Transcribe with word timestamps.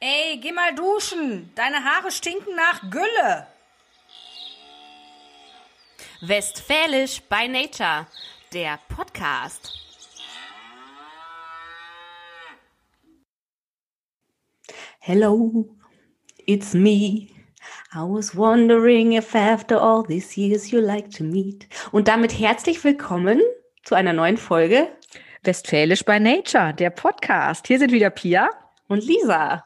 Ey, 0.00 0.38
geh 0.40 0.52
mal 0.52 0.72
duschen. 0.76 1.50
Deine 1.56 1.82
Haare 1.82 2.12
stinken 2.12 2.54
nach 2.54 2.88
Gülle. 2.88 3.48
Westfälisch 6.20 7.20
by 7.22 7.48
Nature, 7.48 8.06
der 8.52 8.78
Podcast. 8.88 9.72
Hello, 15.00 15.68
it's 16.46 16.74
me. 16.74 17.30
I 17.92 18.02
was 18.02 18.36
wondering 18.36 19.14
if 19.14 19.34
after 19.34 19.80
all 19.80 20.04
these 20.04 20.36
years 20.36 20.70
you 20.70 20.78
like 20.80 21.10
to 21.16 21.24
meet. 21.24 21.66
Und 21.90 22.06
damit 22.06 22.38
herzlich 22.38 22.84
willkommen 22.84 23.40
zu 23.82 23.96
einer 23.96 24.12
neuen 24.12 24.36
Folge 24.36 24.86
Westfälisch 25.42 26.04
by 26.04 26.20
Nature, 26.20 26.72
der 26.72 26.90
Podcast. 26.90 27.66
Hier 27.66 27.80
sind 27.80 27.90
wieder 27.90 28.10
Pia 28.10 28.48
und 28.88 29.04
Lisa. 29.04 29.64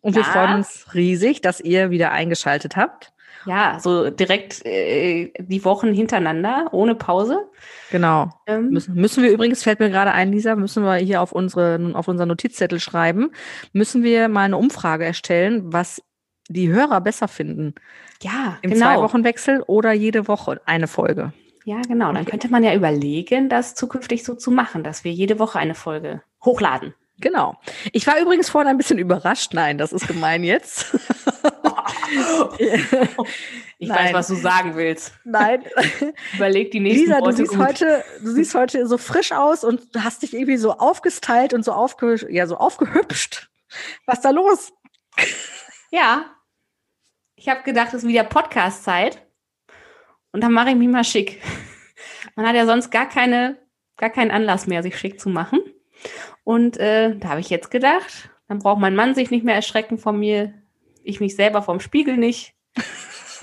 Und 0.00 0.16
wir 0.16 0.24
freuen 0.24 0.56
uns 0.56 0.86
riesig, 0.94 1.40
dass 1.40 1.60
ihr 1.60 1.90
wieder 1.90 2.10
eingeschaltet 2.10 2.76
habt. 2.76 3.12
Ja, 3.46 3.78
so 3.80 4.10
direkt 4.10 4.64
äh, 4.64 5.32
die 5.38 5.64
Wochen 5.64 5.92
hintereinander, 5.92 6.68
ohne 6.72 6.94
Pause. 6.94 7.50
Genau. 7.90 8.30
Ähm. 8.46 8.70
Müssen, 8.70 8.94
müssen 8.94 9.22
wir 9.22 9.32
übrigens, 9.32 9.62
fällt 9.62 9.80
mir 9.80 9.90
gerade 9.90 10.12
ein, 10.12 10.32
Lisa, 10.32 10.54
müssen 10.54 10.84
wir 10.84 10.94
hier 10.96 11.20
auf 11.20 11.32
unsere, 11.32 11.92
auf 11.94 12.08
unseren 12.08 12.28
Notizzettel 12.28 12.78
schreiben, 12.78 13.32
müssen 13.72 14.02
wir 14.02 14.28
mal 14.28 14.44
eine 14.44 14.56
Umfrage 14.56 15.04
erstellen, 15.04 15.72
was 15.72 16.02
die 16.48 16.68
Hörer 16.68 17.00
besser 17.00 17.28
finden. 17.28 17.74
Ja, 18.22 18.58
Im 18.62 18.72
genau. 18.72 18.86
Zwei-Wochen-Wechsel 18.86 19.62
oder 19.66 19.92
jede 19.92 20.28
Woche 20.28 20.60
eine 20.66 20.86
Folge. 20.86 21.32
Ja, 21.64 21.80
genau. 21.82 22.12
Dann 22.12 22.24
könnte 22.24 22.48
man 22.48 22.64
ja 22.64 22.74
überlegen, 22.74 23.48
das 23.48 23.74
zukünftig 23.74 24.24
so 24.24 24.34
zu 24.34 24.50
machen, 24.50 24.82
dass 24.82 25.04
wir 25.04 25.12
jede 25.12 25.38
Woche 25.38 25.58
eine 25.58 25.74
Folge 25.74 26.22
hochladen. 26.44 26.94
Genau. 27.22 27.56
Ich 27.92 28.06
war 28.06 28.18
übrigens 28.18 28.50
vorhin 28.50 28.68
ein 28.68 28.76
bisschen 28.76 28.98
überrascht. 28.98 29.54
Nein, 29.54 29.78
das 29.78 29.92
ist 29.92 30.08
gemein 30.08 30.42
jetzt. 30.42 30.92
ich 33.78 33.88
Nein. 33.88 34.06
weiß, 34.06 34.12
was 34.12 34.26
du 34.26 34.34
sagen 34.34 34.74
willst. 34.74 35.14
Nein. 35.24 35.64
Überleg 36.34 36.72
die 36.72 36.80
nächsten 36.80 37.06
Lisa, 37.06 37.20
du 37.20 37.30
siehst 37.30 37.56
heute, 37.56 38.04
du 38.20 38.32
siehst 38.32 38.54
heute 38.56 38.86
so 38.88 38.98
frisch 38.98 39.30
aus 39.30 39.62
und 39.62 39.82
hast 39.96 40.22
dich 40.22 40.34
irgendwie 40.34 40.56
so 40.56 40.72
aufgestylt 40.72 41.54
und 41.54 41.64
so 41.64 41.72
aufge, 41.72 42.26
ja, 42.28 42.46
so 42.48 42.56
aufgehübscht. 42.56 43.48
Was 44.04 44.18
ist 44.18 44.24
da 44.24 44.30
los? 44.30 44.72
Ja. 45.92 46.26
Ich 47.36 47.48
habe 47.48 47.62
gedacht, 47.62 47.88
es 47.88 48.02
ist 48.02 48.08
wieder 48.08 48.24
Podcast-Zeit. 48.24 49.24
Und 50.32 50.42
dann 50.42 50.52
mache 50.52 50.70
ich 50.70 50.76
mich 50.76 50.88
mal 50.88 51.04
schick. 51.04 51.40
Man 52.34 52.46
hat 52.48 52.56
ja 52.56 52.66
sonst 52.66 52.90
gar 52.90 53.08
keine, 53.08 53.58
gar 53.96 54.10
keinen 54.10 54.32
Anlass 54.32 54.66
mehr, 54.66 54.82
sich 54.82 54.98
schick 54.98 55.20
zu 55.20 55.28
machen. 55.28 55.60
Und 56.44 56.76
äh, 56.78 57.16
da 57.16 57.30
habe 57.30 57.40
ich 57.40 57.50
jetzt 57.50 57.70
gedacht, 57.70 58.30
dann 58.48 58.58
braucht 58.58 58.80
mein 58.80 58.94
Mann 58.94 59.14
sich 59.14 59.30
nicht 59.30 59.44
mehr 59.44 59.54
erschrecken 59.54 59.98
von 59.98 60.18
mir, 60.18 60.54
ich 61.04 61.20
mich 61.20 61.36
selber 61.36 61.62
vom 61.62 61.80
Spiegel 61.80 62.16
nicht. 62.16 62.54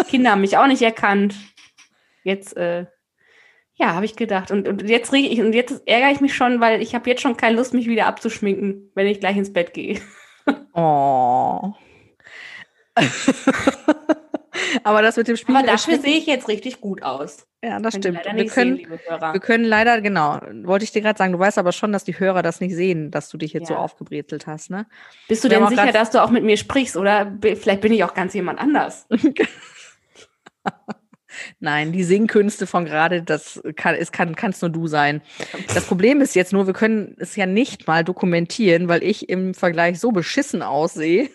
Kinder 0.10 0.32
haben 0.32 0.42
mich 0.42 0.58
auch 0.58 0.68
nicht 0.68 0.82
erkannt. 0.82 1.36
Jetzt, 2.24 2.56
äh, 2.58 2.86
ja, 3.74 3.94
habe 3.94 4.06
ich 4.06 4.16
gedacht. 4.16 4.52
Und, 4.52 4.68
und 4.68 4.88
jetzt 4.88 5.14
rieche 5.14 5.30
ich, 5.30 5.42
und 5.42 5.54
jetzt 5.54 5.88
ärgere 5.88 6.12
ich 6.12 6.22
mich 6.22 6.36
schon, 6.36 6.60
weil 6.60 6.82
ich 6.82 6.96
habe 6.96 7.10
jetzt 7.10 7.22
schon 7.22 7.38
keine 7.38 7.56
Lust, 7.56 7.74
mich 7.74 7.88
wieder 7.88 8.08
abzuschminken, 8.08 8.92
wenn 8.96 9.08
ich 9.08 9.20
gleich 9.20 9.38
ins 9.38 9.54
Bett 9.54 9.74
gehe. 9.74 10.02
Oh. 10.74 11.74
Aber 14.84 15.02
das 15.02 15.18
mit 15.18 15.28
dem 15.28 15.36
Spiegel. 15.36 15.58
Aber 15.58 15.68
dafür 15.68 16.00
sehe 16.00 16.18
ich 16.18 16.26
jetzt 16.26 16.48
richtig 16.48 16.82
gut 16.82 17.04
aus. 17.04 17.48
Ja, 17.64 17.80
das 17.80 17.96
stimmt. 17.96 18.20
Wir 18.34 18.46
können, 18.46 18.78
sehen, 18.78 18.90
wir 18.90 19.40
können 19.40 19.66
leider, 19.66 20.00
genau, 20.02 20.40
wollte 20.64 20.86
ich 20.86 20.92
dir 20.92 21.02
gerade 21.02 21.18
sagen, 21.18 21.34
du 21.34 21.40
weißt 21.40 21.58
aber 21.58 21.74
schon, 21.74 21.92
dass 21.92 22.06
die 22.06 22.18
Hörer 22.18 22.42
das 22.42 22.62
nicht 22.62 22.74
sehen, 22.74 23.12
dass 23.12 23.30
du 23.30 23.38
dich 23.38 23.52
jetzt 23.52 23.70
ja. 23.70 23.76
so 23.76 23.82
aufgebrezelt 23.82 24.48
hast, 24.48 24.70
ne? 24.70 24.86
Bist 25.28 25.44
du 25.44 25.50
wir 25.50 25.60
denn 25.60 25.68
sicher, 25.68 25.92
dass 25.92 26.12
du 26.12 26.24
auch 26.24 26.30
mit 26.30 26.44
mir 26.44 26.56
sprichst 26.56 26.96
oder 26.96 27.38
vielleicht 27.42 27.82
bin 27.82 27.92
ich 27.92 28.04
auch 28.04 28.14
ganz 28.14 28.34
jemand 28.34 28.60
anders? 28.60 29.08
Nein, 31.60 31.92
die 31.92 32.04
Singkünste 32.04 32.66
von 32.68 32.86
gerade, 32.86 33.22
das 33.24 33.62
kann, 33.76 33.96
es 33.96 34.12
kann, 34.12 34.36
kannst 34.36 34.62
nur 34.62 34.72
du 34.72 34.88
sein. 34.88 35.22
Das 35.74 35.86
Problem 35.86 36.22
ist 36.22 36.36
jetzt 36.36 36.54
nur, 36.54 36.68
wir 36.68 36.74
können 36.74 37.16
es 37.20 37.36
ja 37.36 37.46
nicht 37.46 37.88
mal 37.88 38.04
dokumentieren, 38.04 38.88
weil 38.88 39.04
ich 39.04 39.30
im 39.30 39.54
Vergleich 39.54 40.00
so 40.00 40.12
beschissen 40.12 40.62
aussehe. 40.62 41.30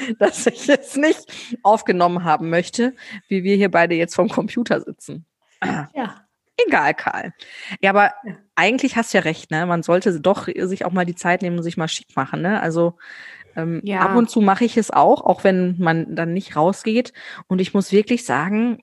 dass 0.18 0.46
ich 0.46 0.68
es 0.68 0.96
nicht 0.96 1.26
aufgenommen 1.62 2.24
haben 2.24 2.50
möchte, 2.50 2.94
wie 3.28 3.42
wir 3.42 3.56
hier 3.56 3.70
beide 3.70 3.94
jetzt 3.94 4.14
vom 4.14 4.28
Computer 4.28 4.80
sitzen. 4.80 5.26
Ja. 5.62 6.26
Egal, 6.66 6.94
Karl. 6.94 7.32
Ja, 7.80 7.90
aber 7.90 8.12
ja. 8.24 8.36
eigentlich 8.54 8.96
hast 8.96 9.14
du 9.14 9.18
ja 9.18 9.24
recht, 9.24 9.50
ne? 9.50 9.64
Man 9.64 9.82
sollte 9.82 10.20
doch 10.20 10.46
sich 10.46 10.84
auch 10.84 10.92
mal 10.92 11.06
die 11.06 11.14
Zeit 11.14 11.42
nehmen 11.42 11.56
und 11.56 11.62
sich 11.62 11.76
mal 11.78 11.88
schick 11.88 12.14
machen, 12.16 12.42
ne? 12.42 12.60
Also 12.60 12.98
ähm, 13.56 13.80
ja. 13.82 14.00
ab 14.00 14.16
und 14.16 14.30
zu 14.30 14.40
mache 14.40 14.64
ich 14.64 14.76
es 14.76 14.90
auch, 14.90 15.22
auch 15.22 15.42
wenn 15.44 15.76
man 15.78 16.14
dann 16.14 16.32
nicht 16.32 16.56
rausgeht. 16.56 17.12
Und 17.46 17.60
ich 17.60 17.72
muss 17.72 17.92
wirklich 17.92 18.24
sagen, 18.24 18.82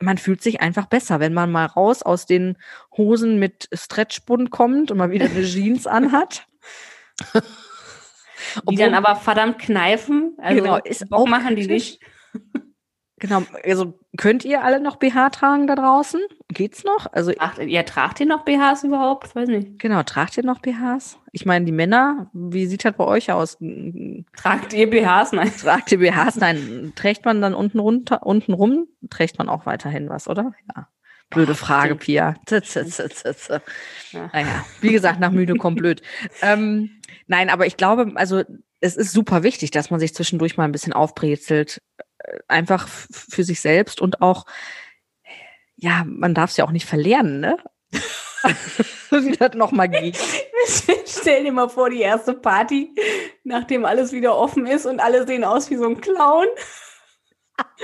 man 0.00 0.18
fühlt 0.18 0.42
sich 0.42 0.60
einfach 0.60 0.86
besser, 0.86 1.20
wenn 1.20 1.34
man 1.34 1.50
mal 1.50 1.66
raus 1.66 2.02
aus 2.02 2.26
den 2.26 2.56
Hosen 2.96 3.38
mit 3.38 3.68
Stretchbund 3.72 4.50
kommt 4.50 4.90
und 4.90 4.98
mal 4.98 5.10
wieder 5.10 5.26
eine 5.26 5.42
Jeans 5.44 5.86
anhat. 5.86 6.46
Die 8.68 8.76
dann 8.76 8.94
aber 8.94 9.16
verdammt 9.16 9.58
kneifen. 9.58 10.36
Also 10.38 10.62
genau, 10.62 10.76
ist 10.78 11.08
Bock 11.08 11.20
auch 11.20 11.26
machen 11.26 11.56
die 11.56 11.66
nicht. 11.66 12.00
Genau, 13.20 13.42
also 13.64 13.98
könnt 14.16 14.46
ihr 14.46 14.64
alle 14.64 14.80
noch 14.80 14.96
BH 14.96 15.28
tragen 15.28 15.66
da 15.66 15.74
draußen? 15.74 16.20
Geht's 16.48 16.84
noch? 16.84 17.06
Also 17.12 17.32
Ach, 17.38 17.58
ihr 17.58 17.84
tragt 17.84 18.18
ihr 18.18 18.26
noch 18.26 18.46
BHs 18.46 18.82
überhaupt? 18.82 19.36
Weiß 19.36 19.48
nicht. 19.48 19.78
Genau, 19.78 20.02
tragt 20.02 20.38
ihr 20.38 20.42
noch 20.42 20.60
BHs? 20.60 21.18
Ich 21.32 21.44
meine, 21.44 21.66
die 21.66 21.72
Männer, 21.72 22.30
wie 22.32 22.64
sieht 22.64 22.82
das 22.82 22.94
bei 22.94 23.04
euch 23.04 23.30
aus? 23.30 23.58
Tragt 24.36 24.72
ihr 24.72 24.88
BHs? 24.88 25.32
Nein. 25.32 25.52
Tragt 25.54 25.92
ihr 25.92 25.98
BHs? 25.98 26.36
Nein. 26.36 26.94
Trägt 26.96 27.26
man 27.26 27.42
dann 27.42 27.54
unten 27.54 27.78
runter, 27.78 28.24
unten 28.24 28.54
rum? 28.54 28.86
Trägt 29.10 29.38
man 29.38 29.50
auch 29.50 29.66
weiterhin 29.66 30.08
was, 30.08 30.26
oder? 30.26 30.54
Ja. 30.74 30.88
Blöde 31.30 31.54
Frage, 31.54 31.94
Pia. 31.94 32.34
Z, 32.44 32.66
z, 32.66 32.90
z, 32.90 33.14
z, 33.14 33.36
z. 33.38 33.62
Ja. 34.12 34.30
Naja, 34.32 34.66
wie 34.80 34.90
gesagt, 34.90 35.20
nach 35.20 35.30
müde 35.30 35.54
kommt 35.54 35.78
blöd. 35.78 36.02
Ähm, 36.42 37.00
nein, 37.26 37.50
aber 37.50 37.66
ich 37.66 37.76
glaube, 37.76 38.12
also 38.16 38.42
es 38.80 38.96
ist 38.96 39.12
super 39.12 39.42
wichtig, 39.42 39.70
dass 39.70 39.90
man 39.90 40.00
sich 40.00 40.14
zwischendurch 40.14 40.56
mal 40.56 40.64
ein 40.64 40.72
bisschen 40.72 40.92
aufbrezelt. 40.92 41.80
Äh, 42.18 42.38
einfach 42.48 42.88
für 42.88 43.44
sich 43.44 43.60
selbst 43.60 44.00
und 44.00 44.20
auch, 44.22 44.46
ja, 45.76 46.04
man 46.06 46.34
darf 46.34 46.50
es 46.50 46.56
ja 46.56 46.64
auch 46.64 46.72
nicht 46.72 46.86
verlernen, 46.86 47.40
ne? 47.40 47.56
wie 49.10 49.36
das 49.36 49.54
nochmal 49.54 49.88
geht. 49.88 50.18
Stell 51.06 51.44
dir 51.44 51.52
mal 51.52 51.68
vor, 51.68 51.90
die 51.90 52.00
erste 52.00 52.34
Party, 52.34 52.94
nachdem 53.44 53.84
alles 53.84 54.12
wieder 54.12 54.36
offen 54.36 54.66
ist 54.66 54.86
und 54.86 55.00
alle 55.00 55.26
sehen 55.26 55.44
aus 55.44 55.70
wie 55.70 55.76
so 55.76 55.86
ein 55.86 56.00
Clown. 56.00 56.46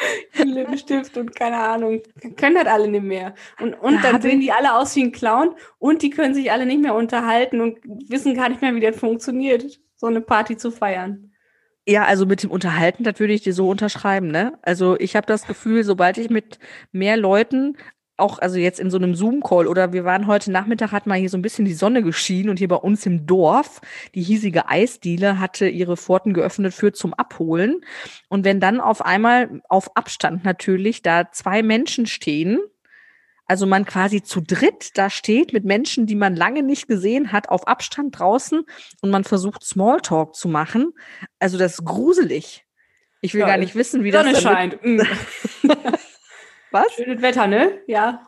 Lippenstift 0.45 1.17
und 1.17 1.35
keine 1.35 1.59
Ahnung. 1.59 2.03
Können 2.37 2.57
das 2.57 2.67
alle 2.67 2.89
nicht 2.89 3.05
mehr. 3.05 3.35
Und, 3.61 3.75
und 3.75 4.03
da 4.03 4.13
dann 4.13 4.23
sehen 4.23 4.41
die 4.41 4.53
alle 4.53 4.75
aus 4.75 4.95
wie 4.97 5.05
ein 5.05 5.13
Clown 5.13 5.55
und 5.79 6.03
die 6.03 6.11
können 6.11 6.35
sich 6.35 6.51
alle 6.51 6.67
nicht 6.67 6.81
mehr 6.81 6.95
unterhalten 6.95 7.61
und 7.61 7.79
wissen 8.09 8.35
gar 8.35 8.49
nicht 8.49 8.63
mehr, 8.63 8.75
wie 8.75 8.81
das 8.81 8.97
funktioniert, 8.97 9.81
so 9.95 10.07
eine 10.07 10.21
Party 10.21 10.57
zu 10.57 10.71
feiern. 10.71 11.33
Ja, 11.89 12.05
also 12.05 12.27
mit 12.27 12.43
dem 12.43 12.51
Unterhalten, 12.51 13.05
das 13.05 13.21
würde 13.21 13.33
ich 13.33 13.43
dir 13.43 13.53
so 13.53 13.69
unterschreiben, 13.69 14.27
ne? 14.27 14.59
Also 14.63 14.99
ich 14.99 15.15
habe 15.15 15.27
das 15.27 15.47
Gefühl, 15.47 15.85
sobald 15.85 16.19
ich 16.19 16.31
mit 16.31 16.59
mehr 16.91 17.17
Leuten 17.17 17.77
auch, 18.17 18.39
also 18.39 18.59
jetzt 18.59 18.81
in 18.81 18.91
so 18.91 18.97
einem 18.97 19.15
Zoom-Call 19.15 19.67
oder 19.67 19.93
wir 19.93 20.05
waren 20.05 20.27
heute 20.27 20.51
Nachmittag, 20.51 20.93
hat 20.93 21.07
mal 21.07 21.19
hier 21.19 21.29
so 21.29 21.37
ein 21.37 21.43
bisschen 21.43 21.65
die 21.65 21.75
Sonne 21.75 22.03
geschienen 22.03 22.51
und 22.51 22.59
hier 22.59 22.69
bei 22.69 22.77
uns 22.77 23.05
im 23.07 23.27
Dorf, 23.27 23.81
die 24.15 24.23
hiesige 24.23 24.69
Eisdiele 24.69 25.39
hatte 25.39 25.69
ihre 25.69 25.97
Pforten 25.97 26.33
geöffnet 26.33 26.73
für 26.73 26.93
zum 26.93 27.15
Abholen. 27.15 27.83
Und 28.29 28.45
wenn 28.45 28.61
dann 28.61 28.81
auf 28.81 29.05
einmal 29.05 29.61
auf 29.69 29.97
Abstand 29.97 30.45
natürlich 30.45 31.03
da 31.03 31.31
zwei 31.31 31.63
Menschen 31.63 32.07
stehen, 32.07 32.59
also 33.47 33.67
man 33.67 33.85
quasi 33.85 34.23
zu 34.23 34.41
dritt 34.41 34.99
da 34.99 35.09
steht 35.09 35.53
mit 35.53 35.65
Menschen, 35.65 36.07
die 36.07 36.17
man 36.17 36.35
lange 36.35 36.63
nicht 36.63 36.89
gesehen 36.89 37.33
hat, 37.33 37.49
auf 37.49 37.69
Abstand 37.69 38.19
draußen 38.19 38.65
und 39.03 39.11
man 39.11 39.25
versucht 39.25 39.63
Smalltalk 39.63 40.35
zu 40.35 40.49
machen. 40.49 40.93
Also 41.39 41.59
das 41.59 41.75
ist 41.75 41.85
gruselig. 41.85 42.65
Ich 43.21 43.35
will 43.35 43.41
ja, 43.43 43.47
gar 43.47 43.57
nicht 43.57 43.75
wissen, 43.75 44.05
wie 44.05 44.13
Sonne 44.13 44.33
das 44.33 44.43
scheint. 44.43 44.79
Was? 46.77 46.93
Schönes 46.93 47.23
Wetter, 47.23 47.47
ne? 47.47 47.79
Ja. 47.87 48.23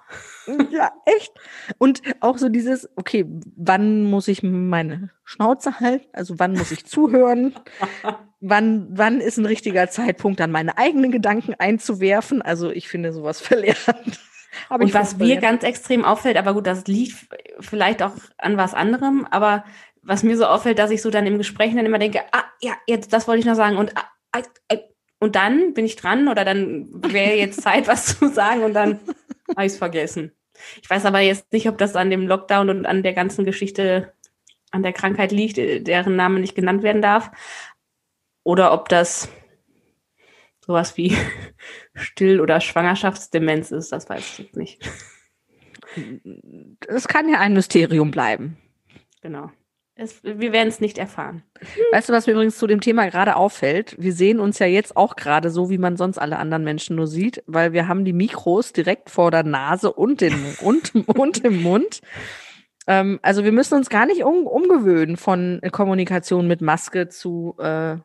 Ja, 0.71 0.93
echt. 1.05 1.33
Und 1.77 2.01
auch 2.21 2.39
so 2.39 2.49
dieses, 2.49 2.89
okay, 2.97 3.27
wann 3.57 4.05
muss 4.05 4.29
ich 4.29 4.43
meine 4.43 5.11
Schnauze 5.25 5.81
halten? 5.81 6.07
Also 6.15 6.39
wann 6.39 6.55
muss 6.55 6.71
ich 6.71 6.87
zuhören? 6.87 7.55
wann, 8.41 8.89
wann 8.91 9.21
ist 9.21 9.37
ein 9.37 9.45
richtiger 9.45 9.91
Zeitpunkt, 9.91 10.41
dann 10.41 10.51
meine 10.51 10.79
eigenen 10.79 11.11
Gedanken 11.11 11.55
einzuwerfen? 11.59 12.41
Also 12.41 12.71
ich 12.71 12.89
finde 12.89 13.13
sowas 13.13 13.41
verlernt. 13.43 14.21
und 14.71 14.95
was 14.95 15.19
mir 15.19 15.37
ganz 15.37 15.63
extrem 15.65 16.03
auffällt, 16.05 16.39
aber 16.39 16.55
gut, 16.55 16.67
das 16.67 16.87
liegt 16.87 17.15
vielleicht 17.61 18.03
auch 18.03 18.15
an 18.39 18.57
was 18.57 18.73
anderem, 18.73 19.27
aber 19.31 19.65
was 20.01 20.23
mir 20.23 20.39
so 20.39 20.47
auffällt, 20.47 20.79
dass 20.79 20.91
ich 20.91 21.03
so 21.03 21.11
dann 21.11 21.27
im 21.27 21.37
Gespräch 21.37 21.75
dann 21.75 21.85
immer 21.85 21.99
denke, 21.99 22.21
ah, 22.33 22.45
ja, 22.63 22.73
jetzt, 22.87 23.13
das 23.13 23.29
wollte 23.29 23.41
ich 23.41 23.47
noch 23.47 23.57
sagen 23.57 23.77
und 23.77 23.95
ah, 23.99 24.05
ah 24.33 24.77
und 25.21 25.37
dann 25.37 25.75
bin 25.75 25.85
ich 25.85 25.97
dran 25.97 26.29
oder 26.29 26.45
dann 26.45 26.89
wäre 27.13 27.37
jetzt 27.37 27.61
Zeit, 27.63 27.89
was 27.89 28.19
zu 28.19 28.29
sagen 28.29 28.63
und 28.63 28.75
dann 28.75 29.01
habe 29.51 29.67
ich 29.67 29.73
es 29.73 29.79
vergessen. 29.79 30.33
Ich 30.83 30.91
weiß 30.91 31.05
aber 31.05 31.21
jetzt 31.21 31.53
nicht, 31.53 31.69
ob 31.69 31.79
das 31.79 31.97
an 31.97 32.11
dem 32.11 32.27
Lockdown 32.27 32.69
und 32.71 32.87
an 32.87 33.03
der 33.03 33.13
ganzen 33.13 33.45
Geschichte, 33.45 34.13
an 34.71 34.83
der 34.83 34.93
Krankheit 34.93 35.33
liegt, 35.33 35.57
deren 35.57 36.17
Name 36.17 36.41
nicht 36.41 36.55
genannt 36.55 36.83
werden 36.83 37.03
darf. 37.03 37.31
oder 38.43 38.73
ob 38.73 38.89
das 38.89 39.29
sowas 40.65 40.97
wie 40.97 41.17
Still- 41.95 42.41
oder 42.41 42.61
Schwangerschaftsdemenz 42.61 43.71
ist, 43.71 43.91
das 43.93 44.09
weiß 44.09 44.21
ich 44.21 44.39
jetzt 44.39 44.57
nicht. 44.57 44.83
Es 46.87 47.09
kann 47.09 47.29
ja 47.29 47.41
ein 47.41 47.55
Mysterium 47.55 48.11
bleiben. 48.11 48.59
Genau. 49.23 49.51
Es, 50.01 50.23
wir 50.23 50.53
werden 50.53 50.69
es 50.69 50.81
nicht 50.81 50.97
erfahren. 50.97 51.43
Weißt 51.91 52.09
du, 52.09 52.13
was 52.13 52.29
mir 52.29 52.35
übrigens 52.35 52.57
zu 52.57 52.69
dem 52.69 52.81
Thema 52.81 53.11
gerade 53.11 53.35
auffällt? 53.35 53.97
Wir 53.99 54.13
sehen 54.13 54.39
uns 54.39 54.61
ja 54.61 54.67
jetzt 54.67 54.97
auch 54.97 55.17
gerade 55.17 55.51
so, 55.51 55.71
wie 55.71 55.79
man 55.79 55.97
sonst 55.97 56.19
alle 56.19 56.39
anderen 56.39 56.63
Menschen 56.63 56.95
nur 56.95 57.09
sieht, 57.09 57.43
weil 57.49 57.73
wir 57.73 57.89
haben 57.89 58.05
die 58.05 58.13
Mikros 58.13 58.73
direkt 58.73 59.11
vor 59.11 59.33
der 59.33 59.43
Nase 59.43 59.93
und, 59.93 60.21
den, 60.21 60.35
und, 60.63 60.95
und 61.09 61.45
im 61.45 61.63
Mund. 61.63 62.01
Ähm, 62.87 63.19
also 63.23 63.43
wir 63.43 63.51
müssen 63.51 63.75
uns 63.75 63.91
gar 63.91 64.07
nicht 64.07 64.23
um, 64.23 64.47
umgewöhnen 64.47 65.17
von 65.17 65.61
Kommunikation 65.73 66.47
mit 66.47 66.61
Maske 66.61 67.09
zu 67.09 67.57
äh, 67.59 67.97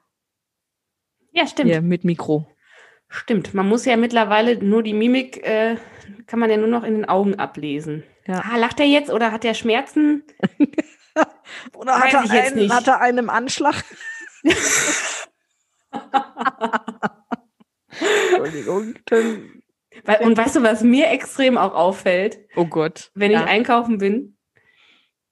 Ja, 1.31 1.45
stimmt. 1.45 1.69
hier, 1.69 1.81
mit 1.84 2.06
Mikro. 2.06 2.48
Stimmt. 3.07 3.54
Man 3.54 3.69
muss 3.69 3.86
ja 3.86 3.98
mittlerweile 3.98 4.57
nur 4.57 4.81
die 4.81 4.94
Mimik, 4.94 5.45
äh, 5.45 5.75
kann 6.25 6.40
man 6.40 6.50
ja 6.50 6.57
nur 6.57 6.69
noch 6.69 6.84
in 6.84 6.95
den 6.95 7.06
Augen 7.06 7.36
ablesen. 7.36 8.04
Ja. 8.25 8.42
Ah, 8.51 8.57
lacht 8.57 8.80
er 8.80 8.88
jetzt 8.88 9.12
oder 9.12 9.31
hat 9.31 9.45
er 9.45 9.54
Schmerzen? 9.54 10.24
Oder 11.75 12.00
hat 12.00 12.13
er, 12.13 12.21
einen, 12.30 12.74
hat 12.74 12.88
er 12.88 13.01
einen 13.01 13.18
im 13.19 13.30
Anschlag? 13.30 13.83
Entschuldigung. 17.89 18.95
Und 20.21 20.38
weißt 20.38 20.56
du, 20.57 20.63
was 20.63 20.81
mir 20.83 21.10
extrem 21.12 21.57
auch 21.57 21.74
auffällt, 21.75 22.39
Oh 22.56 22.65
Gott. 22.65 23.12
wenn 23.13 23.31
ja. 23.31 23.42
ich 23.44 23.48
einkaufen 23.48 23.98
bin, 24.00 24.38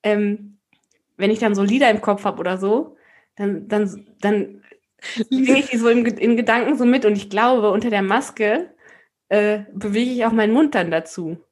ähm, 0.03 0.59
wenn 1.17 1.31
ich 1.31 1.39
dann 1.39 1.55
so 1.55 1.63
Lieder 1.63 1.89
im 1.89 2.01
Kopf 2.01 2.23
habe 2.25 2.39
oder 2.39 2.57
so, 2.57 2.95
dann, 3.35 3.67
dann, 3.67 4.07
dann 4.21 4.63
singe 5.29 5.59
ich 5.59 5.67
die 5.69 5.77
so 5.77 5.89
im, 5.89 6.03
Ge- 6.03 6.19
in 6.19 6.37
Gedanken 6.37 6.77
so 6.77 6.85
mit 6.85 7.05
und 7.05 7.15
ich 7.15 7.29
glaube, 7.29 7.71
unter 7.71 7.89
der 7.89 8.01
Maske 8.03 8.73
äh, 9.29 9.61
bewege 9.73 10.11
ich 10.11 10.25
auch 10.25 10.31
meinen 10.31 10.53
Mund 10.53 10.75
dann 10.75 10.91
dazu. 10.91 11.43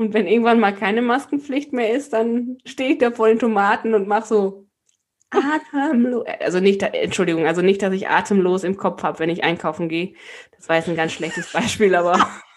Und 0.00 0.14
wenn 0.14 0.26
irgendwann 0.26 0.60
mal 0.60 0.74
keine 0.74 1.02
Maskenpflicht 1.02 1.74
mehr 1.74 1.92
ist, 1.92 2.14
dann 2.14 2.56
stehe 2.64 2.92
ich 2.92 2.98
da 2.98 3.10
vor 3.10 3.28
den 3.28 3.38
Tomaten 3.38 3.92
und 3.92 4.08
mache 4.08 4.26
so 4.26 4.66
atemlos. 5.28 6.24
Also 6.40 6.58
nicht, 6.58 6.82
Entschuldigung, 6.82 7.46
also 7.46 7.60
nicht, 7.60 7.82
dass 7.82 7.92
ich 7.92 8.08
atemlos 8.08 8.64
im 8.64 8.78
Kopf 8.78 9.02
habe, 9.02 9.18
wenn 9.18 9.28
ich 9.28 9.44
einkaufen 9.44 9.90
gehe. 9.90 10.14
Das 10.56 10.70
war 10.70 10.76
jetzt 10.76 10.88
ein 10.88 10.96
ganz 10.96 11.12
schlechtes 11.12 11.52
Beispiel, 11.52 11.94
aber 11.94 12.12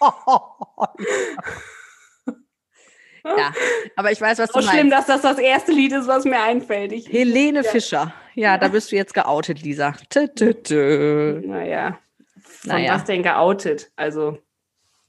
ja, 3.24 3.52
aber 3.94 4.10
ich 4.10 4.22
weiß, 4.22 4.38
was 4.38 4.50
so 4.50 4.60
du 4.60 4.66
schlimm, 4.66 4.88
meinst. 4.88 5.10
dass 5.10 5.20
das 5.20 5.36
das 5.36 5.38
erste 5.38 5.72
Lied 5.72 5.92
ist, 5.92 6.08
was 6.08 6.24
mir 6.24 6.40
einfällt. 6.40 6.92
Ich, 6.92 7.12
Helene 7.12 7.62
Fischer. 7.62 8.14
Ja, 8.34 8.56
da 8.56 8.68
bist 8.68 8.90
du 8.90 8.96
jetzt 8.96 9.12
geoutet, 9.12 9.60
Lisa. 9.60 9.92
Tü, 10.08 10.28
tü, 10.34 10.54
tü. 10.62 11.42
Naja. 11.44 11.98
Von 12.42 12.70
Naja. 12.70 12.94
was 12.94 13.04
denn 13.04 13.22
geoutet? 13.22 13.90
Also, 13.96 14.38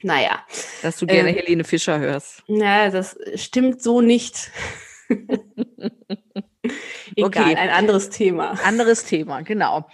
naja. 0.04 0.40
Dass 0.82 0.98
du 0.98 1.06
gerne 1.08 1.30
Ähm. 1.30 1.36
Helene 1.36 1.64
Fischer 1.64 2.00
hörst. 2.00 2.44
Na, 2.48 2.90
das 2.90 3.18
stimmt 3.36 3.82
so 3.82 4.02
nicht. 4.02 4.52
Egal, 7.16 7.28
Okay. 7.28 7.56
ein 7.56 7.70
anderes 7.70 8.10
Thema. 8.10 8.58
Anderes 8.64 9.06
Thema, 9.06 9.42
genau. 9.42 9.88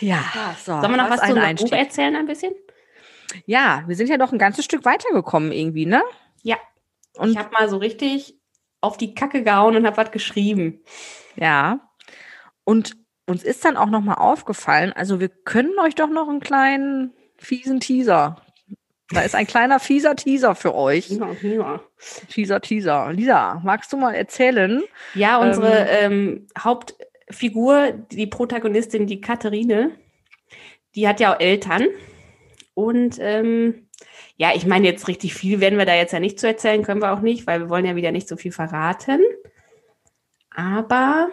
Ja, 0.00 0.56
so. 0.58 0.72
Sollen 0.80 0.90
wir 0.92 0.96
noch 0.96 1.10
was 1.10 1.20
ein 1.20 1.26
zu 1.28 1.32
unserem 1.34 1.48
Einstieg. 1.50 1.70
Buch 1.70 1.76
erzählen 1.78 2.16
ein 2.16 2.26
bisschen? 2.26 2.52
Ja, 3.46 3.84
wir 3.86 3.94
sind 3.94 4.08
ja 4.08 4.16
doch 4.16 4.32
ein 4.32 4.38
ganzes 4.38 4.64
Stück 4.64 4.84
weitergekommen 4.84 5.52
irgendwie, 5.52 5.86
ne? 5.86 6.02
Ja. 6.42 6.56
Und 7.16 7.30
ich 7.30 7.36
habe 7.38 7.50
mal 7.52 7.68
so 7.68 7.76
richtig 7.76 8.34
auf 8.80 8.96
die 8.96 9.14
Kacke 9.14 9.44
gehauen 9.44 9.76
und 9.76 9.86
habe 9.86 9.96
was 9.98 10.10
geschrieben. 10.10 10.82
ja. 11.36 11.80
Und 12.64 12.96
uns 13.26 13.42
ist 13.44 13.64
dann 13.64 13.76
auch 13.76 13.86
noch 13.90 14.00
mal 14.00 14.14
aufgefallen, 14.14 14.92
also 14.92 15.18
wir 15.20 15.28
können 15.28 15.78
euch 15.80 15.94
doch 15.94 16.08
noch 16.08 16.28
einen 16.28 16.40
kleinen 16.40 17.12
fiesen 17.40 17.80
Teaser. 17.80 18.36
Da 19.12 19.22
ist 19.22 19.34
ein 19.34 19.46
kleiner 19.46 19.80
fieser 19.80 20.14
Teaser 20.14 20.54
für 20.54 20.74
euch. 20.74 21.10
Ja, 21.10 21.32
ja. 21.42 21.80
Fieser 21.96 22.60
Teaser. 22.60 23.12
Lisa, 23.12 23.60
magst 23.64 23.92
du 23.92 23.96
mal 23.96 24.14
erzählen? 24.14 24.82
Ja, 25.14 25.38
unsere 25.38 25.88
ähm, 25.88 26.46
Hauptfigur, 26.56 27.92
die 28.12 28.28
Protagonistin, 28.28 29.08
die 29.08 29.20
Katharine, 29.20 29.92
die 30.94 31.08
hat 31.08 31.18
ja 31.18 31.34
auch 31.34 31.40
Eltern. 31.40 31.86
Und 32.74 33.18
ähm, 33.20 33.88
ja, 34.36 34.52
ich 34.54 34.64
meine, 34.64 34.86
jetzt 34.86 35.08
richtig 35.08 35.34
viel 35.34 35.60
werden 35.60 35.78
wir 35.78 35.86
da 35.86 35.94
jetzt 35.94 36.12
ja 36.12 36.20
nicht 36.20 36.38
zu 36.38 36.46
erzählen, 36.46 36.84
können 36.84 37.02
wir 37.02 37.12
auch 37.12 37.20
nicht, 37.20 37.46
weil 37.48 37.60
wir 37.60 37.68
wollen 37.68 37.84
ja 37.84 37.96
wieder 37.96 38.12
nicht 38.12 38.28
so 38.28 38.36
viel 38.36 38.52
verraten. 38.52 39.20
Aber 40.54 41.28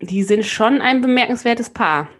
die 0.00 0.22
sind 0.22 0.44
schon 0.44 0.82
ein 0.82 1.00
bemerkenswertes 1.00 1.70
Paar. 1.70 2.10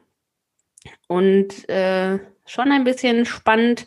Und 1.07 1.69
äh, 1.69 2.19
schon 2.47 2.73
ein 2.73 2.85
bisschen 2.85 3.27
spannend, 3.27 3.87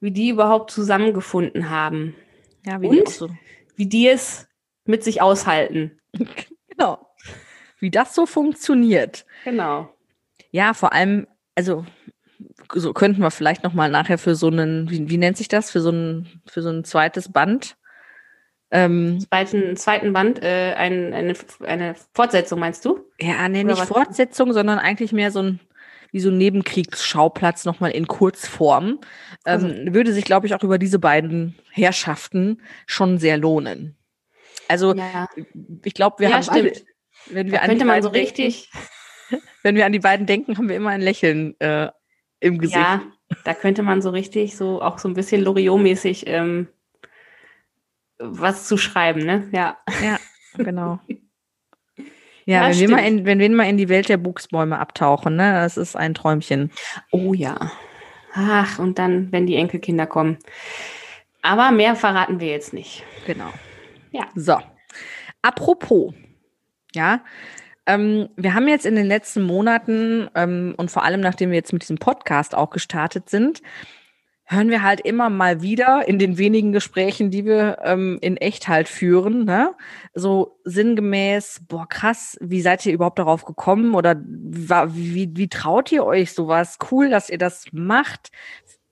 wie 0.00 0.10
die 0.10 0.30
überhaupt 0.30 0.70
zusammengefunden 0.70 1.70
haben. 1.70 2.14
Ja, 2.66 2.80
wie 2.80 2.88
Und? 2.88 3.08
die 3.08 3.12
so. 3.12 3.28
Wie 3.76 3.86
die 3.86 4.08
es 4.08 4.48
mit 4.84 5.04
sich 5.04 5.22
aushalten. 5.22 5.98
Genau. 6.80 7.12
Wie 7.80 7.90
das 7.90 8.14
so 8.14 8.24
funktioniert. 8.24 9.26
Genau. 9.42 9.92
Ja, 10.52 10.74
vor 10.74 10.92
allem, 10.92 11.26
also 11.56 11.84
so 12.72 12.92
könnten 12.92 13.20
wir 13.20 13.32
vielleicht 13.32 13.64
noch 13.64 13.74
mal 13.74 13.90
nachher 13.90 14.16
für 14.16 14.36
so 14.36 14.46
einen, 14.46 14.88
wie, 14.88 15.10
wie 15.10 15.16
nennt 15.16 15.36
sich 15.36 15.48
das, 15.48 15.72
für 15.72 15.80
so 15.80 15.90
ein, 15.90 16.40
für 16.46 16.62
so 16.62 16.70
ein 16.70 16.84
zweites 16.84 17.32
Band. 17.32 17.76
Ähm, 18.70 19.18
zweiten, 19.28 19.76
zweiten 19.76 20.12
Band 20.12 20.42
äh, 20.42 20.74
ein, 20.74 21.12
eine, 21.14 21.34
eine 21.66 21.94
Fortsetzung, 22.12 22.60
meinst 22.60 22.84
du? 22.84 23.00
ja, 23.18 23.48
nee, 23.48 23.64
Oder 23.64 23.74
nicht? 23.74 23.86
Fortsetzung, 23.86 24.52
sondern 24.52 24.78
eigentlich 24.78 25.12
mehr 25.12 25.30
so 25.30 25.40
ein, 25.40 25.60
wie 26.10 26.20
so 26.20 26.30
ein 26.30 26.38
Nebenkriegsschauplatz 26.38 27.64
nochmal 27.64 27.90
in 27.90 28.06
Kurzform. 28.06 28.86
Ähm, 28.86 28.98
Also- 29.44 29.68
Würde 29.68 30.12
sich, 30.12 30.24
glaube 30.24 30.46
ich, 30.46 30.54
auch 30.54 30.62
über 30.62 30.78
diese 30.78 30.98
beiden 30.98 31.54
Herrschaften 31.70 32.60
schon 32.86 33.18
sehr 33.18 33.36
lohnen. 33.38 33.96
Also, 34.68 34.94
Ja, 34.94 35.28
ich 35.84 35.94
glaube, 35.94 36.16
wir 36.20 36.28
ja 36.30 36.36
haben 36.36 36.48
alle, 36.48 36.74
stimmt. 36.74 36.86
wenn 37.30 37.46
wir 37.46 37.52
Da 37.54 37.58
an 37.58 37.64
die 37.64 37.68
könnte 37.70 37.84
man 37.86 38.02
so 38.02 38.10
beiden 38.10 38.24
denken- 38.34 38.42
richtig, 38.42 38.70
wenn 39.62 39.76
wir 39.76 39.86
an 39.86 39.92
die 39.92 39.98
beiden 39.98 40.26
denken, 40.26 40.56
haben 40.58 40.68
wir 40.68 40.76
immer 40.76 40.90
ein 40.90 41.00
Lächeln 41.00 41.58
äh, 41.60 41.90
im 42.40 42.58
Gesicht. 42.58 42.76
ja, 42.78 43.02
da 43.44 43.54
könnte 43.54 43.82
man 43.82 44.00
so 44.02 44.10
richtig, 44.10 44.56
so 44.56 44.80
auch 44.82 44.98
so 44.98 45.08
ein 45.08 45.14
bisschen 45.14 45.42
Loriot-mäßig 45.42 46.24
ähm, 46.26 46.68
was 48.18 48.66
zu 48.66 48.76
schreiben, 48.76 49.24
ne? 49.24 49.48
Ja. 49.52 49.78
Ja, 50.02 50.18
genau. 50.56 50.98
Ja, 52.48 52.62
Ja, 52.62 52.70
wenn, 52.70 52.78
wir 52.78 52.90
mal 52.90 53.06
in, 53.06 53.26
wenn 53.26 53.38
wir 53.40 53.50
mal 53.50 53.68
in 53.68 53.76
die 53.76 53.90
Welt 53.90 54.08
der 54.08 54.16
Buchsbäume 54.16 54.78
abtauchen, 54.78 55.36
ne, 55.36 55.52
das 55.52 55.76
ist 55.76 55.96
ein 55.96 56.14
Träumchen. 56.14 56.70
Oh 57.10 57.34
ja. 57.34 57.72
Ach, 58.32 58.78
und 58.78 58.98
dann, 58.98 59.30
wenn 59.32 59.46
die 59.46 59.56
Enkelkinder 59.56 60.06
kommen. 60.06 60.38
Aber 61.42 61.70
mehr 61.72 61.94
verraten 61.94 62.40
wir 62.40 62.48
jetzt 62.48 62.72
nicht. 62.72 63.04
Genau. 63.26 63.50
Ja. 64.12 64.28
So. 64.34 64.56
Apropos, 65.42 66.14
ja, 66.94 67.20
ähm, 67.84 68.30
wir 68.36 68.54
haben 68.54 68.66
jetzt 68.66 68.86
in 68.86 68.96
den 68.96 69.06
letzten 69.06 69.42
Monaten 69.42 70.30
ähm, 70.34 70.72
und 70.78 70.90
vor 70.90 71.04
allem 71.04 71.20
nachdem 71.20 71.50
wir 71.50 71.56
jetzt 71.56 71.74
mit 71.74 71.82
diesem 71.82 71.98
Podcast 71.98 72.54
auch 72.54 72.70
gestartet 72.70 73.28
sind, 73.28 73.60
hören 74.50 74.70
wir 74.70 74.82
halt 74.82 75.00
immer 75.00 75.28
mal 75.28 75.60
wieder 75.60 76.08
in 76.08 76.18
den 76.18 76.38
wenigen 76.38 76.72
Gesprächen, 76.72 77.30
die 77.30 77.44
wir 77.44 77.78
ähm, 77.84 78.18
in 78.22 78.38
echt 78.38 78.66
halt 78.66 78.88
führen, 78.88 79.44
ne? 79.44 79.74
so 80.14 80.58
sinngemäß, 80.64 81.60
boah 81.68 81.86
krass, 81.86 82.38
wie 82.40 82.62
seid 82.62 82.84
ihr 82.86 82.94
überhaupt 82.94 83.18
darauf 83.18 83.44
gekommen 83.44 83.94
oder 83.94 84.16
wa- 84.24 84.88
wie, 84.90 85.30
wie 85.36 85.48
traut 85.48 85.92
ihr 85.92 86.04
euch 86.04 86.32
sowas? 86.32 86.78
Cool, 86.90 87.10
dass 87.10 87.28
ihr 87.28 87.36
das 87.38 87.66
macht. 87.72 88.30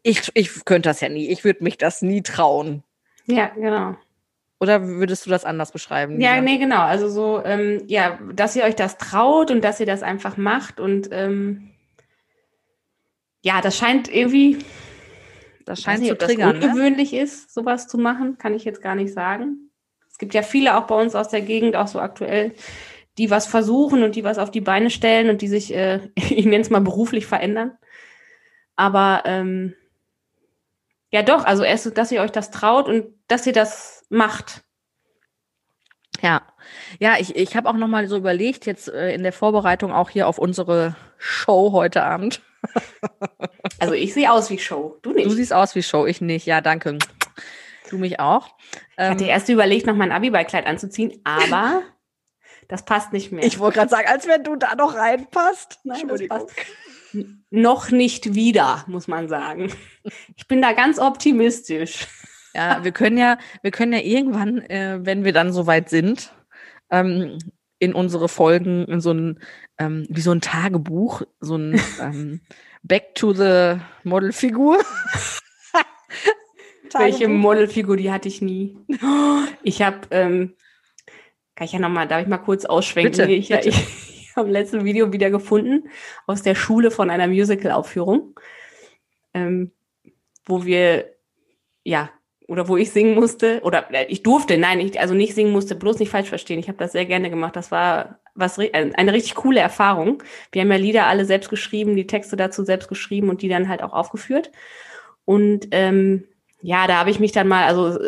Ich, 0.02 0.30
ich 0.34 0.64
könnte 0.66 0.90
das 0.90 1.00
ja 1.00 1.08
nie, 1.08 1.28
ich 1.28 1.42
würde 1.42 1.64
mich 1.64 1.78
das 1.78 2.02
nie 2.02 2.22
trauen. 2.22 2.82
Ja, 3.24 3.46
genau. 3.54 3.96
Oder 4.60 4.86
würdest 4.86 5.24
du 5.26 5.30
das 5.30 5.44
anders 5.44 5.72
beschreiben? 5.72 6.20
Ja, 6.20 6.40
nee, 6.40 6.58
genau. 6.58 6.80
Also 6.80 7.08
so, 7.08 7.42
ähm, 7.44 7.82
ja, 7.86 8.18
dass 8.34 8.56
ihr 8.56 8.64
euch 8.64 8.76
das 8.76 8.98
traut 8.98 9.50
und 9.50 9.64
dass 9.64 9.80
ihr 9.80 9.86
das 9.86 10.02
einfach 10.02 10.36
macht 10.36 10.80
und 10.80 11.08
ähm, 11.12 11.70
ja, 13.42 13.60
das 13.60 13.76
scheint 13.76 14.12
irgendwie, 14.12 14.58
Das 15.66 15.82
scheint 15.82 16.00
nicht, 16.00 16.08
zu 16.08 16.14
ob 16.14 16.20
das 16.20 16.28
triggern. 16.28 16.58
Ne? 16.58 16.64
ungewöhnlich 16.64 17.12
ist, 17.12 17.52
sowas 17.52 17.88
zu 17.88 17.98
machen, 17.98 18.38
kann 18.38 18.54
ich 18.54 18.64
jetzt 18.64 18.80
gar 18.80 18.94
nicht 18.94 19.12
sagen. 19.12 19.70
Es 20.08 20.16
gibt 20.16 20.32
ja 20.32 20.42
viele 20.42 20.78
auch 20.78 20.86
bei 20.86 20.94
uns 20.94 21.14
aus 21.14 21.28
der 21.28 21.42
Gegend, 21.42 21.76
auch 21.76 21.88
so 21.88 22.00
aktuell, 22.00 22.54
die 23.18 23.30
was 23.30 23.46
versuchen 23.46 24.02
und 24.02 24.14
die 24.14 24.24
was 24.24 24.38
auf 24.38 24.50
die 24.50 24.60
Beine 24.60 24.90
stellen 24.90 25.28
und 25.28 25.42
die 25.42 25.48
sich, 25.48 25.74
äh, 25.74 26.08
ich 26.14 26.46
nenne 26.46 26.60
es 26.60 26.70
mal 26.70 26.80
beruflich 26.80 27.26
verändern. 27.26 27.76
Aber 28.76 29.22
ähm, 29.26 29.74
ja 31.10 31.22
doch, 31.22 31.44
also 31.44 31.64
erst, 31.64 31.98
dass 31.98 32.12
ihr 32.12 32.22
euch 32.22 32.32
das 32.32 32.50
traut 32.50 32.88
und 32.88 33.06
dass 33.26 33.46
ihr 33.46 33.52
das 33.52 34.04
macht. 34.08 34.62
Ja, 36.22 36.42
ja, 36.98 37.16
ich, 37.18 37.36
ich 37.36 37.56
habe 37.56 37.68
auch 37.68 37.74
noch 37.74 37.88
mal 37.88 38.06
so 38.06 38.16
überlegt 38.16 38.66
jetzt 38.66 38.88
äh, 38.88 39.12
in 39.12 39.22
der 39.22 39.32
Vorbereitung 39.32 39.92
auch 39.92 40.10
hier 40.10 40.28
auf 40.28 40.38
unsere 40.38 40.94
Show 41.18 41.72
heute 41.72 42.04
Abend. 42.04 42.40
Also 43.78 43.92
ich 43.92 44.14
sehe 44.14 44.30
aus 44.30 44.48
wie 44.48 44.58
Show, 44.58 44.96
du 45.02 45.12
nicht. 45.12 45.26
Du 45.26 45.30
siehst 45.30 45.52
aus 45.52 45.74
wie 45.74 45.82
Show, 45.82 46.06
ich 46.06 46.20
nicht. 46.20 46.46
Ja, 46.46 46.60
danke. 46.60 46.98
Du 47.90 47.98
mich 47.98 48.20
auch. 48.20 48.48
Ich 48.96 49.04
hatte 49.04 49.24
Ähm, 49.24 49.30
erst 49.30 49.48
überlegt, 49.48 49.86
noch 49.86 49.96
mein 49.96 50.12
Abiballkleid 50.12 50.66
anzuziehen, 50.66 51.20
aber 51.24 51.82
Das 52.68 52.84
passt 52.84 53.12
nicht 53.12 53.32
mehr. 53.32 53.44
Ich 53.44 53.58
wollte 53.58 53.78
gerade 53.78 53.90
sagen, 53.90 54.08
als 54.08 54.26
wenn 54.26 54.42
du 54.42 54.56
da 54.56 54.74
noch 54.74 54.94
reinpasst. 54.94 55.80
Nein, 55.84 56.08
das 56.08 56.26
passt 56.26 56.50
noch 57.50 57.90
nicht 57.90 58.34
wieder, 58.34 58.84
muss 58.88 59.08
man 59.08 59.28
sagen. 59.28 59.72
Ich 60.36 60.46
bin 60.48 60.60
da 60.60 60.72
ganz 60.72 60.98
optimistisch. 60.98 62.06
Ja, 62.54 62.82
wir 62.84 62.92
können 62.92 63.18
ja, 63.18 63.38
wir 63.62 63.70
können 63.70 63.92
ja 63.92 64.00
irgendwann, 64.00 64.58
äh, 64.62 64.98
wenn 65.02 65.24
wir 65.24 65.32
dann 65.32 65.52
soweit 65.52 65.88
sind, 65.88 66.32
ähm, 66.90 67.38
in 67.78 67.94
unsere 67.94 68.28
Folgen 68.28 68.84
in 68.86 69.00
so 69.00 69.12
ein, 69.12 69.40
ähm, 69.78 70.06
wie 70.08 70.20
so 70.20 70.32
ein 70.32 70.40
Tagebuch, 70.40 71.22
so 71.40 71.56
ein 71.56 71.80
ähm, 72.00 72.40
Back 72.82 73.14
to 73.14 73.32
the 73.32 73.76
Modelfigur. 74.04 74.78
Welche 76.98 77.28
Modelfigur, 77.28 77.96
die 77.96 78.10
hatte 78.10 78.28
ich 78.28 78.42
nie. 78.42 78.76
Ich 79.62 79.82
habe, 79.82 80.06
ähm, 80.12 80.54
kann 81.56 81.64
ich 81.64 81.72
ja 81.72 81.80
nochmal, 81.80 82.06
darf 82.06 82.22
ich 82.22 82.28
mal 82.28 82.38
kurz 82.38 82.64
ausschwenken? 82.64 83.12
Bitte, 83.12 83.32
ich, 83.32 83.48
bitte. 83.48 83.68
ich, 83.70 83.76
ich 84.20 84.36
habe 84.36 84.48
letztes 84.48 84.84
Video 84.84 85.12
wieder 85.12 85.30
gefunden 85.30 85.88
aus 86.26 86.42
der 86.42 86.54
Schule 86.54 86.92
von 86.92 87.10
einer 87.10 87.26
Musical-Aufführung, 87.26 88.38
ähm, 89.34 89.72
wo 90.44 90.64
wir, 90.64 91.16
ja, 91.82 92.10
oder 92.46 92.68
wo 92.68 92.76
ich 92.76 92.90
singen 92.90 93.14
musste, 93.14 93.60
oder 93.62 93.92
äh, 93.92 94.06
ich 94.06 94.22
durfte, 94.22 94.56
nein, 94.58 94.80
ich, 94.80 95.00
also 95.00 95.14
nicht 95.14 95.34
singen 95.34 95.52
musste, 95.52 95.74
bloß 95.74 95.98
nicht 95.98 96.10
falsch 96.10 96.28
verstehen. 96.28 96.58
Ich 96.58 96.68
habe 96.68 96.78
das 96.78 96.92
sehr 96.92 97.06
gerne 97.06 97.30
gemacht. 97.30 97.56
Das 97.56 97.70
war 97.70 98.20
was 98.34 98.58
eine 98.58 99.12
richtig 99.12 99.34
coole 99.34 99.60
Erfahrung. 99.60 100.22
Wir 100.52 100.62
haben 100.62 100.70
ja 100.70 100.76
Lieder 100.76 101.06
alle 101.06 101.24
selbst 101.24 101.48
geschrieben, 101.48 101.96
die 101.96 102.06
Texte 102.06 102.36
dazu 102.36 102.64
selbst 102.64 102.88
geschrieben 102.88 103.30
und 103.30 103.42
die 103.42 103.48
dann 103.48 103.68
halt 103.68 103.82
auch 103.82 103.92
aufgeführt. 103.92 104.52
Und 105.24 105.68
ähm, 105.70 106.24
ja, 106.60 106.86
da 106.86 106.98
habe 106.98 107.10
ich 107.10 107.18
mich 107.18 107.32
dann 107.32 107.48
mal, 107.48 107.64
also 107.64 107.98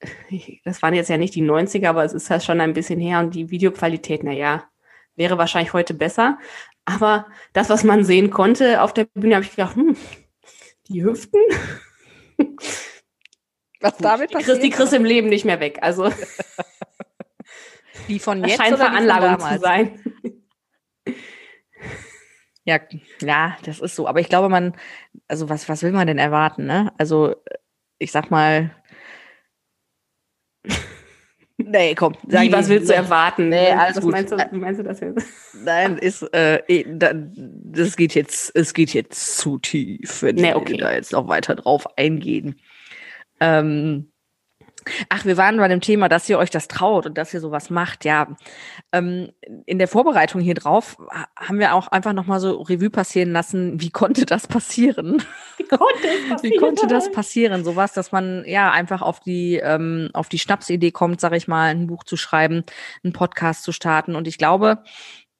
das 0.64 0.82
waren 0.82 0.94
jetzt 0.94 1.08
ja 1.08 1.16
nicht 1.16 1.34
die 1.34 1.42
90er, 1.42 1.88
aber 1.88 2.04
es 2.04 2.12
ist 2.12 2.28
ja 2.28 2.40
schon 2.40 2.60
ein 2.60 2.74
bisschen 2.74 3.00
her 3.00 3.20
und 3.20 3.34
die 3.34 3.50
Videoqualität, 3.50 4.22
na 4.24 4.32
ja, 4.32 4.64
wäre 5.14 5.38
wahrscheinlich 5.38 5.72
heute 5.72 5.94
besser. 5.94 6.38
Aber 6.84 7.26
das, 7.52 7.70
was 7.70 7.84
man 7.84 8.04
sehen 8.04 8.30
konnte 8.30 8.82
auf 8.82 8.94
der 8.94 9.06
Bühne, 9.06 9.36
habe 9.36 9.44
ich 9.44 9.50
gedacht, 9.52 9.76
hm, 9.76 9.96
die 10.88 11.04
Hüften, 11.04 11.40
Was 13.92 13.98
damit 13.98 14.30
die 14.30 14.34
kriegst, 14.34 14.62
die 14.62 14.70
kriegst 14.70 14.92
du 14.92 14.96
im 14.96 15.04
Leben 15.04 15.28
nicht 15.28 15.44
mehr 15.44 15.60
weg. 15.60 15.78
Also 15.82 16.10
Die 18.08 18.18
von 18.18 18.44
jetzt 18.44 18.60
scheint 18.60 18.76
Veranlagung 18.76 19.40
zu 19.40 19.58
sein. 19.58 20.00
Ja, 22.64 22.80
ja, 23.22 23.56
das 23.64 23.78
ist 23.80 23.94
so. 23.94 24.08
Aber 24.08 24.20
ich 24.20 24.28
glaube, 24.28 24.48
man, 24.48 24.76
also 25.28 25.48
was, 25.48 25.68
was 25.68 25.82
will 25.82 25.92
man 25.92 26.08
denn 26.08 26.18
erwarten, 26.18 26.66
ne? 26.66 26.92
Also, 26.98 27.36
ich 27.98 28.12
sag 28.12 28.30
mal. 28.30 28.70
Nee, 31.58 31.94
komm. 31.94 32.14
sag 32.28 32.42
Wie, 32.42 32.52
was 32.52 32.68
willst 32.68 32.90
du 32.90 32.94
erwarten? 32.94 33.48
Nee, 33.48 33.70
alles 33.72 33.96
was 33.96 34.04
gut. 34.04 34.12
Meinst 34.12 34.30
du, 34.30 34.36
wie 34.36 34.58
meinst 34.58 34.78
du 34.78 34.84
das 34.84 35.00
jetzt? 35.00 35.26
Nein, 35.54 35.96
ist, 35.96 36.22
äh, 36.34 36.58
eh, 36.68 36.84
da, 36.86 37.12
das 37.14 37.96
geht 37.96 38.14
jetzt, 38.14 38.54
es 38.54 38.74
geht 38.74 38.92
jetzt 38.92 39.38
zu 39.38 39.58
tief, 39.58 40.22
wenn 40.22 40.36
Nee, 40.36 40.48
wir 40.48 40.56
okay. 40.56 40.76
da 40.76 40.92
jetzt 40.92 41.12
noch 41.12 41.28
weiter 41.28 41.54
drauf 41.54 41.86
eingehen. 41.96 42.60
Ähm, 43.40 44.12
ach, 45.08 45.24
wir 45.24 45.36
waren 45.36 45.56
bei 45.56 45.66
dem 45.68 45.80
Thema, 45.80 46.08
dass 46.08 46.28
ihr 46.28 46.38
euch 46.38 46.50
das 46.50 46.68
traut 46.68 47.06
und 47.06 47.18
dass 47.18 47.34
ihr 47.34 47.40
sowas 47.40 47.70
macht. 47.70 48.04
Ja, 48.04 48.36
ähm, 48.92 49.32
in 49.66 49.78
der 49.78 49.88
Vorbereitung 49.88 50.40
hier 50.40 50.54
drauf 50.54 50.96
ha- 51.10 51.26
haben 51.36 51.58
wir 51.58 51.74
auch 51.74 51.88
einfach 51.88 52.12
noch 52.12 52.26
mal 52.26 52.38
so 52.40 52.60
Revue 52.62 52.90
passieren 52.90 53.32
lassen. 53.32 53.80
Wie 53.80 53.90
konnte 53.90 54.26
das 54.26 54.46
passieren? 54.46 55.22
Wie 55.56 55.64
konnte 55.64 56.08
es 56.34 56.42
Wie 56.44 56.56
konnte 56.56 56.86
das 56.86 57.10
passieren? 57.10 57.64
Sowas, 57.64 57.92
dass 57.94 58.12
man 58.12 58.44
ja 58.46 58.70
einfach 58.70 59.02
auf 59.02 59.20
die 59.20 59.56
ähm, 59.56 60.10
auf 60.12 60.28
die 60.28 60.38
Schnapsidee 60.38 60.92
kommt, 60.92 61.20
sag 61.20 61.32
ich 61.32 61.48
mal, 61.48 61.70
ein 61.70 61.86
Buch 61.88 62.04
zu 62.04 62.16
schreiben, 62.16 62.64
einen 63.02 63.12
Podcast 63.12 63.64
zu 63.64 63.72
starten. 63.72 64.14
Und 64.14 64.28
ich 64.28 64.38
glaube, 64.38 64.82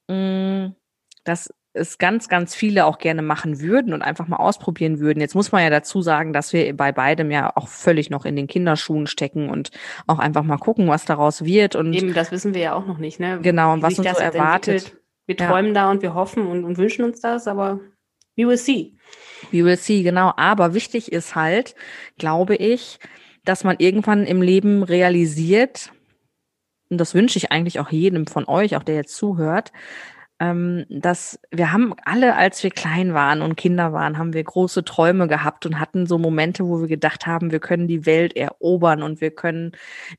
mh, 0.09 0.73
dass 1.23 1.49
es 1.77 1.97
ganz, 1.97 2.27
ganz 2.27 2.55
viele 2.55 2.85
auch 2.85 2.97
gerne 2.97 3.21
machen 3.21 3.59
würden 3.61 3.93
und 3.93 4.01
einfach 4.01 4.27
mal 4.27 4.37
ausprobieren 4.37 4.99
würden. 4.99 5.19
Jetzt 5.21 5.35
muss 5.35 5.51
man 5.51 5.63
ja 5.63 5.69
dazu 5.69 6.01
sagen, 6.01 6.33
dass 6.33 6.53
wir 6.53 6.75
bei 6.75 6.91
beidem 6.91 7.31
ja 7.31 7.51
auch 7.55 7.67
völlig 7.67 8.09
noch 8.09 8.25
in 8.25 8.35
den 8.35 8.47
Kinderschuhen 8.47 9.07
stecken 9.07 9.49
und 9.49 9.71
auch 10.07 10.19
einfach 10.19 10.43
mal 10.43 10.57
gucken, 10.57 10.87
was 10.87 11.05
daraus 11.05 11.45
wird. 11.45 11.75
Und 11.75 11.93
Eben, 11.93 12.13
das 12.13 12.31
wissen 12.31 12.53
wir 12.53 12.61
ja 12.61 12.73
auch 12.73 12.85
noch 12.85 12.97
nicht, 12.97 13.19
ne? 13.19 13.39
Genau, 13.41 13.73
und 13.73 13.81
was 13.81 13.97
uns 13.97 14.07
das 14.07 14.17
so 14.17 14.23
erwartet. 14.23 14.75
entwickelt. 14.75 15.03
Wir 15.27 15.35
Ja. 15.37 15.47
träumen 15.49 15.73
da 15.73 15.91
und 15.91 16.01
wir 16.01 16.13
hoffen 16.13 16.47
und, 16.47 16.63
und 16.63 16.77
wünschen 16.77 17.03
uns 17.03 17.19
das, 17.19 17.47
aber 17.47 17.79
we 18.37 18.47
will 18.47 18.57
see. 18.57 18.93
We 19.51 19.63
will 19.65 19.77
see, 19.77 20.01
genau. 20.03 20.33
Aber 20.37 20.73
wichtig 20.73 21.11
ist 21.11 21.35
halt, 21.35 21.75
glaube 22.17 22.55
ich, 22.55 22.99
dass 23.43 23.63
man 23.63 23.75
irgendwann 23.79 24.25
im 24.25 24.41
Leben 24.41 24.83
realisiert, 24.83 25.91
und 26.89 26.97
das 26.99 27.13
wünsche 27.13 27.37
ich 27.37 27.51
eigentlich 27.51 27.79
auch 27.81 27.89
jedem 27.89 28.27
von 28.27 28.45
euch, 28.47 28.77
auch 28.77 28.83
der 28.83 28.95
jetzt 28.95 29.15
zuhört, 29.15 29.71
ähm, 30.39 30.85
dass 30.89 31.39
wir 31.51 31.71
haben 31.71 31.95
alle, 32.05 32.35
als 32.35 32.63
wir 32.63 32.69
klein 32.69 33.13
waren 33.13 33.41
und 33.41 33.55
Kinder 33.55 33.91
waren, 33.93 34.17
haben 34.17 34.33
wir 34.33 34.43
große 34.43 34.83
Träume 34.83 35.27
gehabt 35.27 35.65
und 35.65 35.79
hatten 35.79 36.05
so 36.05 36.17
Momente, 36.17 36.67
wo 36.67 36.79
wir 36.79 36.87
gedacht 36.87 37.25
haben, 37.25 37.51
wir 37.51 37.59
können 37.59 37.87
die 37.87 38.05
Welt 38.05 38.35
erobern 38.35 39.01
und 39.01 39.19
wir 39.19 39.31
können 39.31 39.71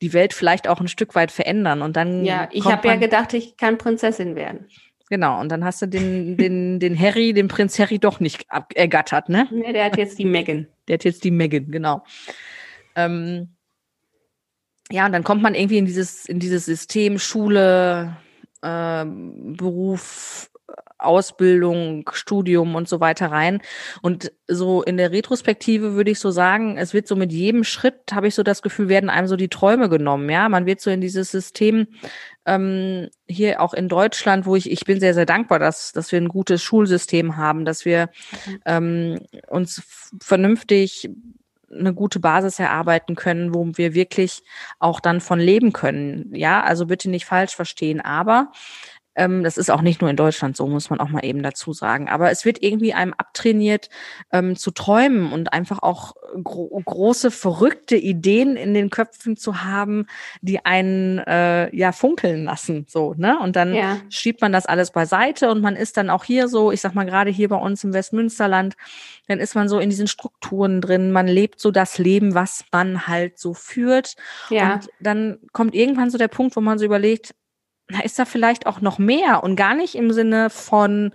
die 0.02 0.12
Welt 0.12 0.34
vielleicht 0.34 0.66
auch 0.68 0.80
ein 0.80 0.88
Stück 0.88 1.14
weit 1.14 1.30
verändern. 1.30 1.82
Und 1.82 1.96
dann 1.96 2.24
Ja, 2.24 2.48
ich 2.52 2.64
habe 2.64 2.88
ja 2.88 2.96
gedacht, 2.96 3.32
ich 3.34 3.56
kann 3.56 3.78
Prinzessin 3.78 4.34
werden. 4.34 4.66
genau. 5.08 5.40
Und 5.40 5.50
dann 5.50 5.64
hast 5.64 5.80
du 5.82 5.86
den 5.86 6.36
den 6.36 6.80
den 6.80 6.98
Harry, 6.98 7.32
den 7.32 7.48
Prinz 7.48 7.78
Harry 7.78 7.98
doch 7.98 8.18
nicht 8.20 8.46
ergattert, 8.74 9.28
ne? 9.28 9.46
Ne, 9.50 9.72
der 9.72 9.84
hat 9.84 9.96
jetzt 9.96 10.18
die 10.18 10.24
Megan. 10.24 10.66
Der 10.88 10.94
hat 10.94 11.04
jetzt 11.04 11.22
die 11.24 11.30
Megan, 11.30 11.70
genau. 11.70 12.02
Ähm, 12.96 13.54
ja, 14.90 15.06
und 15.06 15.12
dann 15.12 15.22
kommt 15.22 15.42
man 15.42 15.54
irgendwie 15.54 15.78
in 15.78 15.84
dieses, 15.84 16.24
in 16.26 16.40
dieses 16.40 16.64
System 16.64 17.18
Schule, 17.18 18.16
ähm, 18.62 19.54
Beruf, 19.56 20.50
Ausbildung, 20.98 22.10
Studium 22.12 22.74
und 22.74 22.88
so 22.88 23.00
weiter 23.00 23.30
rein. 23.30 23.60
Und 24.02 24.32
so 24.48 24.82
in 24.82 24.96
der 24.96 25.12
Retrospektive 25.12 25.94
würde 25.94 26.10
ich 26.10 26.18
so 26.18 26.30
sagen, 26.30 26.76
es 26.76 26.92
wird 26.92 27.06
so 27.06 27.14
mit 27.14 27.32
jedem 27.32 27.62
Schritt, 27.62 28.12
habe 28.12 28.26
ich 28.26 28.34
so 28.34 28.42
das 28.42 28.62
Gefühl, 28.62 28.88
werden 28.88 29.08
einem 29.08 29.28
so 29.28 29.36
die 29.36 29.48
Träume 29.48 29.88
genommen. 29.88 30.28
Ja, 30.28 30.48
man 30.48 30.66
wird 30.66 30.80
so 30.80 30.90
in 30.90 31.00
dieses 31.00 31.30
System 31.30 31.86
ähm, 32.46 33.08
hier 33.26 33.60
auch 33.60 33.74
in 33.74 33.88
Deutschland, 33.88 34.44
wo 34.44 34.56
ich, 34.56 34.70
ich 34.70 34.84
bin 34.84 34.98
sehr, 34.98 35.14
sehr 35.14 35.26
dankbar, 35.26 35.60
dass, 35.60 35.92
dass 35.92 36.10
wir 36.10 36.20
ein 36.20 36.28
gutes 36.28 36.62
Schulsystem 36.62 37.36
haben, 37.36 37.64
dass 37.64 37.84
wir 37.84 38.10
ähm, 38.66 39.20
uns 39.48 39.82
vernünftig 40.20 41.08
eine 41.72 41.94
gute 41.94 42.20
Basis 42.20 42.58
erarbeiten 42.58 43.14
können, 43.14 43.54
wo 43.54 43.66
wir 43.74 43.94
wirklich 43.94 44.42
auch 44.78 45.00
dann 45.00 45.20
von 45.20 45.38
leben 45.38 45.72
können. 45.72 46.34
Ja, 46.34 46.62
also 46.62 46.86
bitte 46.86 47.10
nicht 47.10 47.26
falsch 47.26 47.54
verstehen, 47.54 48.00
aber 48.00 48.52
ähm, 49.18 49.42
das 49.42 49.58
ist 49.58 49.70
auch 49.70 49.82
nicht 49.82 50.00
nur 50.00 50.08
in 50.08 50.16
Deutschland 50.16 50.56
so, 50.56 50.66
muss 50.68 50.88
man 50.90 51.00
auch 51.00 51.08
mal 51.08 51.24
eben 51.24 51.42
dazu 51.42 51.72
sagen. 51.72 52.08
Aber 52.08 52.30
es 52.30 52.44
wird 52.44 52.62
irgendwie 52.62 52.94
einem 52.94 53.12
abtrainiert, 53.18 53.90
ähm, 54.32 54.56
zu 54.56 54.70
träumen 54.70 55.32
und 55.32 55.52
einfach 55.52 55.82
auch 55.82 56.14
gro 56.44 56.68
große, 56.84 57.30
verrückte 57.32 57.96
Ideen 57.96 58.56
in 58.56 58.74
den 58.74 58.90
Köpfen 58.90 59.36
zu 59.36 59.64
haben, 59.64 60.06
die 60.40 60.64
einen 60.64 61.18
äh, 61.18 61.74
ja 61.76 61.90
funkeln 61.92 62.44
lassen. 62.44 62.86
So, 62.88 63.14
ne? 63.16 63.38
Und 63.40 63.56
dann 63.56 63.74
Ja. 63.74 63.96
schiebt 64.08 64.40
man 64.40 64.52
das 64.52 64.66
alles 64.66 64.92
beiseite 64.92 65.50
und 65.50 65.60
man 65.60 65.74
ist 65.74 65.96
dann 65.96 66.10
auch 66.10 66.22
hier 66.24 66.46
so, 66.48 66.70
ich 66.70 66.80
sag 66.80 66.94
mal 66.94 67.04
gerade 67.04 67.30
hier 67.30 67.48
bei 67.48 67.56
uns 67.56 67.82
im 67.82 67.92
Westmünsterland, 67.92 68.76
dann 69.26 69.40
ist 69.40 69.54
man 69.56 69.68
so 69.68 69.80
in 69.80 69.90
diesen 69.90 70.06
Strukturen 70.06 70.80
drin, 70.80 71.10
man 71.10 71.26
lebt 71.26 71.60
so 71.60 71.70
das 71.72 71.98
Leben, 71.98 72.34
was 72.34 72.64
man 72.72 73.08
halt 73.08 73.38
so 73.38 73.52
führt. 73.52 74.14
Ja. 74.48 74.74
Und 74.74 74.88
dann 75.00 75.38
kommt 75.52 75.74
irgendwann 75.74 76.10
so 76.10 76.18
der 76.18 76.28
Punkt, 76.28 76.54
wo 76.54 76.60
man 76.60 76.78
so 76.78 76.84
überlegt, 76.84 77.34
na, 77.90 78.00
ist 78.02 78.18
da 78.18 78.24
vielleicht 78.24 78.66
auch 78.66 78.80
noch 78.80 78.98
mehr 78.98 79.42
und 79.42 79.56
gar 79.56 79.74
nicht 79.74 79.94
im 79.94 80.12
Sinne 80.12 80.50
von, 80.50 81.12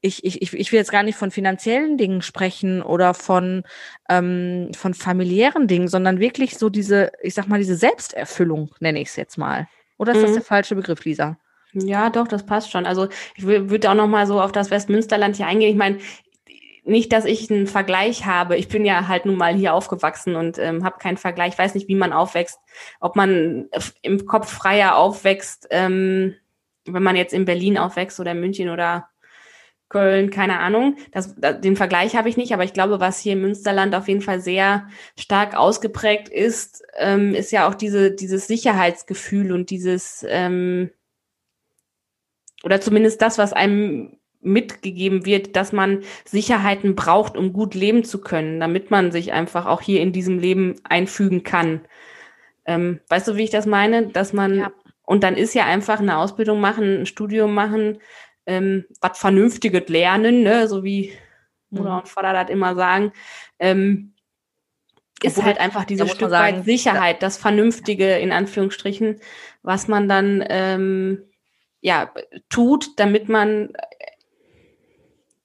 ich, 0.00 0.24
ich, 0.24 0.40
ich 0.52 0.72
will 0.72 0.78
jetzt 0.78 0.92
gar 0.92 1.02
nicht 1.02 1.16
von 1.16 1.30
finanziellen 1.30 1.98
Dingen 1.98 2.22
sprechen 2.22 2.82
oder 2.82 3.14
von, 3.14 3.64
ähm, 4.08 4.70
von 4.74 4.94
familiären 4.94 5.66
Dingen, 5.66 5.88
sondern 5.88 6.20
wirklich 6.20 6.56
so 6.58 6.68
diese, 6.70 7.10
ich 7.22 7.34
sag 7.34 7.48
mal, 7.48 7.58
diese 7.58 7.76
Selbsterfüllung, 7.76 8.70
nenne 8.80 9.00
ich 9.00 9.08
es 9.08 9.16
jetzt 9.16 9.36
mal. 9.38 9.68
Oder 9.98 10.12
ist 10.12 10.22
das 10.22 10.30
Mhm. 10.30 10.34
der 10.34 10.42
falsche 10.44 10.74
Begriff, 10.76 11.04
Lisa? 11.04 11.38
Ja, 11.72 12.10
doch, 12.10 12.28
das 12.28 12.44
passt 12.44 12.70
schon. 12.70 12.86
Also 12.86 13.08
ich 13.34 13.44
wür- 13.44 13.70
würde 13.70 13.90
auch 13.90 13.94
noch 13.94 14.08
mal 14.08 14.26
so 14.26 14.40
auf 14.40 14.52
das 14.52 14.70
Westmünsterland 14.70 15.36
hier 15.36 15.46
eingehen. 15.46 15.70
Ich 15.70 15.76
meine, 15.76 15.98
nicht, 16.84 17.12
dass 17.12 17.24
ich 17.24 17.50
einen 17.50 17.66
Vergleich 17.66 18.26
habe. 18.26 18.56
Ich 18.56 18.68
bin 18.68 18.84
ja 18.84 19.06
halt 19.08 19.24
nun 19.24 19.36
mal 19.36 19.54
hier 19.54 19.74
aufgewachsen 19.74 20.34
und 20.34 20.58
ähm, 20.58 20.84
habe 20.84 20.98
keinen 20.98 21.16
Vergleich. 21.16 21.52
Ich 21.52 21.58
weiß 21.58 21.74
nicht, 21.74 21.88
wie 21.88 21.94
man 21.94 22.12
aufwächst, 22.12 22.58
ob 23.00 23.14
man 23.14 23.68
f- 23.70 23.94
im 24.02 24.26
Kopf 24.26 24.52
freier 24.52 24.96
aufwächst, 24.96 25.68
ähm, 25.70 26.34
wenn 26.84 27.02
man 27.02 27.14
jetzt 27.16 27.32
in 27.32 27.44
Berlin 27.44 27.78
aufwächst 27.78 28.18
oder 28.18 28.32
in 28.32 28.40
München 28.40 28.68
oder 28.68 29.08
Köln, 29.88 30.30
keine 30.30 30.58
Ahnung. 30.58 30.96
Das, 31.12 31.36
da, 31.36 31.52
den 31.52 31.76
Vergleich 31.76 32.16
habe 32.16 32.28
ich 32.28 32.36
nicht, 32.36 32.52
aber 32.52 32.64
ich 32.64 32.72
glaube, 32.72 32.98
was 32.98 33.20
hier 33.20 33.34
im 33.34 33.42
Münsterland 33.42 33.94
auf 33.94 34.08
jeden 34.08 34.22
Fall 34.22 34.40
sehr 34.40 34.88
stark 35.16 35.54
ausgeprägt 35.54 36.30
ist, 36.30 36.82
ähm, 36.96 37.34
ist 37.34 37.52
ja 37.52 37.68
auch 37.68 37.74
diese, 37.74 38.10
dieses 38.10 38.46
Sicherheitsgefühl 38.46 39.52
und 39.52 39.70
dieses 39.70 40.24
ähm, 40.28 40.90
oder 42.64 42.80
zumindest 42.80 43.20
das, 43.20 43.38
was 43.38 43.52
einem 43.52 44.18
mitgegeben 44.42 45.24
wird, 45.24 45.56
dass 45.56 45.72
man 45.72 46.02
Sicherheiten 46.24 46.94
braucht, 46.94 47.36
um 47.36 47.52
gut 47.52 47.74
leben 47.74 48.04
zu 48.04 48.20
können, 48.20 48.60
damit 48.60 48.90
man 48.90 49.12
sich 49.12 49.32
einfach 49.32 49.66
auch 49.66 49.80
hier 49.80 50.00
in 50.00 50.12
diesem 50.12 50.38
Leben 50.38 50.74
einfügen 50.84 51.42
kann. 51.42 51.80
Ähm, 52.66 53.00
weißt 53.08 53.28
du, 53.28 53.36
wie 53.36 53.44
ich 53.44 53.50
das 53.50 53.66
meine? 53.66 54.08
Dass 54.08 54.32
man 54.32 54.58
Ja. 54.58 54.72
Und 55.04 55.24
dann 55.24 55.36
ist 55.36 55.54
ja 55.54 55.66
einfach 55.66 55.98
eine 55.98 56.16
Ausbildung 56.16 56.60
machen, 56.60 57.00
ein 57.02 57.06
Studium 57.06 57.52
machen, 57.54 57.98
ähm, 58.46 58.86
was 59.00 59.18
Vernünftiges 59.18 59.88
lernen, 59.88 60.42
ne? 60.42 60.68
so 60.68 60.84
wie 60.84 61.12
Mutter 61.70 61.90
Mhm. 61.90 61.98
und 61.98 62.08
Vater 62.08 62.32
das 62.32 62.50
immer 62.50 62.74
sagen, 62.74 63.12
ähm, 63.58 64.14
ist 65.22 65.38
Obwohl, 65.38 65.44
halt 65.44 65.60
einfach 65.60 65.84
man 65.84 66.08
Stück 66.08 66.30
sagen, 66.30 66.58
weit 66.58 66.64
Sicherheit, 66.64 67.22
das 67.22 67.36
Vernünftige 67.36 68.18
in 68.18 68.32
Anführungsstrichen, 68.32 69.20
was 69.62 69.86
man 69.88 70.08
dann 70.08 70.44
ähm, 70.48 71.24
ja 71.80 72.12
tut, 72.48 72.98
damit 72.98 73.28
man 73.28 73.72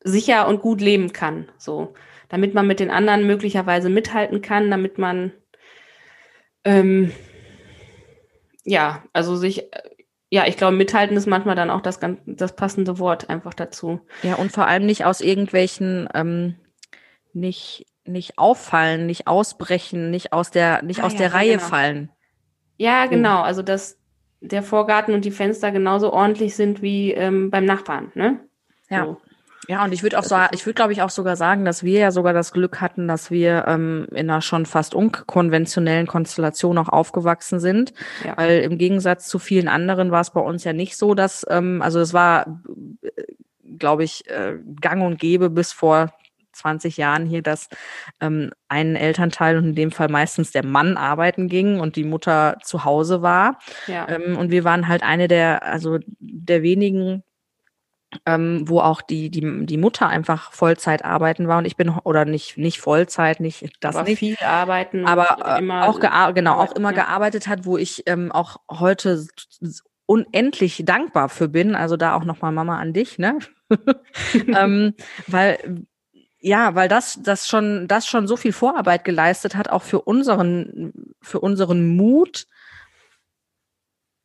sicher 0.08 0.48
und 0.48 0.62
gut 0.62 0.82
leben 0.82 1.14
kann. 1.14 1.50
So, 1.58 1.94
damit 2.30 2.54
man 2.54 2.68
mit 2.68 2.80
den 2.80 2.92
anderen 2.92 3.28
möglicherweise 3.28 3.90
mithalten 3.90 4.42
kann, 4.42 4.72
damit 4.72 4.98
man 4.98 5.32
ähm, 6.64 7.12
ja, 8.68 9.04
also 9.14 9.38
sich, 9.38 9.74
äh, 9.74 9.82
ja, 10.30 10.46
ich 10.46 10.58
glaube, 10.58 10.76
mithalten 10.76 11.16
ist 11.16 11.26
manchmal 11.26 11.56
dann 11.56 11.70
auch 11.70 11.82
das, 11.82 12.02
ganz, 12.02 12.20
das 12.26 12.56
passende 12.56 13.00
Wort 13.00 13.30
einfach 13.30 13.54
dazu. 13.54 14.02
Ja, 14.24 14.36
und 14.36 14.52
vor 14.52 14.68
allem 14.68 14.86
nicht 14.86 15.06
aus 15.06 15.22
irgendwelchen, 15.22 16.10
ähm, 16.14 16.56
nicht, 17.32 17.86
nicht 18.04 18.38
auffallen, 18.38 19.06
nicht 19.06 19.26
ausbrechen, 19.26 20.12
nicht 20.12 20.34
aus 20.34 20.52
der, 20.52 20.84
nicht 20.84 21.02
Ah, 21.02 21.06
aus 21.06 21.14
ja, 21.14 21.20
der 21.20 21.28
ja, 21.28 21.34
Reihe 21.34 21.58
genau. 21.58 21.64
fallen. 21.64 22.12
Ja, 22.78 23.06
genau. 23.06 23.42
Also, 23.42 23.62
dass 23.62 23.98
der 24.42 24.64
Vorgarten 24.64 25.14
und 25.14 25.24
die 25.24 25.32
Fenster 25.32 25.72
genauso 25.72 26.12
ordentlich 26.12 26.56
sind 26.56 26.82
wie 26.82 27.14
ähm, 27.14 27.50
beim 27.50 27.64
Nachbarn, 27.64 28.12
ne? 28.14 28.42
Ja. 28.90 29.06
So. 29.06 29.22
Ja, 29.68 29.84
und 29.84 29.92
ich 29.94 30.02
würde 30.04 30.18
auch 30.18 30.24
ist- 30.24 30.34
ich 30.54 30.66
würde 30.66 30.76
glaube 30.76 30.94
ich 30.94 31.02
auch 31.02 31.10
sogar 31.10 31.36
sagen, 31.36 31.66
dass 31.66 31.84
wir 31.84 32.00
ja 32.00 32.12
sogar 32.12 32.34
das 32.34 32.52
Glück 32.54 32.80
hatten, 32.82 33.08
dass 33.08 33.32
wir 33.32 33.66
ähm, 33.68 34.08
in 34.12 34.30
einer 34.30 34.42
schon 34.42 34.66
fast 34.66 34.96
unkonventionellen 34.96 36.08
Konstellation 36.08 36.78
auch 36.78 36.90
aufgewachsen 36.90 37.60
sind. 37.60 37.94
Ja. 38.26 38.38
Weil 38.38 38.60
im 38.60 38.78
Gegensatz 38.78 39.28
zu 39.28 39.40
vielen 39.40 39.68
anderen 39.68 40.12
war 40.12 40.22
es 40.22 40.32
bei 40.32 40.42
uns 40.42 40.64
ja 40.64 40.74
nicht 40.74 40.96
so, 40.98 41.14
dass, 41.16 41.46
ähm, 41.50 41.82
also 41.82 42.00
es 42.00 42.14
war, 42.14 42.62
glaube 43.78 44.04
ich, 44.04 44.30
äh, 44.30 44.58
gang 44.82 45.04
und 45.04 45.20
gäbe 45.20 45.50
bis 45.50 45.74
vor 45.74 46.14
20 46.54 46.98
Jahren 46.98 47.26
hier, 47.28 47.44
dass 47.44 47.70
ähm, 48.20 48.52
ein 48.68 48.96
Elternteil 48.96 49.58
und 49.58 49.66
in 49.66 49.76
dem 49.76 49.92
Fall 49.92 50.08
meistens 50.10 50.52
der 50.52 50.66
Mann 50.66 50.98
arbeiten 50.98 51.50
ging 51.50 51.80
und 51.80 51.96
die 51.96 52.04
Mutter 52.04 52.58
zu 52.64 52.84
Hause 52.84 53.22
war. 53.22 53.60
Ja. 53.86 54.08
Ähm, 54.10 54.38
und 54.38 54.50
wir 54.50 54.64
waren 54.64 54.88
halt 54.88 55.04
eine 55.04 55.28
der, 55.28 55.64
also 55.64 56.00
der 56.20 56.64
wenigen, 56.64 57.24
ähm, 58.26 58.64
wo 58.68 58.80
auch 58.80 59.02
die, 59.02 59.30
die, 59.30 59.66
die 59.66 59.78
Mutter 59.78 60.08
einfach 60.08 60.54
Vollzeit 60.54 61.04
arbeiten 61.04 61.48
war 61.48 61.58
und 61.58 61.66
ich 61.66 61.76
bin, 61.76 61.90
oder 61.90 62.26
nicht, 62.26 62.58
nicht 62.58 62.80
Vollzeit, 62.80 63.40
nicht 63.40 63.70
das 63.82 63.96
aber 63.96 64.08
nicht. 64.08 64.20
viel 64.20 64.38
arbeiten. 64.40 65.06
Aber 65.06 65.60
äh, 65.60 65.72
auch 65.72 66.00
genau, 66.34 66.56
auch 66.58 66.74
immer 66.74 66.92
ja. 66.92 67.04
gearbeitet 67.04 67.48
hat, 67.48 67.66
wo 67.66 67.78
ich 67.78 68.04
ähm, 68.06 68.32
auch 68.32 68.58
heute 68.72 69.26
unendlich 70.06 70.84
dankbar 70.86 71.30
für 71.30 71.50
bin. 71.50 71.76
Also 71.76 71.98
da 71.98 72.16
auch 72.16 72.24
nochmal 72.24 72.52
Mama 72.52 72.80
an 72.80 72.94
dich, 72.94 73.20
ne? 73.20 73.40
ähm, 74.34 74.94
weil 75.28 75.86
ja, 76.40 76.76
weil 76.76 76.88
das, 76.88 77.20
das 77.22 77.48
schon, 77.48 77.88
das 77.88 78.08
schon 78.08 78.28
so 78.28 78.38
viel 78.38 78.54
Vorarbeit 78.54 79.04
geleistet 79.04 79.56
hat, 79.56 79.70
auch 79.70 79.82
für 79.82 80.02
unseren, 80.02 80.94
für 81.22 81.40
unseren 81.40 81.96
Mut, 81.96 82.46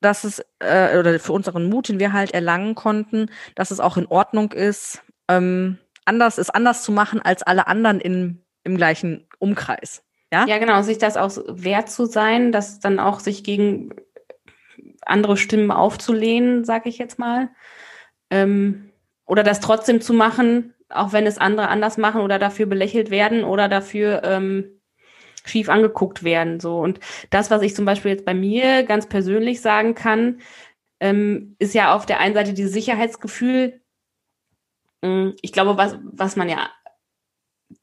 dass 0.02 0.24
es, 0.24 0.44
äh, 0.58 0.98
oder 0.98 1.18
für 1.18 1.32
unseren 1.32 1.68
Mut, 1.68 1.88
den 1.88 1.98
wir 1.98 2.12
halt 2.12 2.32
erlangen 2.32 2.74
konnten, 2.74 3.30
dass 3.54 3.70
es 3.70 3.80
auch 3.80 3.96
in 3.96 4.06
Ordnung 4.06 4.52
ist, 4.52 5.02
ähm, 5.28 5.78
anders, 6.04 6.38
es 6.38 6.50
anders 6.50 6.82
zu 6.82 6.92
machen 6.92 7.20
als 7.22 7.42
alle 7.42 7.66
anderen 7.66 8.00
im, 8.00 8.42
im 8.64 8.76
gleichen 8.76 9.26
Umkreis. 9.38 10.04
Ja? 10.32 10.46
Ja, 10.46 10.58
genau, 10.58 10.82
sich 10.82 10.98
das 10.98 11.16
auch 11.16 11.30
wert 11.48 11.90
zu 11.90 12.06
sein, 12.06 12.52
das 12.52 12.80
dann 12.80 12.98
auch 12.98 13.20
sich 13.20 13.44
gegen 13.44 13.94
andere 15.02 15.36
Stimmen 15.36 15.70
aufzulehnen, 15.70 16.64
sag 16.64 16.86
ich 16.86 16.98
jetzt 16.98 17.18
mal. 17.18 17.50
Ähm, 18.30 18.90
oder 19.26 19.42
das 19.42 19.60
trotzdem 19.60 20.00
zu 20.00 20.14
machen, 20.14 20.74
auch 20.88 21.12
wenn 21.12 21.26
es 21.26 21.38
andere 21.38 21.68
anders 21.68 21.96
machen 21.96 22.20
oder 22.20 22.38
dafür 22.38 22.66
belächelt 22.66 23.10
werden 23.10 23.44
oder 23.44 23.68
dafür 23.68 24.22
ähm, 24.24 24.81
schief 25.44 25.68
angeguckt 25.68 26.24
werden. 26.24 26.60
So. 26.60 26.78
Und 26.78 27.00
das, 27.30 27.50
was 27.50 27.62
ich 27.62 27.74
zum 27.74 27.84
Beispiel 27.84 28.12
jetzt 28.12 28.24
bei 28.24 28.34
mir 28.34 28.82
ganz 28.84 29.08
persönlich 29.08 29.60
sagen 29.60 29.94
kann, 29.94 30.40
ähm, 31.00 31.56
ist 31.58 31.74
ja 31.74 31.94
auf 31.94 32.06
der 32.06 32.20
einen 32.20 32.34
Seite 32.34 32.54
dieses 32.54 32.72
Sicherheitsgefühl. 32.72 33.80
Mm, 35.02 35.30
Ich 35.42 35.52
glaube, 35.52 35.76
was, 35.76 35.98
was 36.02 36.36
man 36.36 36.48
ja 36.48 36.70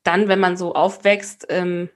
dann, 0.03 0.27
wenn 0.27 0.39
man 0.39 0.55
so 0.57 0.73
aufwächst, 0.75 1.47
ähm, 1.49 1.89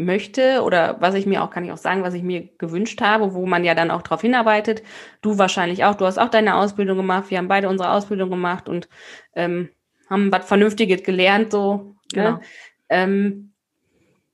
möchte 0.00 0.62
oder 0.62 0.96
was 1.00 1.14
ich 1.14 1.26
mir 1.26 1.42
auch, 1.42 1.50
kann 1.50 1.64
ich 1.64 1.72
auch 1.72 1.76
sagen, 1.76 2.02
was 2.02 2.14
ich 2.14 2.22
mir 2.22 2.48
gewünscht 2.58 3.00
habe, 3.00 3.34
wo 3.34 3.46
man 3.46 3.64
ja 3.64 3.74
dann 3.74 3.90
auch 3.90 4.02
darauf 4.02 4.22
hinarbeitet. 4.22 4.82
Du 5.22 5.38
wahrscheinlich 5.38 5.84
auch, 5.84 5.94
du 5.94 6.06
hast 6.06 6.18
auch 6.18 6.30
deine 6.30 6.56
Ausbildung 6.56 6.96
gemacht, 6.96 7.30
wir 7.30 7.38
haben 7.38 7.48
beide 7.48 7.68
unsere 7.68 7.92
Ausbildung 7.92 8.30
gemacht 8.30 8.68
und 8.68 8.88
ähm, 9.34 9.68
haben 10.08 10.32
was 10.32 10.46
Vernünftiges 10.46 11.02
gelernt, 11.02 11.52
so. 11.52 11.94
Genau. 12.12 12.32
Ne? 12.32 12.40
Ähm, 12.88 13.49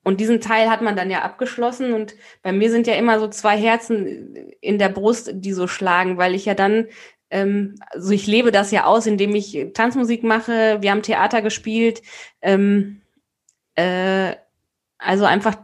und 0.07 0.21
diesen 0.21 0.41
Teil 0.41 0.71
hat 0.71 0.83
man 0.83 0.95
dann 0.95 1.11
ja 1.11 1.23
abgeschlossen 1.23 1.93
und 1.93 2.15
bei 2.41 2.53
mir 2.53 2.71
sind 2.71 2.87
ja 2.87 2.95
immer 2.95 3.19
so 3.19 3.27
zwei 3.27 3.59
Herzen 3.59 4.53
in 4.61 4.79
der 4.79 4.89
Brust, 4.89 5.33
die 5.35 5.53
so 5.53 5.67
schlagen, 5.67 6.17
weil 6.17 6.37
ich 6.37 6.45
ja 6.45 6.55
dann, 6.55 6.87
ähm, 7.29 7.75
also 7.91 8.13
ich 8.13 8.29
lebe 8.29 8.53
das 8.53 8.71
ja 8.71 8.85
aus, 8.85 9.07
indem 9.07 9.35
ich 9.35 9.73
Tanzmusik 9.75 10.23
mache, 10.23 10.81
wir 10.81 10.93
haben 10.93 11.03
Theater 11.03 11.43
gespielt, 11.43 12.03
ähm, 12.41 13.03
äh, 13.75 14.37
also 14.97 15.25
einfach, 15.25 15.57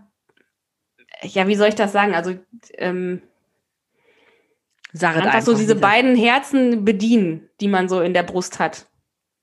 ja, 1.22 1.46
wie 1.46 1.54
soll 1.54 1.68
ich 1.68 1.76
das 1.76 1.92
sagen? 1.92 2.16
Also 2.16 2.36
ähm, 2.78 3.22
Sag 4.92 5.14
es 5.14 5.22
einfach, 5.22 5.42
so 5.42 5.54
diese 5.54 5.76
wieder. 5.76 5.86
beiden 5.86 6.16
Herzen 6.16 6.84
bedienen, 6.84 7.48
die 7.60 7.68
man 7.68 7.88
so 7.88 8.00
in 8.00 8.12
der 8.12 8.24
Brust 8.24 8.58
hat. 8.58 8.88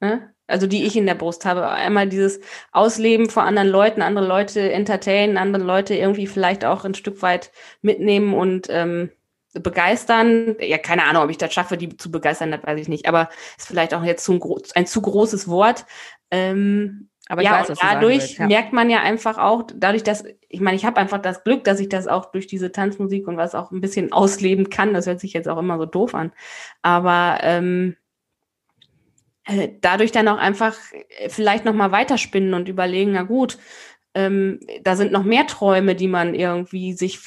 Ne? 0.01 0.33
Also 0.49 0.67
die 0.67 0.85
ich 0.85 0.95
in 0.95 1.05
der 1.05 1.15
Brust 1.15 1.45
habe. 1.45 1.69
Einmal 1.69 2.09
dieses 2.09 2.39
Ausleben 2.71 3.29
vor 3.29 3.43
anderen 3.43 3.69
Leuten, 3.69 4.01
andere 4.01 4.27
Leute 4.27 4.71
entertainen, 4.71 5.37
andere 5.37 5.63
Leute 5.63 5.95
irgendwie 5.95 6.27
vielleicht 6.27 6.65
auch 6.65 6.85
ein 6.85 6.95
Stück 6.95 7.21
weit 7.21 7.51
mitnehmen 7.81 8.33
und 8.33 8.67
ähm, 8.69 9.11
begeistern. 9.53 10.55
Ja, 10.59 10.77
keine 10.77 11.05
Ahnung, 11.05 11.23
ob 11.23 11.29
ich 11.29 11.37
das 11.37 11.53
schaffe, 11.53 11.77
die 11.77 11.95
zu 11.97 12.11
begeistern, 12.11 12.51
das 12.51 12.63
weiß 12.63 12.79
ich 12.79 12.87
nicht. 12.87 13.07
Aber 13.07 13.29
ist 13.57 13.67
vielleicht 13.67 13.93
auch 13.93 14.03
jetzt 14.03 14.27
ein, 14.29 14.39
ein 14.75 14.85
zu 14.85 15.01
großes 15.01 15.47
Wort. 15.47 15.85
Ähm, 16.31 17.09
Aber 17.27 17.41
ja, 17.41 17.51
weiß, 17.51 17.69
und 17.69 17.79
dadurch 17.81 18.21
willst, 18.21 18.37
ja. 18.39 18.47
merkt 18.47 18.73
man 18.73 18.89
ja 18.89 19.01
einfach 19.01 19.37
auch, 19.37 19.63
dadurch, 19.73 20.03
dass, 20.03 20.23
ich 20.47 20.61
meine, 20.61 20.77
ich 20.77 20.85
habe 20.85 20.97
einfach 20.97 21.19
das 21.19 21.43
Glück, 21.43 21.63
dass 21.63 21.79
ich 21.79 21.89
das 21.89 22.07
auch 22.07 22.31
durch 22.31 22.47
diese 22.47 22.71
Tanzmusik 22.71 23.27
und 23.27 23.37
was 23.37 23.55
auch 23.55 23.71
ein 23.71 23.81
bisschen 23.81 24.11
ausleben 24.11 24.69
kann. 24.69 24.93
Das 24.93 25.07
hört 25.07 25.19
sich 25.19 25.33
jetzt 25.33 25.47
auch 25.47 25.57
immer 25.57 25.77
so 25.77 25.85
doof 25.85 26.13
an. 26.15 26.31
Aber 26.81 27.39
ähm, 27.41 27.95
äh, 29.49 29.69
dadurch 29.81 30.11
dann 30.11 30.27
auch 30.27 30.37
einfach 30.37 30.75
äh, 30.91 31.29
vielleicht 31.29 31.65
nochmal 31.65 31.91
weiterspinnen 31.91 32.53
und 32.53 32.69
überlegen, 32.69 33.13
na 33.13 33.23
gut, 33.23 33.57
ähm, 34.13 34.59
da 34.83 34.95
sind 34.95 35.11
noch 35.11 35.23
mehr 35.23 35.47
Träume, 35.47 35.95
die 35.95 36.07
man 36.07 36.33
irgendwie 36.33 36.93
sich 36.93 37.19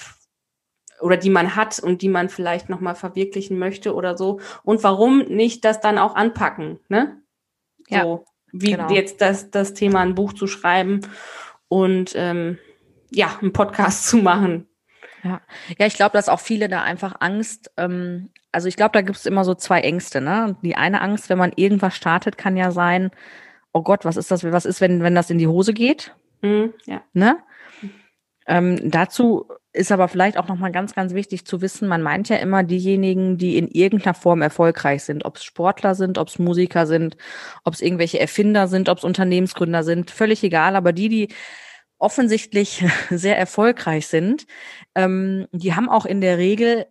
oder 1.01 1.17
die 1.17 1.31
man 1.31 1.57
hat 1.57 1.81
und 1.81 2.01
die 2.01 2.09
man 2.09 2.29
vielleicht 2.29 2.69
nochmal 2.69 2.95
verwirklichen 2.95 3.59
möchte 3.59 3.95
oder 3.95 4.17
so. 4.17 4.41
Und 4.63 4.85
warum 4.85 5.19
nicht 5.19 5.65
das 5.65 5.81
dann 5.81 5.99
auch 5.99 6.15
anpacken, 6.15 6.79
ne? 6.89 7.21
Ja, 7.89 8.03
So, 8.03 8.25
wie 8.53 8.73
genau. 8.73 8.91
jetzt 8.91 9.21
das, 9.21 9.51
das 9.51 9.75
Thema 9.75 10.01
ein 10.01 10.15
Buch 10.15 10.33
zu 10.33 10.47
schreiben 10.47 11.01
und 11.69 12.13
ähm, 12.15 12.59
ja, 13.11 13.37
einen 13.41 13.53
Podcast 13.53 14.07
zu 14.09 14.19
machen. 14.19 14.69
Ja, 15.25 15.41
ja 15.77 15.87
ich 15.87 15.95
glaube, 15.95 16.13
dass 16.13 16.29
auch 16.29 16.41
viele 16.41 16.69
da 16.69 16.83
einfach 16.83 17.17
Angst, 17.21 17.73
ähm, 17.77 18.31
also 18.53 18.69
ich 18.69 18.77
glaube, 18.77 18.93
da 18.93 19.01
gibt 19.01 19.17
es 19.17 19.27
immer 19.27 19.45
so 19.45 19.55
zwei 19.55 19.81
Ängste, 19.81 20.21
ne? 20.21 20.57
Die 20.63 20.77
eine 20.77 21.01
Angst, 21.01 21.29
wenn 21.31 21.39
man 21.39 21.53
irgendwas 21.57 21.97
startet, 21.97 22.39
kann 22.39 22.57
ja 22.57 22.71
sein, 22.71 23.11
oh 23.73 23.83
Gott, 23.83 24.05
was 24.05 24.17
ist 24.17 24.31
das, 24.31 24.45
was 24.45 24.67
ist, 24.67 24.81
wenn, 24.81 25.03
wenn 25.03 25.15
das 25.15 25.31
in 25.31 25.39
die 25.39 25.47
Hose 25.47 25.73
geht? 25.73 26.15
Mhm, 26.43 26.75
ja. 26.85 27.03
Ne? 27.15 27.39
Ähm, 28.47 28.91
dazu 28.91 29.49
ist 29.73 29.93
aber 29.93 30.09
vielleicht 30.09 30.37
auch 30.37 30.49
nochmal 30.49 30.73
ganz, 30.73 30.95
ganz 30.95 31.15
wichtig 31.15 31.47
zu 31.47 31.63
wissen, 31.63 31.89
man 31.89 32.03
meint 32.03 32.29
ja 32.29 32.37
immer 32.37 32.63
diejenigen, 32.63 33.39
die 33.39 33.57
in 33.57 33.69
irgendeiner 33.69 34.15
Form 34.15 34.43
erfolgreich 34.43 35.05
sind, 35.05 35.25
ob 35.25 35.37
es 35.37 35.45
Sportler 35.45 35.95
sind, 35.95 36.19
ob 36.19 36.29
es 36.29 36.39
Musiker 36.39 36.87
sind, 36.87 37.17
ob 37.65 37.73
es 37.73 37.81
irgendwelche 37.81 38.21
Erfinder 38.21 38.69
sind, 38.69 38.89
ob 38.89 38.99
es 38.99 39.05
Unternehmensgründer 39.05 39.85
sind, 39.85 40.11
völlig 40.11 40.43
egal, 40.43 40.77
aber 40.77 40.93
die, 40.93 41.09
die 41.09 41.29
offensichtlich 41.99 42.85
sehr 43.11 43.39
erfolgreich 43.39 44.09
sind, 44.09 44.47
ähm, 44.95 45.47
die 45.53 45.75
haben 45.75 45.89
auch 45.89 46.05
in 46.05 46.21
der 46.21 46.37
Regel 46.37 46.87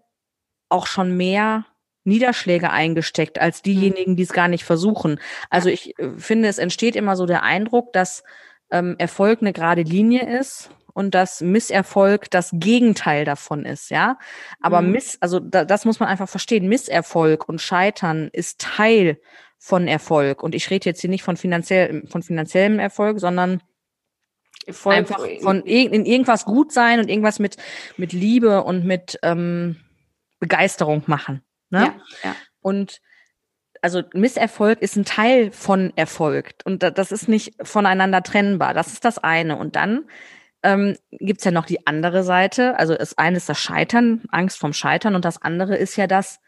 auch 0.72 0.88
schon 0.88 1.16
mehr 1.16 1.66
Niederschläge 2.04 2.72
eingesteckt 2.72 3.40
als 3.40 3.62
diejenigen, 3.62 4.16
die 4.16 4.24
es 4.24 4.34
gar 4.34 4.48
nicht 4.48 4.64
versuchen. 4.64 5.20
Also 5.50 5.70
ich 5.70 5.98
äh, 6.00 6.12
finde, 6.18 6.48
es 6.48 6.58
entsteht 6.58 6.96
immer 6.96 7.16
so 7.16 7.26
der 7.26 7.44
Eindruck, 7.44 7.94
dass 7.94 8.24
ähm, 8.72 8.96
Erfolg 8.98 9.42
eine 9.42 9.54
gerade 9.54 9.84
Linie 9.84 10.40
ist 10.40 10.72
und 10.94 11.14
dass 11.14 11.42
Misserfolg 11.42 12.30
das 12.32 12.50
Gegenteil 12.54 13.24
davon 13.26 13.66
ist, 13.66 13.92
ja. 13.92 14.18
Aber 14.62 14.82
Mhm. 14.82 14.92
Miss, 14.92 15.18
also 15.22 15.40
da, 15.40 15.64
das 15.64 15.86
muss 15.86 16.00
man 16.00 16.10
einfach 16.10 16.30
verstehen. 16.30 16.68
Misserfolg 16.68 17.48
und 17.48 17.62
Scheitern 17.62 18.30
ist 18.34 18.60
Teil 18.60 19.20
von 19.58 19.88
Erfolg. 19.88 20.42
Und 20.42 20.56
ich 20.56 20.70
rede 20.70 20.90
jetzt 20.90 21.02
hier 21.02 21.10
nicht 21.10 21.24
von 21.24 21.38
finanziell, 21.38 22.04
von 22.08 22.24
finanziellem 22.24 22.80
Erfolg, 22.80 23.20
sondern 23.20 23.62
Voll, 24.70 24.94
einfach 24.94 25.26
von 25.42 25.62
in 25.64 26.06
irgendwas 26.06 26.46
gut 26.46 26.72
sein 26.72 27.00
und 27.00 27.10
irgendwas 27.10 27.40
mit 27.40 27.58
mit 27.98 28.14
Liebe 28.14 28.64
und 28.64 28.86
mit 28.86 29.18
ähm, 29.24 29.78
Begeisterung 30.42 31.04
machen. 31.06 31.42
Ne? 31.70 31.80
Ja, 31.80 31.96
ja. 32.24 32.36
Und 32.60 33.00
also 33.82 34.04
Misserfolg 34.14 34.82
ist 34.82 34.98
ein 34.98 35.06
Teil 35.06 35.52
von 35.52 35.94
Erfolg 35.96 36.54
und 36.66 36.84
das 36.84 37.12
ist 37.12 37.30
nicht 37.30 37.56
voneinander 37.66 38.22
trennbar. 38.22 38.74
Das 38.74 38.88
ist 38.88 39.06
das 39.06 39.18
eine. 39.18 39.56
Und 39.56 39.76
dann 39.76 40.06
ähm, 40.64 40.98
gibt 41.12 41.44
ja 41.46 41.52
noch 41.52 41.66
die 41.66 41.88
andere 41.88 42.24
Seite. 42.24 42.78
Also 42.78 42.96
das 42.96 43.18
eine 43.18 43.38
ist 43.38 43.50
das 43.50 43.60
Scheitern, 43.60 44.24
Angst 44.30 44.60
vom 44.60 44.74
Scheitern 44.74 45.16
und 45.16 45.26
das 45.26 45.42
andere 45.42 45.78
ist 45.78 45.96
ja 45.96 46.06
das, 46.06 46.40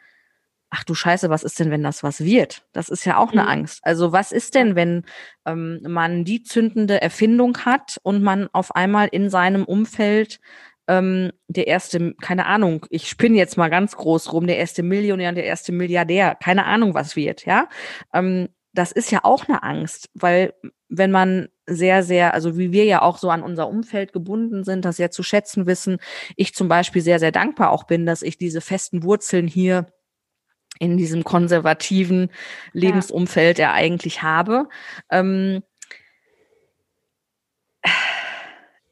ach 0.70 0.84
du 0.84 0.94
Scheiße, 0.94 1.30
was 1.30 1.44
ist 1.44 1.60
denn, 1.60 1.72
wenn 1.72 1.82
das 1.84 2.04
was 2.04 2.24
wird? 2.24 2.64
Das 2.74 2.90
ist 2.90 3.06
ja 3.06 3.18
auch 3.18 3.32
eine 3.32 3.44
Mhm. 3.44 3.50
Angst. 3.50 3.80
Also 3.84 4.12
was 4.12 4.32
ist 4.32 4.54
denn, 4.54 4.76
wenn 4.76 5.04
ähm, 5.46 5.80
man 5.88 6.26
die 6.26 6.44
zündende 6.44 7.02
Erfindung 7.02 7.58
hat 7.66 8.00
und 8.04 8.22
man 8.22 8.48
auf 8.54 8.76
einmal 8.76 9.08
in 9.08 9.30
seinem 9.30 9.64
Umfeld 9.64 10.40
ähm, 10.88 11.32
der 11.48 11.68
erste, 11.68 12.14
keine 12.22 12.46
Ahnung, 12.46 12.86
ich 12.90 13.08
spinne 13.08 13.38
jetzt 13.38 13.58
mal 13.58 13.70
ganz 13.70 13.96
groß 13.96 14.34
rum, 14.34 14.48
der 14.48 14.58
erste 14.58 14.84
Millionär, 14.84 15.32
der 15.32 15.46
erste 15.46 15.72
Milliardär, 15.72 16.36
keine 16.36 16.66
Ahnung, 16.66 16.94
was 16.94 17.16
wird, 17.16 17.46
ja. 17.46 17.70
Ähm, 18.14 18.50
das 18.74 18.92
ist 18.92 19.12
ja 19.12 19.20
auch 19.24 19.48
eine 19.48 19.64
Angst, 19.64 20.10
weil 20.14 20.54
wenn 20.90 21.12
man 21.12 21.50
sehr, 21.66 22.04
sehr, 22.04 22.34
also 22.34 22.58
wie 22.58 22.72
wir 22.72 22.86
ja 22.86 23.02
auch 23.02 23.18
so 23.18 23.30
an 23.30 23.44
unser 23.44 23.68
Umfeld 23.68 24.14
gebunden 24.14 24.64
sind, 24.64 24.84
das 24.84 24.98
sehr 24.98 25.12
zu 25.12 25.24
schätzen 25.24 25.66
wissen, 25.66 25.98
ich 26.36 26.54
zum 26.54 26.68
Beispiel 26.68 27.02
sehr, 27.02 27.20
sehr 27.20 27.32
dankbar 27.32 27.72
auch 27.72 27.86
bin, 27.86 28.06
dass 28.06 28.22
ich 28.22 28.38
diese 28.38 28.62
festen 28.62 29.04
Wurzeln 29.04 29.48
hier 29.48 29.88
in 30.80 30.98
diesem 30.98 31.24
konservativen 31.24 32.30
Lebensumfeld 32.74 33.60
ja 33.60 33.74
eigentlich 33.74 34.24
habe. 34.24 34.68
Ähm, 35.10 35.64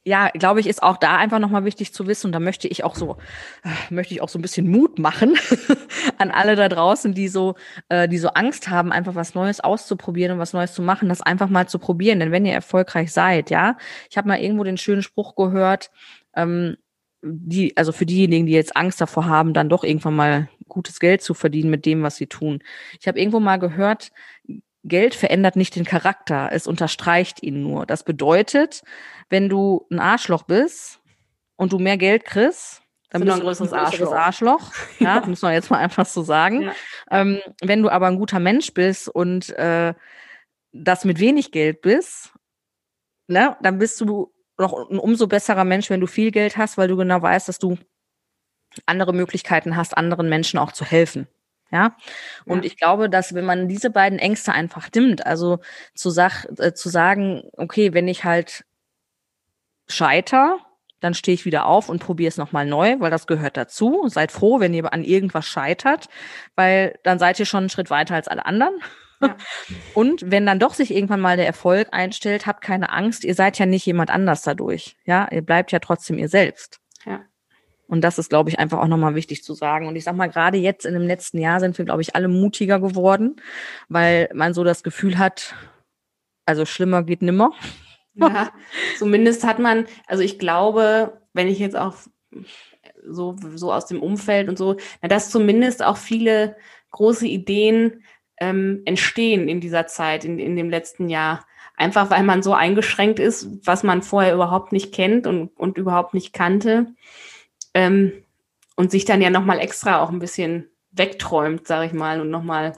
ja, 0.04 0.30
glaube 0.30 0.60
ich, 0.60 0.68
ist 0.68 0.82
auch 0.82 0.98
da 0.98 1.18
einfach 1.18 1.38
nochmal 1.40 1.64
wichtig 1.64 1.94
zu 1.94 2.08
wissen. 2.08 2.28
Und 2.28 2.32
da 2.34 2.40
möchte 2.40 2.68
ich 2.68 2.84
auch 2.84 2.96
so, 2.96 3.18
äh, 3.64 3.94
möchte 3.94 4.14
ich 4.14 4.22
auch 4.22 4.30
so 4.30 4.40
ein 4.40 4.42
bisschen 4.42 4.68
Mut 4.68 4.98
machen 4.98 5.38
an 6.18 6.32
alle 6.32 6.56
da 6.56 6.70
draußen, 6.70 7.14
die 7.14 7.28
so, 7.28 7.56
äh, 7.90 8.08
die 8.08 8.18
so 8.18 8.30
Angst 8.30 8.70
haben, 8.70 8.92
einfach 8.92 9.14
was 9.14 9.36
Neues 9.36 9.60
auszuprobieren 9.60 10.34
und 10.34 10.40
was 10.40 10.54
Neues 10.54 10.74
zu 10.74 10.82
machen, 10.82 11.10
das 11.10 11.22
einfach 11.22 11.50
mal 11.50 11.68
zu 11.68 11.78
probieren. 11.78 12.20
Denn 12.20 12.32
wenn 12.32 12.46
ihr 12.46 12.54
erfolgreich 12.54 13.14
seid, 13.14 13.52
ja, 13.52 13.78
ich 14.10 14.18
habe 14.18 14.28
mal 14.28 14.40
irgendwo 14.40 14.64
den 14.64 14.78
schönen 14.78 15.04
Spruch 15.04 15.36
gehört, 15.36 15.92
ähm, 16.36 16.78
die, 17.22 17.78
also 17.78 17.92
für 17.92 18.08
diejenigen, 18.08 18.48
die 18.48 18.54
jetzt 18.54 18.76
Angst 18.76 19.00
davor 19.00 19.28
haben, 19.28 19.54
dann 19.54 19.70
doch 19.70 19.84
irgendwann 19.84 20.16
mal 20.16 20.50
gutes 20.68 21.00
Geld 21.00 21.22
zu 21.22 21.36
verdienen 21.36 21.70
mit 21.70 21.86
dem, 21.86 22.02
was 22.02 22.16
sie 22.16 22.28
tun. 22.28 22.64
Ich 23.00 23.08
habe 23.08 23.20
irgendwo 23.20 23.40
mal 23.40 23.58
gehört, 23.58 24.12
Geld 24.84 25.14
verändert 25.14 25.56
nicht 25.56 25.76
den 25.76 25.86
Charakter, 25.86 26.50
es 26.52 26.66
unterstreicht 26.66 27.44
ihn 27.44 27.62
nur. 27.62 27.86
Das 27.86 28.04
bedeutet, 28.04 28.82
wenn 29.30 29.48
du 29.48 29.86
ein 29.92 30.00
Arschloch 30.00 30.44
bist 30.44 31.00
und 31.56 31.72
du 31.72 31.80
mehr 31.80 31.98
Geld 31.98 32.26
kriegst, 32.26 32.82
dann 33.12 33.24
Bist 33.24 33.36
du 33.36 33.42
ein 33.42 33.46
größeres 33.46 33.74
Arschloch. 33.74 34.14
Arschloch. 34.14 34.72
Ja, 35.00 35.24
muss 35.26 35.42
man 35.42 35.54
jetzt 35.54 35.70
mal 35.70 35.80
einfach 35.80 36.06
so 36.06 36.24
sagen. 36.24 36.62
Ja. 36.62 36.74
Ähm, 37.12 37.42
wenn 37.62 37.84
du 37.84 37.90
aber 37.90 38.08
ein 38.08 38.18
guter 38.18 38.40
Mensch 38.40 38.74
bist 38.74 39.10
und 39.10 39.50
äh, 39.50 39.94
das 40.72 41.04
mit 41.04 41.20
wenig 41.20 41.52
Geld 41.52 41.82
bist, 41.82 42.32
ne, 43.28 43.58
dann 43.62 43.80
bist 43.80 44.00
du 44.00 44.34
noch 44.58 44.90
ein 44.90 44.98
umso 44.98 45.28
besserer 45.28 45.66
Mensch, 45.66 45.90
wenn 45.90 46.00
du 46.00 46.08
viel 46.08 46.32
Geld 46.32 46.56
hast, 46.56 46.78
weil 46.78 46.88
du 46.88 46.96
genau 46.96 47.22
weißt, 47.22 47.50
dass 47.50 47.60
du 47.60 47.78
andere 48.86 49.14
Möglichkeiten 49.14 49.76
hast, 49.76 49.98
anderen 49.98 50.30
Menschen 50.30 50.58
auch 50.58 50.72
zu 50.72 50.86
helfen. 50.86 51.28
Ja. 51.72 51.96
Und 52.46 52.60
Ja. 52.60 52.64
ich 52.66 52.78
glaube, 52.78 53.10
dass 53.10 53.34
wenn 53.34 53.46
man 53.46 53.68
diese 53.68 53.90
beiden 53.90 54.20
Ängste 54.20 54.52
einfach 54.54 54.90
nimmt, 54.94 55.26
also 55.26 55.60
zu, 55.96 56.10
sag, 56.10 56.46
äh, 56.60 56.74
zu 56.74 56.90
sagen, 56.90 57.44
okay, 57.58 57.94
wenn 57.94 58.08
ich 58.08 58.24
halt 58.26 58.66
scheiter, 59.88 60.60
dann 61.00 61.14
stehe 61.14 61.34
ich 61.34 61.46
wieder 61.46 61.66
auf 61.66 61.90
und 61.90 62.00
probiere 62.00 62.30
es 62.30 62.38
nochmal 62.38 62.66
neu, 62.66 62.98
weil 63.00 63.10
das 63.10 63.26
gehört 63.28 63.58
dazu. 63.58 64.08
Seid 64.08 64.32
froh, 64.32 64.60
wenn 64.60 64.74
ihr 64.74 64.92
an 64.94 65.04
irgendwas 65.04 65.48
scheitert, 65.48 66.08
weil 66.56 67.00
dann 67.04 67.18
seid 67.20 67.40
ihr 67.40 67.46
schon 67.46 67.62
einen 67.62 67.70
Schritt 67.70 67.90
weiter 67.90 68.16
als 68.16 68.28
alle 68.28 68.46
anderen. 68.46 68.76
Ja. 69.22 69.36
Und 69.96 70.30
wenn 70.32 70.46
dann 70.46 70.60
doch 70.60 70.74
sich 70.74 70.94
irgendwann 70.94 71.22
mal 71.22 71.38
der 71.38 71.46
Erfolg 71.48 71.90
einstellt, 71.92 72.46
habt 72.48 72.64
keine 72.64 72.92
Angst, 72.92 73.24
ihr 73.24 73.36
seid 73.36 73.58
ja 73.60 73.66
nicht 73.66 73.86
jemand 73.86 74.10
anders 74.12 74.42
dadurch. 74.44 74.96
Ja, 75.06 75.28
ihr 75.32 75.42
bleibt 75.44 75.72
ja 75.72 75.80
trotzdem 75.80 76.18
ihr 76.18 76.30
selbst. 76.30 76.80
Ja. 77.06 77.22
Und 77.92 78.06
das 78.06 78.18
ist, 78.18 78.30
glaube 78.30 78.50
ich, 78.50 78.58
einfach 78.58 78.80
auch 78.80 78.88
nochmal 78.88 79.16
wichtig 79.16 79.44
zu 79.44 79.54
sagen. 79.54 79.86
Und 79.86 79.98
ich 79.98 80.06
sag 80.06 80.16
mal, 80.16 80.30
gerade 80.30 80.58
jetzt 80.58 80.86
in 80.86 80.94
dem 80.94 81.06
letzten 81.06 81.40
Jahr 81.40 81.60
sind 81.60 81.78
wir, 81.78 81.84
glaube 81.84 82.02
ich, 82.02 82.16
alle 82.16 82.30
mutiger 82.30 82.80
geworden, 82.80 83.36
weil 83.90 84.30
man 84.34 84.54
so 84.54 84.64
das 84.64 84.82
Gefühl 84.82 85.18
hat, 85.18 85.56
also 86.46 86.66
schlimmer 86.66 87.04
geht 87.04 87.22
nimmer. 87.22 87.52
Ja, 88.14 88.54
zumindest 88.98 89.44
hat 89.44 89.60
man, 89.60 89.88
also 90.08 90.24
ich 90.24 90.40
glaube, 90.40 91.22
wenn 91.34 91.50
ich 91.50 91.60
jetzt 91.60 91.76
auch 91.76 91.96
so, 93.06 93.36
so 93.56 93.74
aus 93.74 93.88
dem 93.88 94.02
Umfeld 94.02 94.48
und 94.48 94.58
so, 94.58 94.78
na, 95.02 95.10
dass 95.10 95.30
zumindest 95.30 95.84
auch 95.84 95.98
viele 95.98 96.56
große 96.92 97.28
Ideen 97.28 98.06
ähm, 98.40 98.84
entstehen 98.86 99.50
in 99.50 99.60
dieser 99.60 99.88
Zeit, 99.88 100.24
in, 100.24 100.40
in 100.40 100.56
dem 100.56 100.70
letzten 100.70 101.10
Jahr. 101.10 101.46
Einfach 101.76 102.10
weil 102.10 102.24
man 102.24 102.42
so 102.42 102.54
eingeschränkt 102.54 103.20
ist, 103.20 103.50
was 103.66 103.84
man 103.84 104.02
vorher 104.02 104.34
überhaupt 104.34 104.72
nicht 104.72 104.94
kennt 104.94 105.28
und, 105.28 105.50
und 105.58 105.78
überhaupt 105.78 106.14
nicht 106.14 106.32
kannte. 106.32 106.94
Ähm, 107.74 108.12
und 108.76 108.92
sich 108.92 109.06
dann 109.06 109.22
ja 109.22 109.30
nochmal 109.30 109.60
extra 109.60 110.02
auch 110.02 110.10
ein 110.10 110.20
bisschen 110.20 110.68
wegträumt, 110.92 111.68
sag 111.68 111.86
ich 111.86 111.94
mal, 111.94 112.20
und 112.22 112.30
nochmal 112.30 112.74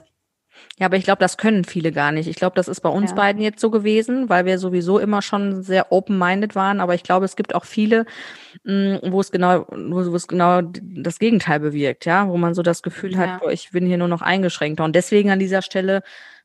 Ja, 0.78 0.86
aber 0.86 0.96
ich 0.96 1.04
glaube, 1.04 1.20
das 1.20 1.36
können 1.36 1.64
viele 1.64 1.92
gar 1.92 2.12
nicht. 2.12 2.28
Ich 2.28 2.36
glaube, 2.36 2.56
das 2.56 2.68
ist 2.68 2.80
bei 2.80 2.88
uns 2.88 3.10
Ja. 3.10 3.16
beiden 3.16 3.42
jetzt 3.42 3.60
so 3.60 3.70
gewesen, 3.70 4.28
weil 4.28 4.44
wir 4.44 4.58
sowieso 4.58 4.98
immer 4.98 5.22
schon 5.22 5.62
sehr 5.62 5.92
open-minded 5.92 6.54
waren. 6.54 6.80
Aber 6.80 6.94
ich 6.94 7.02
glaube, 7.02 7.24
es 7.24 7.36
gibt 7.36 7.54
auch 7.54 7.64
viele, 7.64 8.06
mh, 8.64 9.00
wo 9.10 9.20
es 9.20 9.30
genau, 9.32 9.66
wo, 9.70 10.00
es 10.16 10.28
genau 10.28 10.62
das 10.62 11.18
Gegenteil 11.18 11.60
bewirkt, 11.60 12.06
ja, 12.06 12.28
wo 12.28 12.36
man 12.36 12.54
so 12.54 12.62
das 12.62 12.82
Gefühl 12.82 13.18
hat, 13.18 13.28
Ja. 13.30 13.38
boah, 13.38 13.52
ich 13.52 13.70
bin 13.72 13.86
hier 13.86 13.98
nur 13.98 14.08
noch 14.08 14.22
eingeschränkter. 14.22 14.84
Und 14.84 14.94
deswegen 14.96 15.30
an 15.30 15.38
dieser 15.40 15.62
Stelle, 15.62 16.02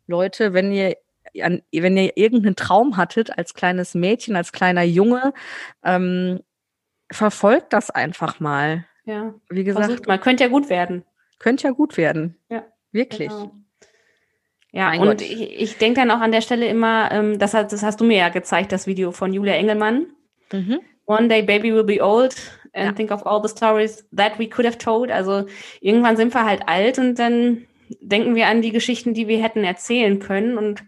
Leute, 0.08 0.54
wenn 0.54 0.72
ihr 0.72 0.96
wenn 1.34 1.96
ihr 1.98 2.18
irgendeinen 2.18 2.56
Traum 2.56 2.98
hattet 2.98 3.38
als 3.38 3.54
kleines 3.54 3.94
Mädchen, 3.94 4.36
als 4.36 4.52
kleiner 4.52 4.82
Junge, 4.84 5.34
ähm, 5.84 6.40
verfolgt 7.12 7.74
das 7.74 7.90
einfach 7.90 8.40
mal. 8.40 8.86
ja, 9.06 9.34
Wie 9.50 9.64
gesagt, 9.64 9.86
versucht 9.86 10.08
mal. 10.08 10.20
Könnte 10.20 10.44
ja 10.44 10.50
gut 10.50 10.70
werden. 10.70 11.04
könnte 11.40 11.68
ja 11.68 11.72
gut 11.74 11.98
werden. 11.98 12.38
Ja, 12.50 12.64
Wirklich. 12.92 13.30
Genau. 13.30 13.52
Ja, 14.72 14.90
Mein 14.90 15.00
und 15.02 15.08
Gott. 15.08 15.22
ich, 15.22 15.60
ich 15.60 15.78
denke 15.78 16.00
dann 16.02 16.12
auch 16.12 16.20
an 16.22 16.32
der 16.32 16.42
Stelle 16.42 16.68
immer, 16.68 17.12
ähm, 17.12 17.40
das, 17.40 17.52
das 17.52 17.82
hast 17.84 18.00
du 18.02 18.06
mir 18.06 18.18
ja 18.18 18.30
gezeigt, 18.30 18.72
das 18.72 18.86
Video 18.88 19.12
von 19.12 19.34
Julia 19.34 19.54
Engelmann. 19.56 20.08
Mhm. 20.52 20.80
One 21.06 21.28
day 21.28 21.42
baby 21.42 21.74
will 21.74 21.84
be 21.84 22.04
old 22.04 22.36
and 22.74 22.86
Ja. 22.86 22.92
think 22.92 23.10
of 23.12 23.26
all 23.26 23.42
the 23.42 23.50
stories 23.50 24.08
that 24.16 24.38
we 24.38 24.48
could 24.48 24.68
have 24.68 24.78
told. 24.78 25.10
Also 25.12 25.46
irgendwann 25.82 26.18
sind 26.18 26.34
wir 26.36 26.46
halt 26.46 26.68
alt 26.68 27.00
und 27.00 27.18
dann 27.18 27.66
denken 28.02 28.36
wir 28.36 28.46
an 28.48 28.62
die 28.62 28.72
Geschichten, 28.72 29.16
die 29.16 29.28
wir 29.28 29.42
hätten 29.42 29.64
erzählen 29.64 30.20
können. 30.20 30.56
Und 30.60 30.84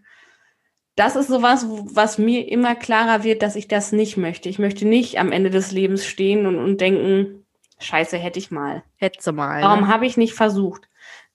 das 1.02 1.16
ist 1.16 1.30
sowas, 1.30 1.66
was 1.68 2.20
mir 2.20 2.48
immer 2.48 2.76
klarer 2.76 3.24
wird, 3.24 3.42
dass 3.42 3.56
ich 3.56 3.68
das 3.68 3.92
nicht 3.92 4.18
möchte. 4.18 4.50
Ich 4.50 4.60
möchte 4.60 4.88
nicht 4.88 5.18
am 5.18 5.32
Ende 5.32 5.50
des 5.50 5.72
Lebens 5.72 6.06
stehen 6.06 6.46
und, 6.46 6.60
und 6.60 6.80
denken, 6.80 7.44
scheiße, 7.80 8.18
hätte 8.18 8.38
ich 8.38 8.52
mal. 8.52 8.84
Hetze 8.98 9.32
mal. 9.32 9.64
Warum 9.64 9.82
ne? 9.82 9.88
habe 9.88 10.06
ich 10.06 10.16
nicht 10.16 10.36
versucht? 10.36 10.88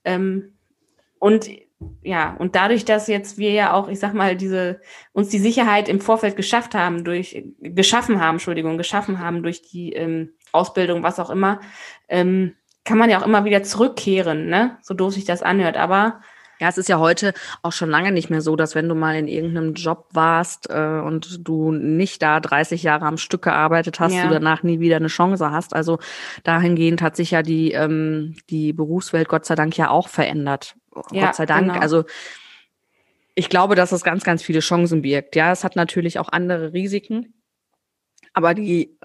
Ähm, 0.04 0.54
und 1.18 1.50
ja, 2.04 2.36
und 2.38 2.54
dadurch, 2.54 2.84
dass 2.84 3.08
jetzt 3.08 3.38
wir 3.38 3.50
ja 3.50 3.72
auch, 3.72 3.88
ich 3.88 3.98
sag 3.98 4.14
mal, 4.14 4.36
diese 4.36 4.80
uns 5.12 5.30
die 5.30 5.40
Sicherheit 5.40 5.88
im 5.88 6.00
Vorfeld 6.00 6.36
geschafft 6.36 6.76
haben, 6.76 7.02
durch 7.02 7.42
geschaffen 7.58 8.20
haben, 8.20 8.36
Entschuldigung, 8.36 8.78
geschaffen 8.78 9.18
haben 9.18 9.42
durch 9.42 9.62
die 9.62 9.94
ähm, 9.94 10.34
Ausbildung, 10.52 11.02
was 11.02 11.18
auch 11.18 11.28
immer, 11.28 11.58
ähm, 12.08 12.54
kann 12.84 12.98
man 12.98 13.10
ja 13.10 13.20
auch 13.20 13.26
immer 13.26 13.44
wieder 13.44 13.64
zurückkehren, 13.64 14.46
ne? 14.46 14.78
So 14.80 14.94
doof 14.94 15.14
sich 15.14 15.24
das 15.24 15.42
anhört. 15.42 15.76
Aber 15.76 16.20
Ja, 16.58 16.68
es 16.68 16.78
ist 16.78 16.88
ja 16.88 16.98
heute 16.98 17.34
auch 17.62 17.72
schon 17.72 17.90
lange 17.90 18.12
nicht 18.12 18.30
mehr 18.30 18.40
so, 18.40 18.56
dass 18.56 18.74
wenn 18.74 18.88
du 18.88 18.94
mal 18.94 19.14
in 19.16 19.28
irgendeinem 19.28 19.74
Job 19.74 20.08
warst 20.12 20.70
äh, 20.70 21.00
und 21.04 21.46
du 21.46 21.70
nicht 21.72 22.22
da 22.22 22.40
30 22.40 22.82
Jahre 22.82 23.04
am 23.04 23.18
Stück 23.18 23.42
gearbeitet 23.42 24.00
hast, 24.00 24.14
Ja. 24.14 24.24
du 24.26 24.30
danach 24.32 24.62
nie 24.62 24.80
wieder 24.80 24.96
eine 24.96 25.08
Chance 25.08 25.50
hast. 25.50 25.74
Also 25.74 25.98
dahingehend 26.44 27.02
hat 27.02 27.14
sich 27.16 27.30
ja 27.30 27.42
die, 27.42 27.72
ähm, 27.72 28.36
die 28.48 28.72
Berufswelt 28.72 29.28
Gott 29.28 29.44
sei 29.44 29.54
Dank 29.54 29.76
ja 29.76 29.90
auch 29.90 30.08
verändert. 30.08 30.76
Ja, 31.12 31.26
Gott 31.26 31.34
sei 31.34 31.44
Dank. 31.46 31.68
genau. 31.68 31.78
Also 31.80 32.04
ich 33.34 33.50
glaube, 33.50 33.74
dass 33.74 33.92
es 33.92 34.02
ganz, 34.02 34.24
ganz 34.24 34.42
viele 34.42 34.60
Chancen 34.60 35.02
birgt. 35.02 35.36
Ja, 35.36 35.52
es 35.52 35.62
hat 35.62 35.76
natürlich 35.76 36.18
auch 36.18 36.30
andere 36.30 36.72
Risiken, 36.72 37.34
aber 38.32 38.54
die 38.54 38.98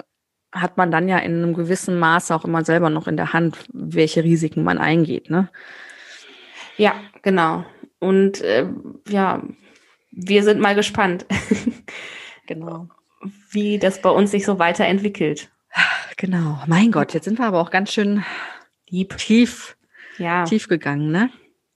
hat 0.53 0.77
man 0.77 0.89
dann 0.91 1.07
ja 1.09 1.17
in 1.17 1.43
einem 1.43 1.53
gewissen 1.53 1.99
Maße 1.99 2.33
auch 2.33 2.45
immer 2.45 2.63
selber 2.63 2.89
noch 2.89 3.07
in 3.07 3.17
der 3.17 3.33
Hand, 3.33 3.57
welche 3.73 4.23
Risiken 4.23 4.63
man 4.63 4.77
eingeht. 4.77 5.29
Ne? 5.29 5.49
Ja, 6.77 6.95
genau. 7.21 7.65
Und 7.99 8.41
äh, 8.41 8.67
ja, 9.09 9.43
wir 10.11 10.43
sind 10.43 10.59
mal 10.59 10.75
gespannt, 10.75 11.25
Genau. 12.47 12.87
wie 13.51 13.77
das 13.79 14.01
bei 14.01 14.09
uns 14.09 14.31
sich 14.31 14.45
so 14.45 14.59
weiterentwickelt. 14.59 15.49
Genau. 16.17 16.59
Mein 16.67 16.91
Gott, 16.91 17.13
jetzt 17.13 17.25
sind 17.25 17.39
wir 17.39 17.45
aber 17.45 17.61
auch 17.61 17.71
ganz 17.71 17.91
schön 17.93 18.23
Lieb. 18.89 19.15
tief, 19.17 19.77
Ja. 20.17 20.43
tief 20.43 20.67
gegangen, 20.67 21.11
ne? 21.11 21.29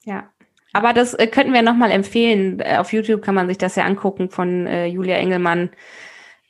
Ja. 0.04 0.30
Aber 0.74 0.92
das 0.92 1.14
äh, 1.14 1.28
könnten 1.28 1.54
wir 1.54 1.62
nochmal 1.62 1.92
empfehlen. 1.92 2.60
Äh, 2.60 2.78
auf 2.78 2.92
YouTube 2.92 3.22
kann 3.22 3.36
man 3.36 3.48
sich 3.48 3.58
das 3.58 3.76
ja 3.78 3.86
angucken 3.86 4.30
von 4.30 4.68
äh, 4.68 4.88
Julia 4.88 5.16
Engelmann. 5.16 5.70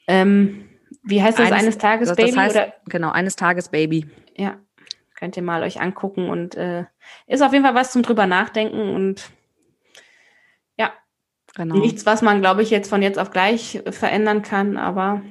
Ähm, 0.08 0.66
wie 1.04 1.22
heißt 1.22 1.38
das? 1.38 1.52
Eines, 1.52 1.78
Tages 1.78 2.08
das, 2.10 2.18
Baby? 2.18 2.32
das 2.32 2.38
heißt, 2.40 2.56
oder? 2.56 2.74
genau, 2.88 3.12
eines 3.12 3.36
Tages 3.36 3.70
Baby. 3.70 4.08
Ja. 4.36 4.58
Könnt 5.16 5.38
ihr 5.38 5.44
mal 5.44 5.64
euch 5.64 5.82
angucken 5.82 6.30
und 6.30 6.56
äh, 6.56 6.86
ist 7.28 7.42
auf 7.42 7.54
jeden 7.54 7.66
Fall 7.66 7.76
was 7.76 7.92
zum 7.92 8.02
drüber 8.04 8.28
nachdenken 8.28 8.94
und 8.94 9.30
ja, 10.78 10.92
Genau. 11.56 11.76
nichts, 11.76 12.06
was 12.06 12.22
man, 12.22 12.42
glaube 12.42 12.62
ich, 12.64 12.70
jetzt 12.70 12.90
von 12.90 13.02
jetzt 13.02 13.18
auf 13.20 13.32
gleich 13.32 13.82
verändern 13.90 14.42
kann, 14.42 14.78
aber 14.78 15.22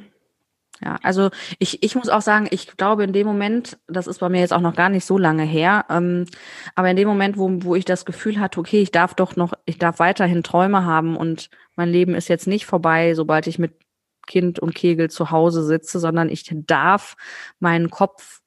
Ja, 0.82 0.98
also 1.02 1.30
ich, 1.58 1.82
ich 1.82 1.94
muss 1.94 2.08
auch 2.08 2.20
sagen, 2.22 2.48
ich 2.50 2.76
glaube 2.76 3.04
in 3.04 3.12
dem 3.12 3.26
Moment, 3.26 3.78
das 3.86 4.06
ist 4.08 4.18
bei 4.18 4.28
mir 4.28 4.40
jetzt 4.40 4.52
auch 4.52 4.60
noch 4.60 4.74
gar 4.74 4.88
nicht 4.88 5.04
so 5.04 5.18
lange 5.18 5.44
her, 5.44 5.84
ähm, 5.88 6.26
aber 6.74 6.90
in 6.90 6.96
dem 6.96 7.08
Moment, 7.08 7.38
wo, 7.38 7.48
wo 7.62 7.74
ich 7.76 7.84
das 7.84 8.04
Gefühl 8.04 8.40
hatte, 8.40 8.58
okay, 8.60 8.80
ich 8.82 8.90
darf 8.90 9.14
doch 9.14 9.36
noch, 9.36 9.52
ich 9.66 9.78
darf 9.78 9.98
weiterhin 10.00 10.42
Träume 10.42 10.84
haben 10.84 11.16
und 11.16 11.50
mein 11.76 11.90
Leben 11.90 12.14
ist 12.14 12.28
jetzt 12.28 12.46
nicht 12.46 12.66
vorbei, 12.66 13.14
sobald 13.14 13.46
ich 13.46 13.58
mit 13.58 13.74
Kind 14.26 14.58
und 14.58 14.74
Kegel 14.74 15.10
zu 15.10 15.30
Hause 15.30 15.62
sitze, 15.64 15.98
sondern 16.00 16.28
ich 16.28 16.50
darf 16.66 17.16
meinen 17.60 17.90
Kopf 17.90 18.40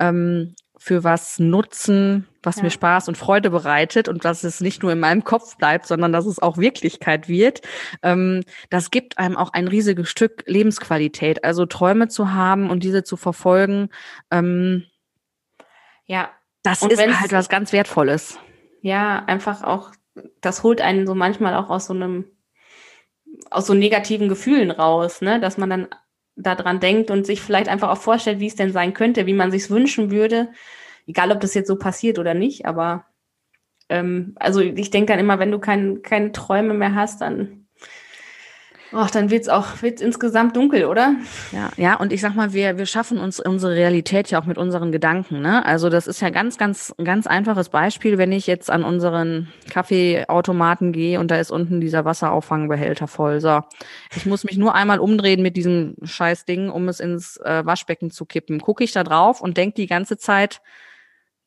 ähm, 0.00 0.54
für 0.84 1.02
was 1.02 1.38
nutzen, 1.38 2.28
was 2.42 2.56
Ja. 2.56 2.64
mir 2.64 2.68
Spaß 2.68 3.08
und 3.08 3.16
Freude 3.16 3.48
bereitet 3.48 4.06
und 4.06 4.26
dass 4.26 4.44
es 4.44 4.60
nicht 4.60 4.82
nur 4.82 4.92
in 4.92 5.00
meinem 5.00 5.24
Kopf 5.24 5.56
bleibt, 5.56 5.86
sondern 5.86 6.12
dass 6.12 6.26
es 6.26 6.40
auch 6.40 6.58
Wirklichkeit 6.58 7.26
wird. 7.26 7.62
Ähm, 8.02 8.42
das 8.68 8.90
gibt 8.90 9.16
einem 9.16 9.38
auch 9.38 9.54
ein 9.54 9.66
riesiges 9.66 10.10
Stück 10.10 10.44
Lebensqualität. 10.46 11.42
Also 11.42 11.64
Träume 11.64 12.08
zu 12.08 12.32
haben 12.34 12.68
und 12.68 12.82
diese 12.82 13.02
zu 13.02 13.16
verfolgen, 13.16 13.88
ähm, 14.30 14.84
ja, 16.04 16.30
das 16.62 16.82
Und 16.82 16.92
ist 16.92 17.00
halt 17.00 17.32
was 17.32 17.48
ganz 17.48 17.72
Wertvolles. 17.72 18.38
ja, 18.82 19.24
einfach 19.24 19.62
auch, 19.62 19.92
das 20.42 20.62
holt 20.62 20.82
einen 20.82 21.06
so 21.06 21.14
manchmal 21.14 21.54
auch 21.54 21.70
aus 21.70 21.86
so 21.86 21.94
einem, 21.94 22.26
aus 23.50 23.66
so 23.66 23.72
negativen 23.72 24.28
Gefühlen 24.28 24.70
raus, 24.70 25.22
ne, 25.22 25.40
dass 25.40 25.56
man 25.56 25.70
dann 25.70 25.88
daran 26.36 26.80
denkt 26.80 27.10
und 27.10 27.26
sich 27.26 27.40
vielleicht 27.40 27.68
einfach 27.68 27.90
auch 27.90 27.98
vorstellt, 27.98 28.40
wie 28.40 28.46
es 28.46 28.56
denn 28.56 28.72
sein 28.72 28.94
könnte, 28.94 29.26
wie 29.26 29.34
man 29.34 29.50
sich's 29.50 29.70
wünschen 29.70 30.10
würde, 30.10 30.50
egal 31.06 31.30
ob 31.30 31.40
das 31.40 31.54
jetzt 31.54 31.68
so 31.68 31.76
passiert 31.76 32.18
oder 32.18 32.34
nicht, 32.34 32.66
aber 32.66 33.06
ähm, 33.88 34.34
also 34.36 34.60
ich 34.60 34.90
denke 34.90 35.12
dann 35.12 35.20
immer, 35.20 35.38
wenn 35.38 35.50
du 35.50 35.58
kein, 35.58 36.02
keine 36.02 36.32
Träume 36.32 36.74
mehr 36.74 36.94
hast, 36.94 37.20
dann 37.20 37.63
ach, 38.94 39.10
dann 39.10 39.30
wird's 39.30 39.48
auch 39.48 39.82
wird's 39.82 40.00
insgesamt 40.00 40.56
dunkel, 40.56 40.84
oder? 40.84 41.16
Ja, 41.52 41.70
ja, 41.76 41.94
und 41.94 42.12
ich 42.12 42.20
sag 42.20 42.34
mal, 42.34 42.52
wir, 42.52 42.78
wir 42.78 42.86
schaffen 42.86 43.18
uns 43.18 43.40
unsere 43.40 43.74
Realität 43.74 44.30
ja 44.30 44.40
auch 44.40 44.46
mit 44.46 44.58
unseren 44.58 44.92
Gedanken, 44.92 45.40
ne? 45.40 45.64
Also 45.66 45.90
das 45.90 46.06
ist 46.06 46.20
ja 46.20 46.30
ganz, 46.30 46.58
ganz, 46.58 46.94
ganz 47.02 47.26
einfaches 47.26 47.68
Beispiel, 47.68 48.18
wenn 48.18 48.32
ich 48.32 48.46
jetzt 48.46 48.70
an 48.70 48.84
unseren 48.84 49.48
Kaffeeautomaten 49.70 50.92
gehe 50.92 51.20
und 51.20 51.30
da 51.30 51.36
ist 51.36 51.50
unten 51.50 51.80
dieser 51.80 52.04
Wasserauffangbehälter 52.04 53.06
voll. 53.06 53.40
So, 53.40 53.60
ich 54.14 54.26
muss 54.26 54.44
mich 54.44 54.56
nur 54.56 54.74
einmal 54.74 54.98
umdrehen 54.98 55.42
mit 55.42 55.56
diesem 55.56 55.96
Scheißding, 56.02 56.70
um 56.70 56.88
es 56.88 57.00
ins 57.00 57.36
äh, 57.38 57.64
Waschbecken 57.64 58.10
zu 58.10 58.24
kippen. 58.24 58.60
Gucke 58.60 58.84
ich 58.84 58.92
da 58.92 59.04
drauf 59.04 59.40
und 59.40 59.56
denke 59.56 59.74
die 59.76 59.86
ganze 59.86 60.16
Zeit, 60.16 60.60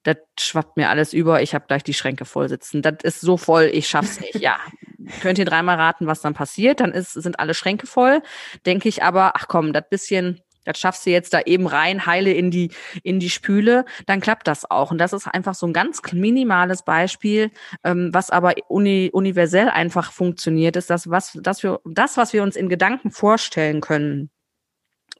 das 0.08 0.18
schwappt 0.40 0.78
mir 0.78 0.90
alles 0.90 1.12
über, 1.12 1.42
ich 1.42 1.54
habe 1.54 1.66
gleich 1.68 1.84
die 1.84 1.94
Schränke 1.94 2.24
voll 2.24 2.48
sitzen. 2.48 2.82
Das 2.82 2.96
ist 3.04 3.20
so 3.20 3.36
voll, 3.36 3.70
ich 3.74 3.90
schaff's 3.90 4.22
nicht. 4.22 4.36
Ja, 4.36 4.56
könnt 5.22 5.38
ihr 5.38 5.44
dreimal 5.44 5.76
raten, 5.76 6.08
was 6.08 6.22
dann 6.22 6.34
passiert? 6.34 6.80
Dann 6.80 6.94
ist, 6.94 7.12
sind 7.14 7.40
alle 7.42 7.54
Schränke 7.54 7.88
voll. 7.88 8.22
Denke 8.66 8.88
ich 8.88 9.04
aber, 9.04 9.34
ach 9.36 9.50
komm, 9.50 9.74
das 9.74 9.84
bisschen, 9.90 10.42
das 10.64 10.80
schaffst 10.80 11.06
du 11.06 11.10
jetzt 11.10 11.34
da 11.34 11.42
eben 11.42 11.68
rein, 11.68 12.06
heile 12.06 12.32
in 12.32 12.52
die, 12.52 12.72
in 13.04 13.20
die 13.20 13.30
Spüle, 13.30 13.84
dann 14.06 14.22
klappt 14.22 14.48
das 14.48 14.70
auch. 14.72 14.92
Und 14.92 14.98
das 14.98 15.12
ist 15.12 15.28
einfach 15.28 15.56
so 15.56 15.68
ein 15.68 15.74
ganz 15.74 16.02
minimales 16.14 16.84
Beispiel, 16.84 17.52
ähm, 17.84 18.10
was 18.14 18.30
aber 18.30 18.54
uni, 18.70 19.10
universell 19.12 19.68
einfach 19.70 20.14
funktioniert, 20.14 20.78
ist 20.78 20.90
das, 20.90 21.10
was, 21.10 21.38
dass 21.42 21.64
wir, 21.64 21.82
das, 21.84 22.16
was 22.16 22.32
wir 22.32 22.44
uns 22.44 22.56
in 22.56 22.70
Gedanken 22.70 23.12
vorstellen 23.12 23.82
können, 23.82 24.30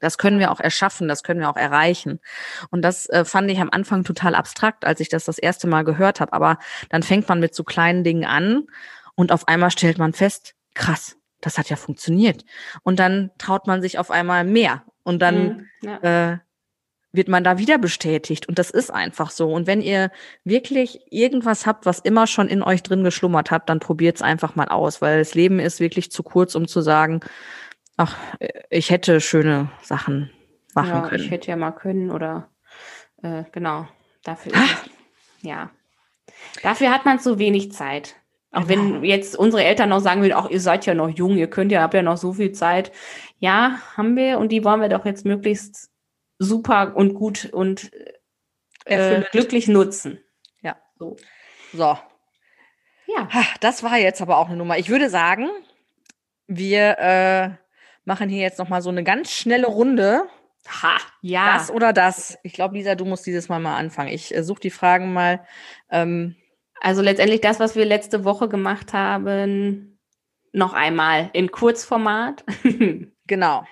das 0.00 0.18
können 0.18 0.38
wir 0.38 0.50
auch 0.50 0.60
erschaffen, 0.60 1.08
das 1.08 1.22
können 1.22 1.40
wir 1.40 1.50
auch 1.50 1.56
erreichen. 1.56 2.20
Und 2.70 2.82
das 2.82 3.06
äh, 3.08 3.24
fand 3.24 3.50
ich 3.50 3.60
am 3.60 3.70
Anfang 3.70 4.04
total 4.04 4.34
abstrakt, 4.34 4.84
als 4.84 5.00
ich 5.00 5.08
das 5.08 5.24
das 5.24 5.38
erste 5.38 5.66
Mal 5.66 5.84
gehört 5.84 6.20
habe. 6.20 6.32
Aber 6.32 6.58
dann 6.90 7.02
fängt 7.02 7.28
man 7.28 7.40
mit 7.40 7.54
so 7.54 7.64
kleinen 7.64 8.04
Dingen 8.04 8.24
an 8.24 8.66
und 9.14 9.32
auf 9.32 9.48
einmal 9.48 9.70
stellt 9.70 9.98
man 9.98 10.12
fest, 10.12 10.54
krass, 10.74 11.16
das 11.40 11.58
hat 11.58 11.70
ja 11.70 11.76
funktioniert. 11.76 12.44
Und 12.82 12.98
dann 12.98 13.30
traut 13.38 13.66
man 13.66 13.82
sich 13.82 13.98
auf 13.98 14.10
einmal 14.10 14.44
mehr. 14.44 14.82
Und 15.02 15.20
dann 15.20 15.66
Mhm, 15.82 15.88
ja. 16.02 16.32
äh, 16.32 16.38
wird 17.12 17.28
man 17.28 17.42
da 17.42 17.58
wieder 17.58 17.78
bestätigt. 17.78 18.48
Und 18.48 18.58
das 18.58 18.70
ist 18.70 18.90
einfach 18.90 19.30
so. 19.30 19.52
Und 19.52 19.66
wenn 19.66 19.80
ihr 19.80 20.10
wirklich 20.44 21.00
irgendwas 21.10 21.66
habt, 21.66 21.86
was 21.86 21.98
immer 22.00 22.26
schon 22.26 22.48
in 22.48 22.62
euch 22.62 22.82
drin 22.82 23.02
geschlummert 23.02 23.50
hat, 23.50 23.68
dann 23.68 23.80
probiert 23.80 24.16
es 24.16 24.22
einfach 24.22 24.56
mal 24.56 24.68
aus, 24.68 25.00
weil 25.00 25.18
das 25.18 25.34
Leben 25.34 25.58
ist 25.58 25.80
wirklich 25.80 26.12
zu 26.12 26.22
kurz, 26.22 26.54
um 26.54 26.68
zu 26.68 26.80
sagen, 26.82 27.20
ach, 27.98 28.16
ich 28.70 28.90
hätte 28.90 29.20
schöne 29.20 29.70
Sachen 29.82 30.30
machen 30.74 30.90
ja, 30.90 31.08
können. 31.08 31.22
ich 31.22 31.30
hätte 31.30 31.48
ja 31.48 31.56
mal 31.56 31.72
können 31.72 32.10
oder 32.10 32.48
äh, 33.22 33.44
genau. 33.52 33.86
Dafür 34.24 34.52
ist 34.54 34.90
ja. 35.42 35.70
Dafür 36.62 36.90
hat 36.90 37.04
man 37.04 37.20
zu 37.20 37.38
wenig 37.38 37.72
Zeit. 37.72 38.16
Auch 38.50 38.66
Genau. 38.66 38.94
wenn 38.94 39.04
jetzt 39.04 39.36
unsere 39.36 39.62
Eltern 39.62 39.90
noch 39.90 40.00
sagen 40.00 40.22
würden, 40.22 40.34
ach, 40.34 40.48
ihr 40.48 40.60
seid 40.60 40.86
ja 40.86 40.94
noch 40.94 41.10
jung, 41.10 41.36
ihr 41.36 41.50
könnt 41.50 41.70
ja, 41.70 41.82
habt 41.82 41.94
ja 41.94 42.02
noch 42.02 42.16
so 42.16 42.32
viel 42.32 42.52
Zeit. 42.52 42.92
Ja, 43.38 43.78
haben 43.96 44.16
wir 44.16 44.38
und 44.38 44.50
die 44.50 44.64
wollen 44.64 44.80
wir 44.80 44.88
doch 44.88 45.04
jetzt 45.04 45.26
möglichst 45.26 45.90
super 46.38 46.96
und 46.96 47.14
gut 47.14 47.50
und 47.52 47.90
äh, 48.86 49.22
glücklich 49.32 49.68
nutzen. 49.68 50.18
Ja. 50.62 50.76
So. 50.98 51.16
So, 51.72 51.98
Ja. 53.06 53.28
Das 53.60 53.82
war 53.82 53.98
jetzt 53.98 54.22
aber 54.22 54.38
auch 54.38 54.48
eine 54.48 54.56
Nummer. 54.56 54.78
Ich 54.78 54.88
würde 54.88 55.10
sagen, 55.10 55.48
wir 56.46 56.98
äh, 56.98 57.50
machen 58.08 58.28
hier 58.28 58.40
jetzt 58.40 58.58
noch 58.58 58.70
mal 58.70 58.82
so 58.82 58.88
eine 58.88 59.04
ganz 59.04 59.30
schnelle 59.30 59.66
Runde. 59.68 60.22
Ha, 60.82 60.96
ja. 61.20 61.54
Das 61.54 61.70
oder 61.70 61.92
das. 61.92 62.38
Ich 62.42 62.54
glaube, 62.54 62.74
Lisa, 62.74 62.96
du 62.96 63.04
musst 63.04 63.26
dieses 63.26 63.48
Mal 63.48 63.60
mal 63.60 63.76
anfangen. 63.76 64.08
Ich 64.08 64.34
äh, 64.34 64.42
suche 64.42 64.60
die 64.60 64.70
Fragen 64.70 65.12
mal. 65.12 65.46
Ähm, 65.90 66.34
Also 66.80 67.02
letztendlich 67.02 67.40
das, 67.40 67.60
was 67.60 67.76
wir 67.76 67.84
letzte 67.84 68.24
Woche 68.24 68.48
gemacht 68.48 68.92
haben, 68.92 69.98
noch 70.52 70.72
einmal 70.72 71.30
in 71.34 71.50
Kurzformat. 71.50 72.44
genau. 73.26 73.64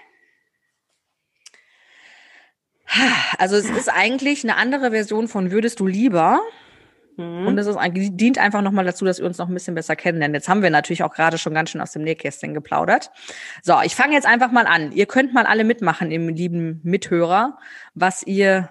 Also 3.39 3.57
es 3.57 3.69
ist 3.71 3.89
eigentlich 3.89 4.45
eine 4.45 4.57
andere 4.57 4.91
Version 4.91 5.29
von 5.29 5.51
Würdest 5.51 5.81
du 5.81 5.87
lieber? 5.87 6.41
Mhm. 7.17 7.47
Und 7.47 7.59
es 7.59 7.67
ist 7.67 7.79
dient 7.93 8.39
einfach 8.39 8.63
nochmal 8.63 8.85
dazu, 8.85 9.05
dass 9.05 9.19
wir 9.19 9.27
uns 9.27 9.39
noch 9.39 9.49
ein 9.49 9.55
bisschen 9.55 9.75
besser 9.75 9.97
kennenlernen. 9.97 10.35
Jetzt 10.35 10.49
haben 10.49 10.63
wir 10.63 10.71
natürlich 10.71 11.03
auch 11.03 11.15
gerade 11.15 11.39
schon 11.39 11.55
ganz 11.55 11.71
schön 11.71 11.81
aus 11.81 11.93
dem 11.93 12.03
Nähkästchen 12.03 12.55
geplaudert. 12.55 13.11
So, 13.63 13.81
ich 13.83 13.95
fange 13.95 14.15
jetzt 14.15 14.27
einfach 14.27 14.53
mal 14.53 14.67
an. 14.67 14.93
Ihr 14.93 15.07
könnt 15.07 15.33
mal 15.33 15.47
alle 15.47 15.65
mitmachen, 15.65 16.11
im 16.11 16.29
lieben 16.29 16.81
Mithörer, 16.83 17.59
was 17.95 18.23
ihr 18.23 18.71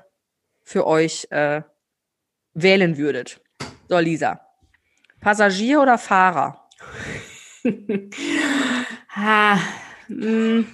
für 0.63 0.85
euch 0.85 1.27
äh, 1.31 1.61
wählen 2.53 2.97
würdet. 2.97 3.41
So, 3.87 3.97
Lisa. 3.99 4.41
Passagier 5.21 5.81
oder 5.81 5.97
Fahrer? 5.97 6.67
ha, 9.15 9.59
mh, 10.07 10.65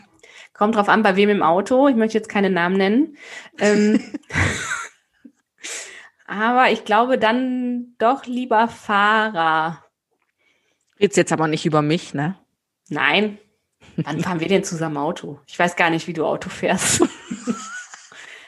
kommt 0.53 0.75
drauf 0.75 0.89
an, 0.89 1.03
bei 1.03 1.15
wem 1.15 1.29
im 1.29 1.43
Auto. 1.43 1.87
Ich 1.87 1.95
möchte 1.95 2.17
jetzt 2.17 2.29
keine 2.29 2.49
Namen 2.49 2.77
nennen. 2.77 3.17
Ähm, 3.59 4.01
aber 6.31 6.71
ich 6.71 6.85
glaube 6.85 7.17
dann 7.17 7.95
doch 7.97 8.25
lieber 8.25 8.67
Fahrer. 8.67 9.83
Red's 10.99 11.17
jetzt 11.17 11.33
aber 11.33 11.47
nicht 11.47 11.65
über 11.65 11.81
mich, 11.81 12.13
ne? 12.13 12.35
Nein. 12.89 13.37
Wann 13.97 14.21
fahren 14.21 14.39
wir 14.39 14.47
denn 14.47 14.63
zusammen 14.63 14.97
Auto? 14.97 15.39
Ich 15.47 15.57
weiß 15.59 15.75
gar 15.75 15.89
nicht, 15.89 16.07
wie 16.07 16.13
du 16.13 16.25
Auto 16.25 16.49
fährst. 16.49 17.03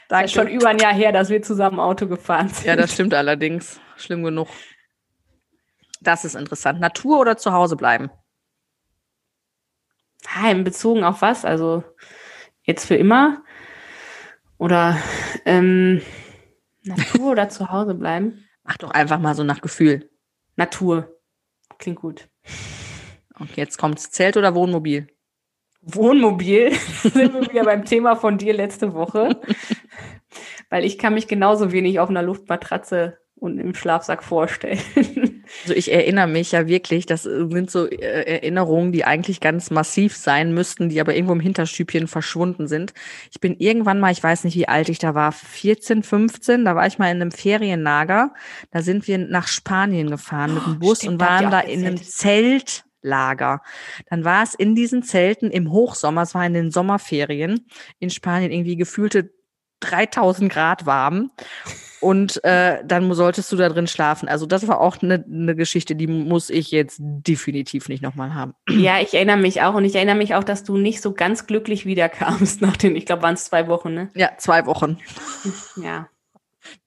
Das 0.10 0.26
ist 0.26 0.34
schon 0.34 0.48
über 0.48 0.70
ein 0.70 0.78
Jahr 0.78 0.94
her, 0.94 1.12
dass 1.12 1.30
wir 1.30 1.42
zusammen 1.42 1.80
Auto 1.80 2.06
gefahren 2.06 2.48
sind. 2.48 2.68
Ja, 2.68 2.76
das 2.76 2.94
stimmt 2.94 3.16
allerdings. 3.16 3.80
Schlimm 3.96 4.22
genug. 4.22 4.48
Das 6.02 6.24
ist 6.24 6.36
interessant. 6.36 6.80
Natur 6.80 7.20
oder 7.20 7.36
zu 7.36 7.52
Hause 7.52 7.76
bleiben? 7.76 8.12
In 10.48 10.64
Bezogen 10.64 11.04
auf 11.04 11.24
was? 11.24 11.46
Also 11.46 11.84
jetzt 12.62 12.86
für 12.86 12.96
immer? 12.96 13.44
Oder 14.60 15.02
ähm, 15.46 16.04
Natur 16.84 17.32
oder 17.32 17.50
zu 17.50 17.70
Hause 17.70 17.96
bleiben? 17.96 18.46
Mach 18.64 18.78
doch 18.78 18.92
einfach 18.92 19.20
mal 19.20 19.36
so 19.36 19.44
nach 19.44 19.62
Gefühl. 19.62 20.10
Natur. 20.56 21.20
Klingt 21.78 22.00
gut. 22.00 22.30
Und 23.40 23.56
jetzt 23.56 23.78
kommt's 23.78 24.12
Zelt 24.12 24.38
oder 24.38 24.56
Wohnmobil? 24.56 25.08
Wohnmobil 25.82 26.74
sind 27.02 27.34
wir 27.34 27.42
wieder 27.42 27.64
beim 27.64 27.86
Thema 27.86 28.16
von 28.16 28.38
dir 28.38 28.54
letzte 28.54 28.94
Woche. 28.94 29.42
Weil 30.70 30.86
ich 30.86 30.98
kann 30.98 31.14
mich 31.14 31.28
genauso 31.28 31.72
wenig 31.72 32.00
auf 32.00 32.10
einer 32.10 32.24
Luftmatratze 32.24 33.18
und 33.36 33.60
im 33.60 33.76
Schlafsack 33.76 34.24
vorstellen. 34.24 35.33
Also 35.62 35.76
ich 35.76 35.92
erinnere 35.92 36.28
mich 36.28 36.52
ja 36.52 36.68
wirklich, 36.68 37.06
das 37.06 37.24
sind 37.24 37.72
so 37.72 37.88
äh, 37.88 38.36
Erinnerungen, 38.36 38.92
die 38.92 39.06
eigentlich 39.06 39.40
ganz 39.40 39.72
massiv 39.72 40.16
sein 40.16 40.54
müssten, 40.54 40.90
die 40.90 41.00
aber 41.00 41.16
irgendwo 41.16 41.34
im 41.34 41.40
Hinterstübchen 41.40 42.08
verschwunden 42.08 42.68
sind. 42.68 42.94
Ich 43.32 43.40
bin 43.40 43.56
irgendwann 43.58 44.00
mal, 44.00 44.12
ich 44.12 44.24
weiß 44.24 44.44
nicht, 44.44 44.56
wie 44.56 44.68
alt 44.68 44.90
ich 44.90 45.00
da 45.00 45.16
war, 45.16 45.32
14, 45.32 46.04
15, 46.04 46.66
da 46.66 46.76
war 46.76 46.88
ich 46.88 46.98
mal 46.98 47.12
in 47.12 47.22
einem 47.22 47.32
Ferienlager. 47.32 48.34
Da 48.72 48.82
sind 48.82 49.08
wir 49.08 49.18
nach 49.18 49.48
Spanien 49.48 50.10
gefahren 50.10 50.56
mit 50.56 50.66
dem 50.66 50.80
Bus 50.80 51.00
stimmt, 51.00 51.14
und 51.14 51.20
waren 51.22 51.52
da 51.52 51.60
in 51.60 51.86
einem 51.86 51.96
gezeltet. 51.98 52.84
Zeltlager. 53.04 53.62
Dann 54.10 54.24
war 54.24 54.44
es 54.44 54.54
in 54.54 54.76
diesen 54.76 55.04
Zelten 55.04 55.52
im 55.52 55.72
Hochsommer, 55.72 56.24
es 56.24 56.34
war 56.34 56.46
in 56.46 56.54
den 56.54 56.72
Sommerferien 56.72 57.68
in 58.00 58.10
Spanien 58.10 58.52
irgendwie 58.52 58.76
gefühlte 58.76 59.32
3000 59.84 60.52
Grad 60.52 60.86
warm. 60.86 61.32
Und 62.00 62.44
äh, 62.44 62.84
dann 62.86 63.14
solltest 63.14 63.50
du 63.50 63.56
da 63.56 63.70
drin 63.70 63.88
schlafen. 63.88 64.28
Also 64.28 64.46
das 64.46 64.68
war 64.68 64.82
auch 64.82 65.02
eine 65.02 65.24
ne 65.26 65.56
Geschichte, 65.56 65.96
die 65.96 66.08
muss 66.08 66.50
ich 66.50 66.70
jetzt 66.72 66.98
definitiv 67.00 67.88
nicht 67.88 68.04
nochmal 68.04 68.34
haben. 68.36 68.56
Ja, 68.70 69.00
ich 69.00 69.14
erinnere 69.14 69.38
mich 69.38 69.62
auch 69.62 69.74
und 69.74 69.86
ich 69.86 69.96
erinnere 69.96 70.18
mich 70.18 70.36
auch, 70.36 70.44
dass 70.44 70.66
du 70.66 70.76
nicht 70.76 71.02
so 71.02 71.14
ganz 71.14 71.48
glücklich 71.48 71.86
wiederkamst 71.86 72.62
nach 72.62 72.76
den, 72.76 72.98
ich 72.98 73.06
glaube, 73.06 73.22
waren 73.24 73.36
es 73.36 73.46
zwei 73.46 73.70
Wochen, 73.70 73.94
ne? 73.94 74.10
Ja, 74.16 74.32
zwei 74.38 74.66
Wochen. 74.66 74.98
Ja. 75.78 76.10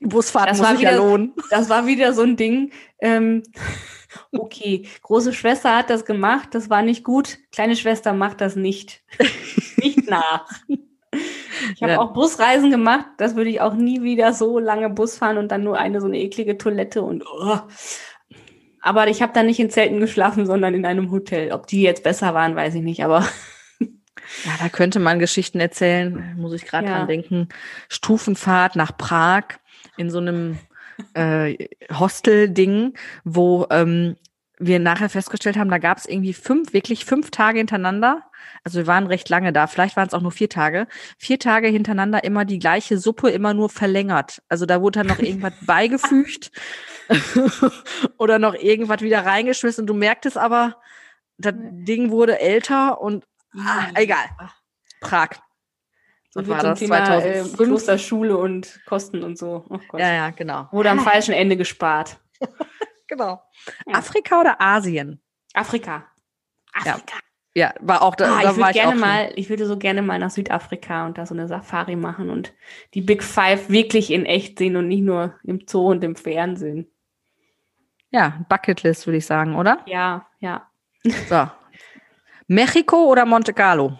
Die 0.01 0.07
Busfahrt 0.07 0.51
Das 0.51 0.59
muss 0.59 0.67
war 0.67 0.75
sich 0.75 0.83
ja 0.85 0.91
wieder- 0.91 0.99
lohnen. 0.99 1.33
Das 1.49 1.71
war 1.71 1.87
wieder 1.87 2.13
so 2.13 2.21
ein 2.23 2.37
Ding. 2.37 2.73
Ähm, 3.01 3.43
okay, 4.33 4.87
große 5.01 5.33
Schwester 5.33 5.75
hat 5.79 5.89
das 5.89 6.05
gemacht, 6.05 6.51
das 6.53 6.69
war 6.69 6.83
nicht 6.83 7.05
gut. 7.05 7.39
Kleine 7.53 7.77
Schwester 7.77 8.13
macht 8.13 8.43
das 8.43 8.55
nicht. 8.55 9.03
nicht 9.79 10.11
nach. 10.11 10.47
Ich 11.75 11.83
habe 11.83 11.93
Ja. 11.93 11.99
auch 12.01 12.13
Busreisen 12.13 12.71
gemacht, 12.71 13.07
das 13.19 13.37
würde 13.37 13.51
ich 13.51 13.61
auch 13.61 13.75
nie 13.75 14.03
wieder 14.03 14.33
so 14.33 14.59
lange 14.59 14.91
Bus 14.91 15.17
fahren 15.19 15.39
und 15.39 15.51
dann 15.51 15.65
nur 15.65 15.79
eine 15.79 16.01
so 16.01 16.07
eine 16.07 16.19
eklige 16.19 16.59
Toilette 16.59 17.03
und 17.03 17.25
oh. 17.27 17.59
aber 18.81 19.09
ich 19.09 19.23
habe 19.23 19.33
dann 19.33 19.47
nicht 19.47 19.59
in 19.61 19.71
Zelten 19.71 20.01
geschlafen, 20.01 20.47
sondern 20.47 20.75
in 20.75 20.85
einem 20.87 21.11
Hotel. 21.11 21.53
Ob 21.53 21.67
die 21.67 21.83
jetzt 21.83 22.03
besser 22.03 22.35
waren, 22.35 22.55
weiß 22.57 22.75
ich 22.75 22.83
nicht, 22.83 23.05
aber 23.05 23.27
Ja, 24.45 24.53
da 24.61 24.69
könnte 24.69 24.99
man 24.99 25.19
Geschichten 25.21 25.61
erzählen, 25.61 26.35
muss 26.37 26.53
ich 26.53 26.65
gerade 26.67 26.87
Ja. 26.89 26.99
dran 26.99 27.07
denken. 27.09 27.49
Stufenfahrt 27.89 28.75
nach 28.77 28.97
Prag 28.97 29.45
in 29.97 30.11
so 30.11 30.19
einem 30.19 30.59
äh, 31.15 31.69
Hostel-Ding, 31.93 32.95
wo 33.25 33.67
ähm, 33.71 34.17
wir 34.59 34.79
nachher 34.79 35.11
festgestellt 35.11 35.57
haben, 35.57 35.71
da 35.71 35.79
gab 35.79 35.99
es 35.99 36.07
irgendwie 36.07 36.33
fünf, 36.33 36.73
wirklich 36.73 37.05
fünf 37.05 37.31
Tage 37.31 37.59
hintereinander. 37.59 38.23
Also 38.65 38.79
wir 38.79 38.87
waren 38.87 39.07
recht 39.07 39.29
lange 39.29 39.53
da, 39.53 39.67
vielleicht 39.67 39.97
waren 39.97 40.09
es 40.09 40.15
auch 40.15 40.23
nur 40.23 40.33
vier 40.33 40.49
Tage. 40.49 40.87
Vier 41.19 41.39
Tage 41.39 41.69
hintereinander 41.69 42.25
immer 42.25 42.45
die 42.45 42.59
gleiche 42.59 42.99
Suppe, 42.99 43.31
immer 43.31 43.53
nur 43.53 43.69
verlängert. 43.69 44.43
Also 44.49 44.65
da 44.65 44.81
wurde 44.81 45.01
dann 45.01 45.09
noch 45.09 45.19
irgendwas 45.19 45.53
beigefügt 45.67 46.51
oder 48.19 48.39
noch 48.39 48.55
irgendwas 48.55 49.03
wieder 49.03 49.27
reingeschmissen. 49.27 49.83
Und 49.83 49.89
du 49.89 49.95
merktest 49.95 50.39
aber, 50.39 50.77
das 51.39 51.55
Ding 51.57 52.11
wurde 52.11 52.41
älter 52.41 53.01
und 53.01 53.25
ah, 53.59 53.89
egal. 53.95 54.25
Prag. 55.01 55.31
so 56.31 56.41
Was 56.41 56.47
viel 56.47 56.55
war 56.55 56.63
das? 56.63 56.79
Thema 56.79 56.99
äh, 57.03 57.05
2005? 57.05 57.57
Klosterschule 57.57 58.37
und 58.39 58.81
Kosten 58.87 59.23
und 59.23 59.37
so. 59.37 59.67
Oh. 59.69 59.99
Ja, 59.99 60.13
ja, 60.13 60.31
genau. 60.31 60.69
Wurde 60.73 60.91
am 60.91 61.01
falschen 61.05 61.35
Ende 61.35 61.59
gespart. 61.59 62.19
Genau. 63.09 63.43
Ja. 63.87 63.95
Afrika 63.95 64.41
oder 64.41 64.61
Asien? 64.61 65.21
Afrika. 65.55 66.07
Ja. 66.85 66.95
Afrika. 66.95 67.17
Ja, 67.57 67.73
war 67.81 68.03
auch 68.03 68.15
da. 68.15 68.37
Ah, 68.37 68.43
da 68.43 68.51
ich 68.51 68.57
würde 68.59 68.73
gerne 68.73 69.01
mal, 69.01 69.33
ich 69.35 69.49
würde 69.49 69.65
so 69.65 69.79
gerne 69.79 70.03
mal 70.03 70.19
nach 70.19 70.31
Südafrika 70.31 71.07
und 71.07 71.17
da 71.17 71.25
so 71.25 71.35
eine 71.35 71.49
Safari 71.49 71.97
machen 71.97 72.29
und 72.29 72.53
die 72.93 73.01
Big 73.01 73.23
Five 73.23 73.71
wirklich 73.71 74.11
in 74.11 74.27
echt 74.27 74.59
sehen 74.59 74.77
und 74.77 74.89
nicht 74.89 75.01
nur 75.01 75.39
im 75.43 75.63
Zoo 75.67 75.91
und 75.91 76.05
im 76.05 76.17
Fernsehen. 76.17 76.87
Ja, 78.11 78.45
Bucketlist 78.51 79.07
würde 79.07 79.17
ich 79.17 79.27
sagen, 79.27 79.57
oder? 79.57 79.83
Ja, 79.87 80.29
ja. 80.39 80.71
So. 81.03 81.49
Mexiko 82.47 83.07
oder 83.07 83.25
Monte 83.25 83.55
Carlo? 83.55 83.99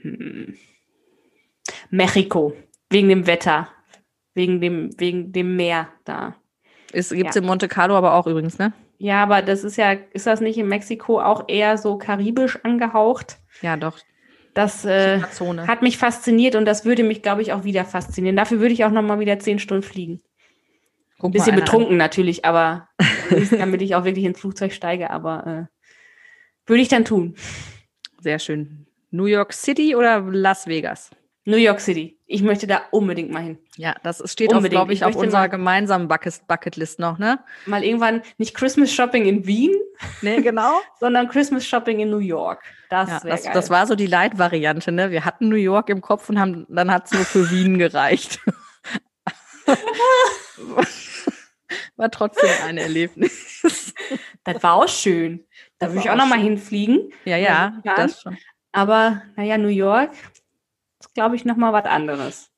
Hm. 0.00 0.56
Mexiko. 1.90 2.56
Wegen 2.88 3.10
dem 3.10 3.26
Wetter. 3.26 3.68
Wegen 4.32 4.60
dem, 4.60 4.98
wegen 4.98 5.30
dem 5.32 5.56
Meer 5.56 5.88
da. 6.04 6.36
Es 6.92 7.10
gibt's 7.10 7.34
Ja. 7.36 7.40
in 7.42 7.46
Monte 7.46 7.68
Carlo 7.68 7.96
aber 7.96 8.14
auch 8.14 8.26
übrigens, 8.26 8.58
ne? 8.58 8.72
Ja, 8.98 9.22
aber 9.22 9.42
das 9.42 9.64
ist 9.64 9.76
ja, 9.76 9.92
ist 10.12 10.26
das 10.26 10.40
nicht 10.40 10.58
in 10.58 10.68
Mexiko 10.68 11.20
auch 11.20 11.44
eher 11.48 11.78
so 11.78 11.96
karibisch 11.98 12.58
angehaucht? 12.64 13.38
Ja, 13.62 13.76
doch. 13.76 13.98
Das 14.54 14.84
äh, 14.84 15.20
hat 15.22 15.82
mich 15.82 15.96
fasziniert 15.96 16.56
und 16.56 16.64
das 16.64 16.84
würde 16.84 17.04
mich, 17.04 17.22
glaube 17.22 17.40
ich, 17.40 17.52
auch 17.52 17.62
wieder 17.64 17.84
faszinieren. 17.84 18.36
Dafür 18.36 18.58
würde 18.60 18.74
ich 18.74 18.84
auch 18.84 18.90
noch 18.90 19.02
mal 19.02 19.20
wieder 19.20 19.38
zehn 19.38 19.58
Stunden 19.60 19.84
fliegen. 19.84 20.22
Guck 21.18 21.28
Ein 21.28 21.32
bisschen 21.32 21.54
betrunken 21.56 21.96
natürlich, 21.96 22.44
aber 22.44 22.88
damit 23.50 23.80
ich 23.82 23.94
auch 23.94 24.04
wirklich 24.04 24.24
ins 24.24 24.40
Flugzeug 24.40 24.72
steige, 24.72 25.10
aber 25.10 25.46
äh, 25.46 25.66
würde 26.66 26.82
ich 26.82 26.88
dann 26.88 27.04
tun. 27.04 27.34
an. 27.36 28.22
Sehr 28.22 28.38
schön. 28.38 28.86
New 29.10 29.26
York 29.26 29.52
City 29.52 29.94
oder 29.94 30.20
Las 30.20 30.66
Vegas? 30.66 31.10
New 31.46 31.56
York 31.56 31.80
City. 31.80 32.18
Ich 32.26 32.42
möchte 32.42 32.66
da 32.66 32.82
unbedingt 32.90 33.30
mal 33.30 33.42
hin. 33.42 33.58
Ja, 33.76 33.94
das 34.02 34.22
steht 34.30 34.50
auch, 34.52 34.56
Unbedingt. 34.58 34.78
glaube 34.78 34.92
ich, 34.92 35.00
Ich 35.00 35.04
auf 35.04 35.16
unserer 35.16 35.48
gemeinsamen 35.48 36.06
Bucket 36.06 36.46
Bucketlist 36.46 36.98
noch, 36.98 37.18
ne? 37.18 37.40
Mal 37.66 37.82
irgendwann 37.82 38.22
nicht 38.38 38.54
Christmas 38.54 38.92
Shopping 38.92 39.24
in 39.24 39.46
Wien, 39.46 39.72
Ne, 40.22 40.42
genau. 40.42 40.80
sondern 41.00 41.28
Christmas 41.28 41.66
Shopping 41.66 42.00
in 42.00 42.10
New 42.10 42.18
York. 42.18 42.62
Das 42.90 43.08
Ja, 43.08 43.20
das, 43.24 43.44
geil. 43.44 43.52
das 43.54 43.70
war 43.70 43.86
so 43.86 43.94
die 43.96 44.06
Leitvariante, 44.06 44.92
ne? 44.92 45.10
Wir 45.10 45.24
hatten 45.24 45.48
New 45.48 45.56
York 45.56 45.88
im 45.88 46.00
Kopf 46.02 46.28
und 46.28 46.38
haben, 46.38 46.66
dann 46.68 46.90
hat 46.92 47.06
es 47.06 47.12
nur 47.12 47.24
für 47.24 47.50
Wien 47.50 47.78
gereicht. 47.78 48.38
war 51.96 52.10
trotzdem 52.10 52.50
ein 52.66 52.78
Erlebnis. 52.78 53.94
das 54.44 54.62
war 54.62 54.74
auch 54.74 54.88
schön. 54.88 55.44
Da 55.78 55.88
würde 55.88 56.00
ich 56.00 56.08
auch 56.10 56.14
auch 56.14 56.18
noch 56.18 56.26
mal 56.26 56.36
schön. 56.36 56.44
hinfliegen. 56.44 57.12
Ja, 57.24 57.36
ja, 57.36 57.80
Ja. 57.84 57.94
das 57.96 58.20
schon. 58.20 58.36
Aber 58.72 59.22
naja, 59.36 59.58
New 59.58 59.68
York 59.68 60.10
ist, 61.00 61.14
glaube 61.14 61.36
ich, 61.36 61.44
noch 61.44 61.56
mal 61.56 61.72
was 61.72 61.86
anderes. 61.86 62.50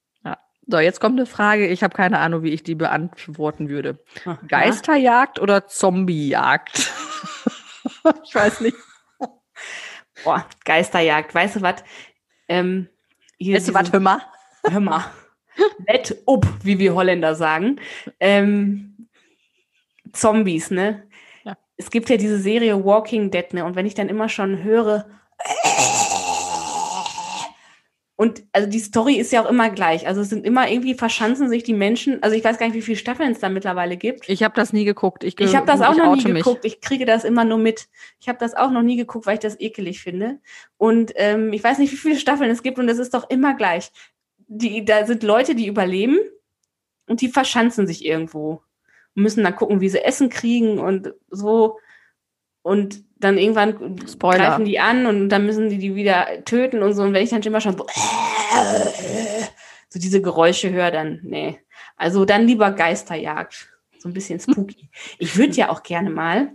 So, 0.67 0.79
jetzt 0.79 1.01
kommt 1.01 1.19
eine 1.19 1.27
Frage. 1.27 1.67
Ich 1.67 1.83
habe 1.83 1.95
keine 1.95 2.19
Ahnung, 2.21 2.43
wie 2.45 2.51
ich 2.51 2.63
die 2.63 2.77
beantworten 2.77 3.69
würde. 3.69 3.99
Aha. 4.25 4.39
Geisterjagd 4.47 5.41
oder 5.41 5.67
Zombiejagd? 5.67 6.79
ich 8.25 8.35
weiß 8.35 8.61
nicht. 8.61 8.77
Boah, 10.23 10.47
Geisterjagd. 10.65 11.35
Weißt 11.35 11.57
du 11.57 11.63
was? 11.63 11.83
Ähm, 12.49 12.89
Weißt 13.41 13.69
du 13.69 13.75
was, 13.75 13.93
hör 13.93 13.99
mal? 13.99 14.23
Hör 14.63 14.81
mal. 14.81 15.05
Let 15.89 16.23
up, 16.27 16.47
wie 16.63 16.79
wir 16.79 16.95
Holländer 16.95 17.35
sagen. 17.35 17.81
Ähm, 18.21 19.09
Zombies, 20.13 20.71
ne? 20.71 21.09
Ja. 21.43 21.59
Es 21.77 21.91
gibt 21.91 22.09
ja 22.09 22.17
diese 22.17 22.39
Serie 22.39 22.85
Walking 22.85 23.33
Dead, 23.33 23.53
ne? 23.53 23.65
Und 23.65 23.75
wenn 23.75 23.87
ich 23.87 23.95
dann 23.95 24.09
immer 24.09 24.29
schon 24.29 24.63
höre. 24.63 25.07
Und 28.23 28.45
also 28.53 28.69
die 28.69 28.79
Story 28.79 29.15
ist 29.17 29.33
ja 29.33 29.45
auch 29.45 29.51
immer 29.51 29.69
gleich. 29.71 30.07
Also 30.07 30.21
es 30.21 30.29
sind 30.29 30.47
immer 30.47 30.71
irgendwie 30.71 30.95
verschanzen 30.95 31.49
sich 31.49 31.65
die 31.65 31.73
Menschen. 31.73 32.23
Also 32.23 32.37
ich 32.37 32.45
weiß 32.45 32.57
gar 32.57 32.67
nicht, 32.67 32.77
wie 32.77 32.83
viele 32.83 32.97
Staffeln 32.97 33.33
es 33.33 33.41
da 33.41 33.49
mittlerweile 33.49 33.97
gibt. 33.97 34.29
Ich 34.29 34.45
habe 34.45 34.55
das 34.55 34.73
nie 34.73 34.85
geguckt. 34.85 35.25
Ich, 35.25 35.35
ge- 35.35 35.45
Ich 35.47 35.57
habe 35.57 35.67
das 35.67 35.81
auch 35.81 35.97
noch 35.97 36.15
nie 36.15 36.31
mich. 36.33 36.45
geguckt. 36.45 36.65
Ich 36.65 36.81
kriege 36.81 37.05
das 37.05 37.25
immer 37.25 37.45
nur 37.45 37.59
mit. 37.59 37.89
Ich 38.21 38.29
habe 38.29 38.39
das 38.39 38.55
auch 38.55 38.71
noch 38.71 38.83
nie 38.83 38.97
geguckt, 38.97 39.27
weil 39.27 39.35
ich 39.35 39.41
das 39.41 39.59
ekelig 39.59 40.01
finde. 40.01 40.39
Und 40.77 41.13
ähm, 41.17 41.53
ich 41.53 41.65
weiß 41.65 41.79
nicht, 41.79 41.93
wie 41.93 41.97
viele 41.97 42.17
Staffeln 42.17 42.49
es 42.51 42.63
gibt 42.63 42.79
und 42.79 42.89
es 42.89 42.99
ist 43.01 43.13
doch 43.13 43.29
immer 43.29 43.55
gleich. 43.55 43.91
Die, 44.47 44.85
da 44.85 45.05
sind 45.05 45.25
Leute, 45.25 45.57
die 45.57 45.67
überleben 45.67 46.19
und 47.09 47.23
die 47.23 47.29
verschanzen 47.29 47.89
sich 47.89 48.05
irgendwo 48.05 48.63
und 49.17 49.23
müssen 49.25 49.43
dann 49.43 49.57
gucken, 49.57 49.81
wie 49.81 49.89
sie 49.89 50.05
Essen 50.05 50.29
kriegen 50.29 50.79
und 50.79 51.13
so. 51.29 51.79
Und 52.63 53.03
dann 53.23 53.39
irgendwann 53.39 53.97
Spoiler. 54.09 54.39
greifen 54.39 54.65
die 54.65 54.81
an 54.81 55.07
und 55.07 55.29
dann 55.29 55.47
müssen 55.47 55.71
die 55.71 55.79
die 55.79 55.95
wieder 55.95 56.27
töten 56.45 56.83
und 56.83 56.95
so. 56.95 57.03
Und 57.03 57.15
wenn 57.15 57.23
ich 57.23 57.31
dann 57.31 57.43
immer 57.43 57.61
schon 57.61 57.77
so, 57.79 57.87
so 59.89 59.99
diese 59.99 60.21
Geräusche 60.21 60.71
höre, 60.71 60.91
dann, 60.91 61.21
nee. 61.23 61.59
Also 61.97 62.25
dann 62.25 62.47
lieber 62.47 62.73
Geisterjagd. 62.73 63.69
So 63.99 64.09
ein 64.09 64.15
bisschen 64.15 64.41
spooky. 64.41 64.89
Ich 65.19 65.37
würde 65.37 65.53
ja 65.53 65.69
auch 65.69 65.83
gerne 65.83 66.11
mal. 66.11 66.51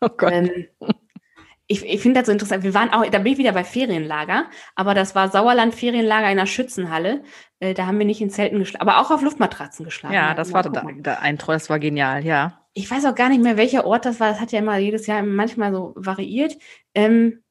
Oh 0.00 0.08
Gott. 0.08 0.32
Ähm, 0.32 0.66
ich 1.66 1.84
ich 1.84 2.00
finde 2.00 2.20
das 2.20 2.26
so 2.26 2.32
interessant. 2.32 2.64
Wir 2.64 2.74
waren 2.74 2.90
auch, 2.90 3.04
da 3.06 3.18
bin 3.18 3.34
ich 3.34 3.38
wieder 3.38 3.52
bei 3.52 3.64
Ferienlager, 3.64 4.46
aber 4.74 4.94
das 4.94 5.14
war 5.14 5.28
Sauerland-Ferienlager 5.28 6.26
in 6.26 6.38
einer 6.38 6.46
Schützenhalle. 6.46 7.22
Äh, 7.60 7.74
da 7.74 7.86
haben 7.86 7.98
wir 7.98 8.06
nicht 8.06 8.20
in 8.20 8.30
Zelten 8.30 8.58
geschlafen, 8.58 8.88
aber 8.88 9.00
auch 9.00 9.10
auf 9.10 9.22
Luftmatratzen 9.22 9.84
geschlafen. 9.84 10.14
ja, 10.14 10.34
das 10.34 10.52
war 10.52 10.62
da, 10.62 10.84
da 10.98 11.14
ein 11.16 11.38
das 11.38 11.68
war 11.68 11.78
genial, 11.78 12.24
ja. 12.24 12.61
Ich 12.74 12.90
weiß 12.90 13.04
auch 13.04 13.14
gar 13.14 13.28
nicht 13.28 13.42
mehr, 13.42 13.56
welcher 13.56 13.84
Ort 13.86 14.06
das 14.06 14.20
war. 14.20 14.28
Das 14.30 14.40
hat 14.40 14.52
ja 14.52 14.60
immer 14.60 14.78
jedes 14.78 15.06
Jahr 15.06 15.22
manchmal 15.22 15.72
so 15.72 15.92
variiert. 15.96 16.56
Ähm, 16.94 17.42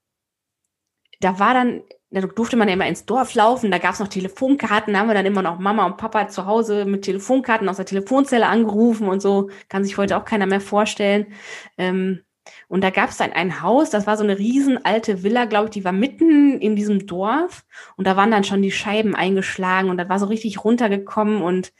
da 1.20 1.40
war 1.40 1.54
dann, 1.54 1.84
da 2.10 2.22
durfte 2.22 2.58
man 2.58 2.68
ja 2.68 2.74
immer 2.74 2.88
ins 2.88 3.06
Dorf 3.06 3.36
laufen, 3.36 3.72
da 3.72 3.78
gab 3.78 3.94
es 3.94 4.00
noch 4.00 4.08
Telefonkarten, 4.08 4.94
da 4.94 5.00
haben 5.00 5.08
wir 5.08 5.14
dann 5.14 5.26
immer 5.26 5.42
noch 5.44 5.60
Mama 5.60 5.86
und 5.86 5.98
Papa 5.98 6.28
zu 6.28 6.46
Hause 6.46 6.86
mit 6.86 7.04
Telefonkarten 7.04 7.70
aus 7.70 7.78
der 7.78 7.86
Telefonzelle 7.86 8.48
angerufen 8.48 9.08
und 9.08 9.22
so. 9.22 9.50
Kann 9.70 9.84
sich 9.84 9.98
heute 9.98 10.18
auch 10.18 10.26
keiner 10.26 10.48
mehr 10.48 10.62
vorstellen. 10.62 11.34
Ähm, 11.78 12.24
und 12.68 12.84
da 12.84 12.90
gab 12.90 13.10
es 13.12 13.18
dann 13.18 13.34
ein 13.34 13.62
Haus, 13.62 13.92
das 13.92 14.08
war 14.08 14.18
so 14.18 14.24
eine 14.24 14.40
riesen 14.40 14.84
alte 14.84 15.24
Villa, 15.24 15.46
glaube 15.46 15.66
ich, 15.66 15.72
die 15.72 15.86
war 15.86 15.92
mitten 15.92 16.60
in 16.60 16.76
diesem 16.76 17.06
Dorf 17.06 17.64
und 17.98 18.08
da 18.08 18.18
waren 18.18 18.32
dann 18.32 18.44
schon 18.44 18.62
die 18.64 18.72
Scheiben 18.72 19.16
eingeschlagen 19.16 19.90
und 19.90 19.98
das 19.98 20.10
war 20.10 20.20
so 20.20 20.26
richtig 20.26 20.64
runtergekommen 20.64 21.42
und 21.44 21.72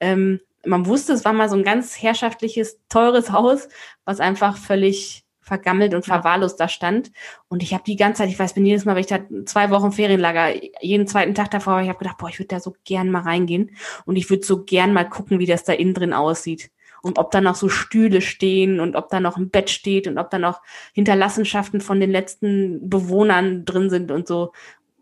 ähm, 0.00 0.40
man 0.66 0.86
wusste, 0.86 1.12
es 1.12 1.24
war 1.24 1.32
mal 1.32 1.48
so 1.48 1.56
ein 1.56 1.64
ganz 1.64 2.00
herrschaftliches, 2.00 2.80
teures 2.88 3.32
Haus, 3.32 3.68
was 4.04 4.20
einfach 4.20 4.56
völlig 4.56 5.24
vergammelt 5.40 5.94
und 5.94 6.04
verwahrlost 6.04 6.60
da 6.60 6.68
stand. 6.68 7.10
Und 7.48 7.62
ich 7.62 7.74
habe 7.74 7.82
die 7.84 7.96
ganze 7.96 8.22
Zeit, 8.22 8.30
ich 8.30 8.38
weiß, 8.38 8.54
bin 8.54 8.66
jedes 8.66 8.84
Mal, 8.84 8.94
wenn 8.94 9.00
ich 9.00 9.06
da 9.06 9.18
zwei 9.46 9.70
Wochen 9.70 9.90
Ferienlager, 9.90 10.54
jeden 10.80 11.06
zweiten 11.06 11.34
Tag 11.34 11.50
davor, 11.50 11.80
ich 11.80 11.88
habe 11.88 11.98
gedacht, 11.98 12.18
boah, 12.18 12.28
ich 12.28 12.38
würde 12.38 12.48
da 12.48 12.60
so 12.60 12.74
gern 12.84 13.10
mal 13.10 13.22
reingehen 13.22 13.76
und 14.04 14.16
ich 14.16 14.30
würde 14.30 14.46
so 14.46 14.64
gern 14.64 14.92
mal 14.92 15.08
gucken, 15.08 15.38
wie 15.38 15.46
das 15.46 15.64
da 15.64 15.72
innen 15.72 15.94
drin 15.94 16.12
aussieht. 16.12 16.70
Und 17.02 17.18
ob 17.18 17.30
da 17.30 17.40
noch 17.40 17.54
so 17.54 17.68
Stühle 17.68 18.20
stehen 18.20 18.78
und 18.78 18.94
ob 18.94 19.08
da 19.08 19.20
noch 19.20 19.38
ein 19.38 19.50
Bett 19.50 19.70
steht 19.70 20.06
und 20.06 20.18
ob 20.18 20.30
da 20.30 20.38
noch 20.38 20.60
Hinterlassenschaften 20.92 21.80
von 21.80 21.98
den 21.98 22.10
letzten 22.10 22.88
Bewohnern 22.88 23.64
drin 23.64 23.88
sind 23.88 24.10
und 24.10 24.28
so. 24.28 24.52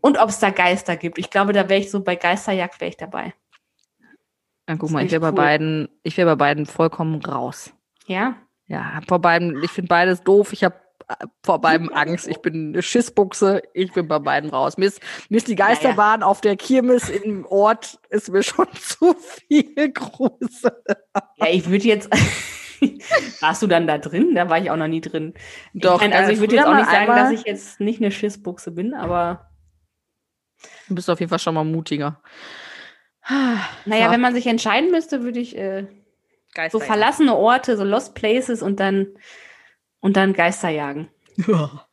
Und 0.00 0.16
ob 0.18 0.28
es 0.28 0.38
da 0.38 0.50
Geister 0.50 0.96
gibt. 0.96 1.18
Ich 1.18 1.28
glaube, 1.28 1.52
da 1.52 1.68
wäre 1.68 1.80
ich 1.80 1.90
so 1.90 2.02
bei 2.04 2.14
Geisterjagd 2.14 2.80
wäre 2.80 2.90
ich 2.90 2.96
dabei. 2.96 3.34
Ja, 4.68 4.76
guck 4.76 4.90
Ist 4.90 4.92
mal, 4.92 5.04
ich 5.04 5.10
wäre 5.10 5.20
bei 5.20 5.28
cool. 5.28 5.34
beiden, 5.34 5.88
ich 6.02 6.16
wäre 6.16 6.28
bei 6.28 6.36
beiden 6.36 6.66
vollkommen 6.66 7.22
raus. 7.24 7.72
Ja? 8.06 8.36
Ja, 8.66 9.00
vor 9.08 9.18
beiden, 9.18 9.62
ich 9.62 9.70
finde 9.70 9.88
beides 9.88 10.22
doof. 10.22 10.52
Ich 10.52 10.62
habe 10.62 10.76
vor 11.42 11.60
beiden 11.60 11.88
Angst. 11.92 12.28
Ich 12.28 12.38
bin 12.42 12.74
eine 12.74 12.82
Schissbuchse. 12.82 13.62
Ich 13.72 13.92
bin 13.94 14.08
bei 14.08 14.18
beiden 14.18 14.50
raus. 14.50 14.76
Mir 14.76 14.86
ist, 14.86 15.00
mir 15.30 15.38
ist 15.38 15.48
die 15.48 15.56
Geisterbahn 15.56 16.22
auf 16.22 16.42
der 16.42 16.56
Kirmes 16.56 17.08
im 17.08 17.46
Ort 17.46 17.98
ist 18.10 18.30
mir 18.30 18.42
schon 18.42 18.66
zu 18.74 19.14
viel 19.14 19.92
Grusel. 19.92 20.84
Ja, 21.36 21.46
ich 21.48 21.68
würde 21.68 21.84
jetzt. 21.84 22.10
Warst 23.40 23.62
du 23.62 23.66
dann 23.66 23.86
da 23.86 23.98
drin? 23.98 24.34
Da 24.34 24.50
war 24.50 24.58
ich 24.58 24.70
auch 24.70 24.76
noch 24.76 24.86
nie 24.86 25.00
drin. 25.00 25.34
Doch, 25.72 26.02
ich 26.02 26.08
mein, 26.08 26.12
also 26.12 26.30
äh, 26.30 26.34
ich 26.34 26.40
würde 26.40 26.56
jetzt 26.56 26.66
auch 26.66 26.74
nicht 26.74 26.90
sagen, 26.90 27.06
dass 27.06 27.32
ich 27.32 27.44
jetzt 27.44 27.80
nicht 27.80 28.00
eine 28.00 28.12
Schissbuchse 28.12 28.70
bin, 28.70 28.94
aber 28.94 29.48
Du 30.88 30.94
bist 30.94 31.08
auf 31.10 31.20
jeden 31.20 31.30
Fall 31.30 31.38
schon 31.38 31.54
mal 31.54 31.64
mutiger. 31.64 32.20
Naja, 33.28 34.06
Ja. 34.06 34.10
wenn 34.10 34.20
man 34.20 34.34
sich 34.34 34.46
entscheiden 34.46 34.90
müsste, 34.90 35.22
würde 35.22 35.40
ich 35.40 35.56
äh, 35.56 35.86
so 36.70 36.80
verlassene 36.80 37.34
Orte, 37.36 37.76
so 37.76 37.84
Lost 37.84 38.14
Places 38.14 38.62
und 38.62 38.80
dann 38.80 39.08
und 40.00 40.16
dann 40.16 40.32
Geister 40.32 40.68
jagen. 40.70 41.08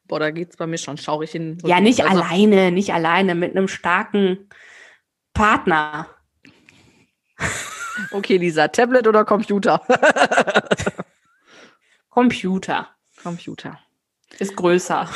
Boah, 0.08 0.20
da 0.20 0.32
geht's 0.32 0.58
bei 0.58 0.68
mir 0.68 0.78
schon 0.78 0.98
schaurig 0.98 1.32
hin. 1.32 1.58
Ja, 1.66 1.80
nicht 1.82 2.04
Also, 2.06 2.22
alleine, 2.22 2.72
nicht 2.72 2.94
alleine, 2.94 3.36
mit 3.36 3.52
einem 3.56 3.68
starken 3.68 4.50
Partner. 5.34 6.08
Okay, 8.12 8.38
Lisa, 8.38 8.68
Tablet 8.70 9.08
oder 9.08 9.26
Computer? 9.26 9.82
Computer 12.10 12.90
Computer. 13.22 13.80
ist 14.40 14.56
größer. 14.56 15.10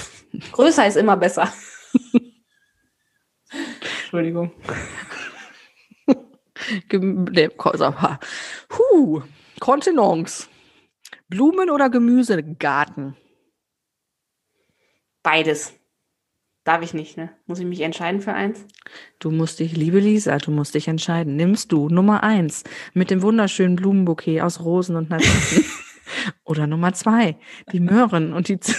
größer 0.52 0.88
ist 0.88 0.98
immer 0.98 1.16
besser. 1.18 1.52
Entschuldigung. 4.02 4.52
Huh, 8.78 9.22
Kontenance. 9.60 10.48
Blumen 11.28 11.70
oder 11.70 11.90
Gemüsegarten? 11.90 13.16
Beides. 15.24 15.74
Darf 16.64 16.84
ich 16.84 16.94
nicht, 16.94 17.18
ne? 17.18 17.30
Muss 17.46 17.60
ich 17.60 17.66
mich 17.66 17.82
entscheiden 17.82 18.22
für 18.22 18.34
eins? 18.34 18.66
Du 19.20 19.32
musst 19.32 19.60
dich, 19.60 19.76
liebe 19.76 20.00
Lisa, 20.00 20.38
du 20.38 20.52
musst 20.52 20.76
dich 20.76 20.88
entscheiden. 20.88 21.36
Nimmst 21.36 21.72
du 21.72 21.90
Nummer 21.90 22.22
eins 22.24 22.64
mit 22.94 23.10
dem 23.10 23.22
wunderschönen 23.22 23.76
Blumenbouquet 23.76 24.42
aus 24.42 24.60
Rosen 24.60 24.96
und 24.96 25.10
Narzissen? 25.10 25.66
oder 26.44 26.68
Nummer 26.68 26.94
zwei, 26.94 27.38
die 27.72 27.80
Möhren 27.80 28.34
und 28.34 28.48
die, 28.50 28.60
Z- 28.60 28.76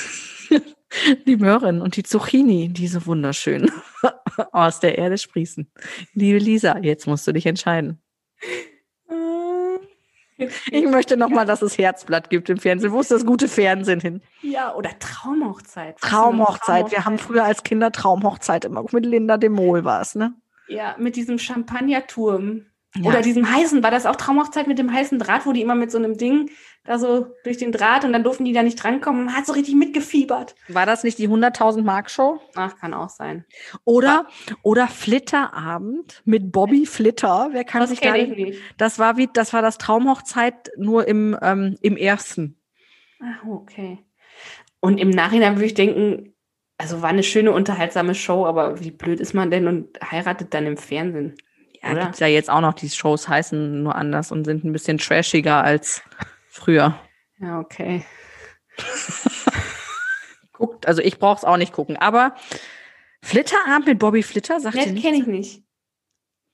die 1.27 1.37
Möhren 1.37 1.83
und 1.83 1.97
die 1.97 2.03
Zucchini, 2.03 2.69
die 2.69 2.89
so 2.89 3.07
wunderschön 3.07 3.71
aus 4.53 4.81
der 4.81 4.99
Erde 4.99 5.19
sprießen. 5.19 5.71
Liebe 6.15 6.39
Lisa, 6.39 6.79
jetzt 6.79 7.07
musst 7.07 7.27
du 7.27 7.33
dich 7.33 7.47
entscheiden. 7.47 8.01
Ich 10.71 10.87
möchte 10.87 11.19
nochmal, 11.19 11.45
dass 11.45 11.61
es 11.61 11.77
Herzblatt 11.77 12.31
gibt 12.31 12.49
im 12.49 12.57
Fernsehen. 12.57 12.93
Wo 12.93 13.01
ist 13.01 13.11
das 13.11 13.27
gute 13.27 13.47
Fernsehen 13.47 14.01
hin? 14.01 14.23
Ja, 14.41 14.75
oder 14.75 14.99
Traumhochzeit. 14.99 16.03
Noch, 16.03 16.09
Traumhochzeit. 16.09 16.91
Wir 16.91 17.05
haben 17.05 17.19
früher 17.19 17.45
als 17.45 17.63
Kinder 17.63 17.93
Traumhochzeit 17.93 18.65
immer 18.65 18.83
mit 18.91 19.05
Linda 19.05 19.37
de 19.37 19.51
Mol 19.51 19.85
war 19.85 20.01
es, 20.01 20.15
ne? 20.15 20.33
Ja, 20.69 20.97
mit 20.99 21.17
diesem 21.17 21.39
Champagnerturm. 21.39 22.65
Ja. 22.97 23.09
Oder 23.09 23.23
diesem 23.23 23.49
heißen, 23.49 23.85
war 23.85 23.93
das 23.93 24.05
auch 24.05 24.17
Traumhochzeit 24.17 24.67
mit 24.67 24.79
dem 24.79 24.93
heißen 24.93 25.19
Draht, 25.21 25.47
wo 25.47 25.53
die 25.53 25.63
immer 25.63 25.77
mit 25.77 25.93
so 25.93 25.99
einem 25.99 26.17
Ding 26.17 26.51
da 26.85 26.99
so 26.99 27.27
durch 27.45 27.57
den 27.57 27.71
Draht 27.71 28.05
und 28.05 28.13
dann 28.13 28.25
durften 28.25 28.45
die 28.45 28.53
da 28.53 28.65
nicht 28.65 28.83
drankommen. 28.83 29.27
Man 29.27 29.37
hat 29.37 29.47
so 29.47 29.53
richtig 29.53 29.77
mitgefiebert. 29.77 30.57
War 30.67 30.87
das 30.87 31.05
nicht 31.05 31.19
die 31.19 31.29
100.000 31.29 31.83
Mark 31.83 32.11
Show? 32.11 32.41
Ach, 32.57 32.77
kann 32.79 32.93
auch 32.93 33.11
sein. 33.11 33.45
Oder, 33.85 34.27
oder 34.63 34.89
Flitterabend 34.89 36.23
mit 36.25 36.51
Bobby 36.51 36.85
Flitter. 36.85 37.51
Wer 37.53 37.65
kann 37.65 37.83
Das 37.83 37.91
sich 37.91 38.01
da 38.01 38.17
ich 38.17 38.31
nicht. 38.31 38.59
Das 38.77 38.99
war 38.99 39.17
wie, 39.17 39.29
das 39.33 39.53
war 39.53 39.63
das 39.63 39.79
Traumhochzeit 39.79 40.73
nur 40.77 41.07
im, 41.07 41.39
ähm, 41.43 41.77
im 41.83 41.97
ersten. 41.97 42.59
Ach, 43.23 43.45
okay. 43.47 43.99
Und 44.81 44.99
im 44.99 45.11
Nachhinein 45.11 45.57
würde 45.57 45.67
ich 45.67 45.75
denken, 45.75 46.35
also 46.79 47.03
war 47.03 47.11
eine 47.11 47.23
schöne, 47.23 47.53
unterhaltsame 47.53 48.15
Show, 48.15 48.47
aber 48.47 48.81
wie 48.81 48.91
blöd 48.91 49.21
ist 49.21 49.35
man 49.35 49.51
denn 49.51 49.69
und 49.69 49.99
heiratet 50.11 50.55
dann 50.55 50.67
im 50.67 50.79
Fernsehen? 50.79 51.37
Ja, 51.83 51.93
Oder? 51.93 52.03
gibt's 52.05 52.19
ja 52.21 52.27
jetzt 52.27 52.51
auch 52.51 52.61
noch, 52.61 52.75
die 52.75 52.91
Shows 52.91 53.29
heißen 53.29 53.83
nur 53.83 53.95
anders 53.95 54.33
und 54.33 54.45
sind 54.45 54.65
ein 54.65 54.73
bisschen 54.73 54.99
trashiger 54.99 55.63
als 55.65 56.03
früher. 56.49 56.99
Ja, 57.39 57.59
okay. 57.59 58.05
Guckt, 60.53 60.87
also 60.87 61.01
ich 61.01 61.19
brauch's 61.19 61.45
auch 61.45 61.57
nicht 61.57 61.73
gucken. 61.73 61.97
Aber 61.97 62.35
Flitterabend 63.23 63.87
mit 63.87 63.99
Bobby 63.99 64.23
Flitter, 64.23 64.61
sagt 64.61 64.77
ihr 64.77 64.83
Das 64.85 64.93
nicht? 64.93 65.03
kenne 65.05 65.17
ich 65.19 65.27
nicht. 65.27 65.63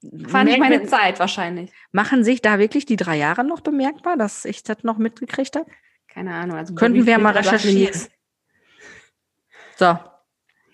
War 0.02 0.44
nicht 0.44 0.58
meine 0.58 0.84
Zeit 0.86 1.18
wahrscheinlich. 1.18 1.72
Machen 1.90 2.22
sich 2.22 2.40
da 2.42 2.58
wirklich 2.60 2.86
die 2.86 2.96
drei 2.96 3.16
Jahre 3.16 3.42
noch 3.44 3.60
bemerkbar, 3.60 4.16
dass 4.16 4.44
ich 4.44 4.62
das 4.62 4.84
noch 4.84 4.98
mitgekriegt 4.98 5.56
habe? 5.56 5.68
Keine 6.08 6.34
Ahnung. 6.34 6.56
Also 6.56 6.74
Könnten 6.74 6.98
Bobby 6.98 7.08
wir 7.08 7.18
mal 7.18 7.32
recherchieren. 7.32 7.98
So. 9.76 9.84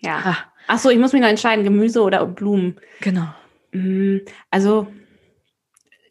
Ja. 0.01 0.19
Ah, 0.25 0.37
Ach 0.67 0.79
so, 0.79 0.91
ich 0.91 0.99
muss 0.99 1.13
mich 1.13 1.23
noch 1.23 1.29
entscheiden, 1.29 1.65
Gemüse 1.65 2.03
oder 2.03 2.25
Blumen. 2.27 2.79
genau. 3.01 3.29
Mm, 3.73 4.19
Also 4.51 4.93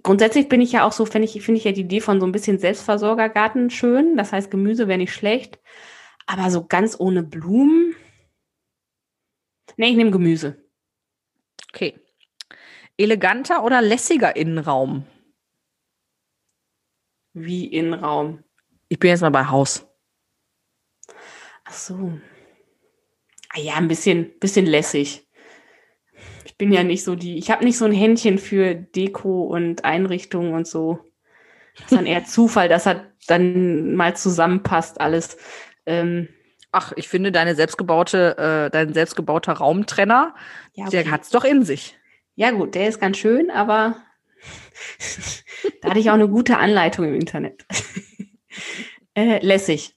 grundsätzlich 0.03 0.49
bin 0.49 0.61
ich 0.61 0.71
ja 0.71 0.85
auch 0.85 0.91
so, 0.91 1.05
finde 1.05 1.27
ich, 1.27 1.41
finde 1.43 1.59
ich 1.59 1.63
ja 1.63 1.71
die 1.71 1.81
Idee 1.81 2.01
von 2.01 2.19
so 2.19 2.25
ein 2.25 2.31
bisschen 2.31 2.59
Selbstversorgergarten 2.59 3.69
schön. 3.69 4.17
Das 4.17 4.31
heißt, 4.31 4.51
Gemüse 4.51 4.87
wäre 4.87 4.97
nicht 4.97 5.13
schlecht. 5.13 5.59
Aber 6.27 6.49
so 6.51 6.65
ganz 6.65 6.99
ohne 6.99 7.23
Blumen. 7.23 7.95
Nee, 9.77 9.89
ich 9.89 9.95
nehme 9.95 10.11
Gemüse. 10.11 10.63
Okay. 11.73 11.99
Eleganter 12.97 13.63
oder 13.63 13.81
lässiger 13.81 14.35
Innenraum? 14.35 15.05
Wie 17.33 17.65
Innenraum. 17.65 18.43
Ich 18.89 18.99
bin 18.99 19.09
jetzt 19.09 19.21
mal 19.21 19.29
bei 19.29 19.45
Haus. 19.45 19.87
Ach 21.63 21.73
so. 21.73 22.19
Ah 23.49 23.59
ja, 23.59 23.75
ein 23.75 23.87
bisschen, 23.87 24.37
bisschen 24.39 24.65
lässig. 24.65 25.27
Ich 26.61 26.67
bin 26.67 26.73
ja 26.73 26.83
nicht 26.83 27.03
so 27.03 27.15
die, 27.15 27.39
ich 27.39 27.49
habe 27.49 27.63
nicht 27.63 27.75
so 27.75 27.85
ein 27.85 27.91
Händchen 27.91 28.37
für 28.37 28.75
Deko 28.75 29.45
und 29.45 29.83
Einrichtungen 29.83 30.53
und 30.53 30.67
so. 30.67 30.99
Das 31.73 31.85
ist 31.85 31.91
dann 31.91 32.05
eher 32.05 32.23
Zufall, 32.25 32.69
dass 32.69 32.83
das 32.83 32.97
dann 33.25 33.95
mal 33.95 34.15
zusammenpasst 34.15 35.01
alles. 35.01 35.37
Ähm, 35.87 36.27
Ach, 36.71 36.93
ich 36.97 37.09
finde 37.09 37.31
deine 37.31 37.55
selbstgebaute, 37.55 38.37
äh, 38.37 38.69
dein 38.69 38.93
selbstgebauter 38.93 39.53
Raumtrenner, 39.53 40.35
ja, 40.73 40.87
der 40.87 41.01
okay. 41.01 41.09
hat's 41.09 41.31
doch 41.31 41.45
in 41.45 41.65
sich. 41.65 41.97
ja 42.35 42.51
gut, 42.51 42.75
der 42.75 42.87
ist 42.89 43.01
ganz 43.01 43.17
schön, 43.17 43.49
aber 43.49 43.95
da 45.81 45.89
hatte 45.89 45.99
ich 45.99 46.11
auch 46.11 46.13
eine 46.13 46.29
gute 46.29 46.59
Anleitung 46.59 47.05
im 47.05 47.15
Internet. 47.15 47.65
äh, 49.15 49.43
lässig. 49.43 49.95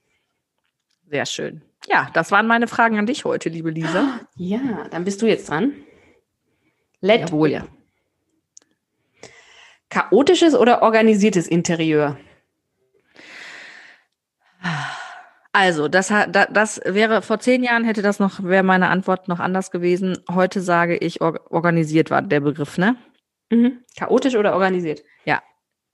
Sehr 1.10 1.26
schön. 1.26 1.60
Ja, 1.90 2.08
das 2.14 2.30
waren 2.30 2.46
meine 2.46 2.68
Fragen 2.68 2.98
an 2.98 3.04
dich 3.04 3.26
heute, 3.26 3.50
liebe 3.50 3.68
Lisa. 3.68 4.20
Ja, 4.36 4.88
dann 4.90 5.04
bist 5.04 5.20
du 5.20 5.26
jetzt 5.26 5.50
dran. 5.50 5.74
Let 7.04 7.28
Jawohl. 7.28 7.50
Will. 7.50 7.62
Chaotisches 9.90 10.54
oder 10.54 10.80
organisiertes 10.80 11.46
Interieur? 11.46 12.16
Also, 15.52 15.88
das, 15.88 16.08
das 16.30 16.80
wäre 16.86 17.20
vor 17.20 17.40
zehn 17.40 17.62
Jahren 17.62 17.84
hätte 17.84 18.00
das 18.00 18.20
noch, 18.20 18.42
wäre 18.42 18.62
meine 18.62 18.88
Antwort 18.88 19.28
noch 19.28 19.38
anders 19.38 19.70
gewesen. 19.70 20.16
Heute 20.30 20.62
sage 20.62 20.96
ich, 20.96 21.20
or 21.20 21.40
organisiert 21.50 22.10
war 22.10 22.22
der 22.22 22.40
Begriff, 22.40 22.78
ne? 22.78 22.96
Mhm. 23.50 23.80
Chaotisch 23.98 24.34
oder 24.34 24.54
organisiert? 24.54 25.04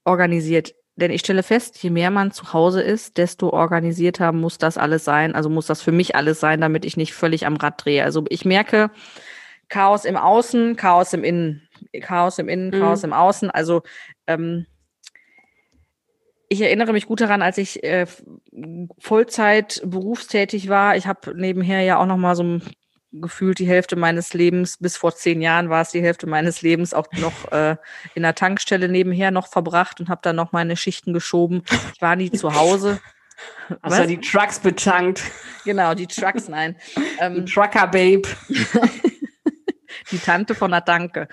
Organisiert. 0.05 0.73
Denn 0.95 1.11
ich 1.11 1.21
stelle 1.21 1.43
fest, 1.43 1.81
je 1.83 1.89
mehr 1.89 2.09
man 2.09 2.31
zu 2.31 2.53
Hause 2.53 2.81
ist, 2.81 3.17
desto 3.17 3.49
organisierter 3.49 4.31
muss 4.31 4.57
das 4.57 4.77
alles 4.77 5.03
sein. 5.03 5.35
Also 5.35 5.49
muss 5.49 5.67
das 5.67 5.81
für 5.81 5.91
mich 5.91 6.15
alles 6.15 6.39
sein, 6.39 6.61
damit 6.61 6.85
ich 6.85 6.95
nicht 6.95 7.13
völlig 7.13 7.45
am 7.45 7.57
Rad 7.57 7.85
drehe. 7.85 8.03
Also 8.03 8.23
ich 8.29 8.45
merke 8.45 8.91
Chaos 9.71 10.03
im 10.03 10.17
Außen, 10.17 10.75
Chaos 10.75 11.13
im 11.13 11.23
Innen, 11.23 11.67
Chaos 12.01 12.37
im 12.39 12.49
Innen, 12.49 12.71
Mhm. 12.71 12.79
Chaos 12.81 13.03
im 13.05 13.13
Außen. 13.13 13.49
Also 13.49 13.83
ähm, 14.27 14.67
ich 16.49 16.61
erinnere 16.61 16.91
mich 16.91 17.07
gut 17.07 17.21
daran, 17.21 17.41
als 17.41 17.57
ich 17.57 17.81
äh, 17.81 18.05
Vollzeit 18.99 19.81
berufstätig 19.85 20.67
war. 20.67 20.97
Ich 20.97 21.07
habe 21.07 21.33
nebenher 21.33 21.81
ja 21.83 21.97
auch 21.97 22.05
noch 22.05 22.17
mal 22.17 22.35
so 22.35 22.59
gefühlt 23.13 23.59
die 23.59 23.67
Hälfte 23.67 23.95
meines 23.95 24.33
Lebens, 24.33 24.77
bis 24.77 24.97
vor 24.97 25.15
zehn 25.15 25.41
Jahren 25.41 25.69
war 25.69 25.81
es 25.81 25.91
die 25.91 26.01
Hälfte 26.01 26.27
meines 26.27 26.61
Lebens 26.61 26.93
auch 26.93 27.07
noch 27.13 27.51
äh, 27.53 27.77
in 28.13 28.23
der 28.23 28.35
Tankstelle 28.35 28.89
nebenher 28.89 29.31
noch 29.31 29.47
verbracht 29.47 30.01
und 30.01 30.09
habe 30.09 30.19
dann 30.21 30.35
noch 30.35 30.51
meine 30.51 30.75
Schichten 30.75 31.13
geschoben. 31.13 31.63
Ich 31.95 32.01
war 32.01 32.17
nie 32.17 32.29
zu 32.31 32.53
Hause. 32.53 32.99
Hast 33.81 33.97
du 33.97 34.01
Was? 34.01 34.07
die 34.07 34.19
Trucks 34.19 34.59
betankt? 34.59 35.23
Genau, 35.63 35.93
die 35.93 36.07
Trucks, 36.07 36.49
nein. 36.49 36.75
Ähm, 37.21 37.45
Trucker 37.45 37.87
Babe. 37.87 38.23
die 40.11 40.19
Tante 40.19 40.55
von 40.55 40.71
der 40.71 40.85
Tanke. 40.85 41.27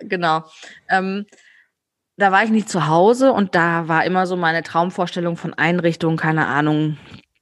Genau. 0.00 0.44
Ähm, 0.88 1.26
da 2.16 2.32
war 2.32 2.42
ich 2.42 2.50
nicht 2.50 2.68
zu 2.68 2.88
Hause 2.88 3.32
und 3.32 3.54
da 3.54 3.86
war 3.86 4.04
immer 4.04 4.26
so 4.26 4.36
meine 4.36 4.62
Traumvorstellung 4.62 5.36
von 5.36 5.54
Einrichtungen, 5.54 6.16
keine 6.16 6.46
Ahnung, 6.46 6.98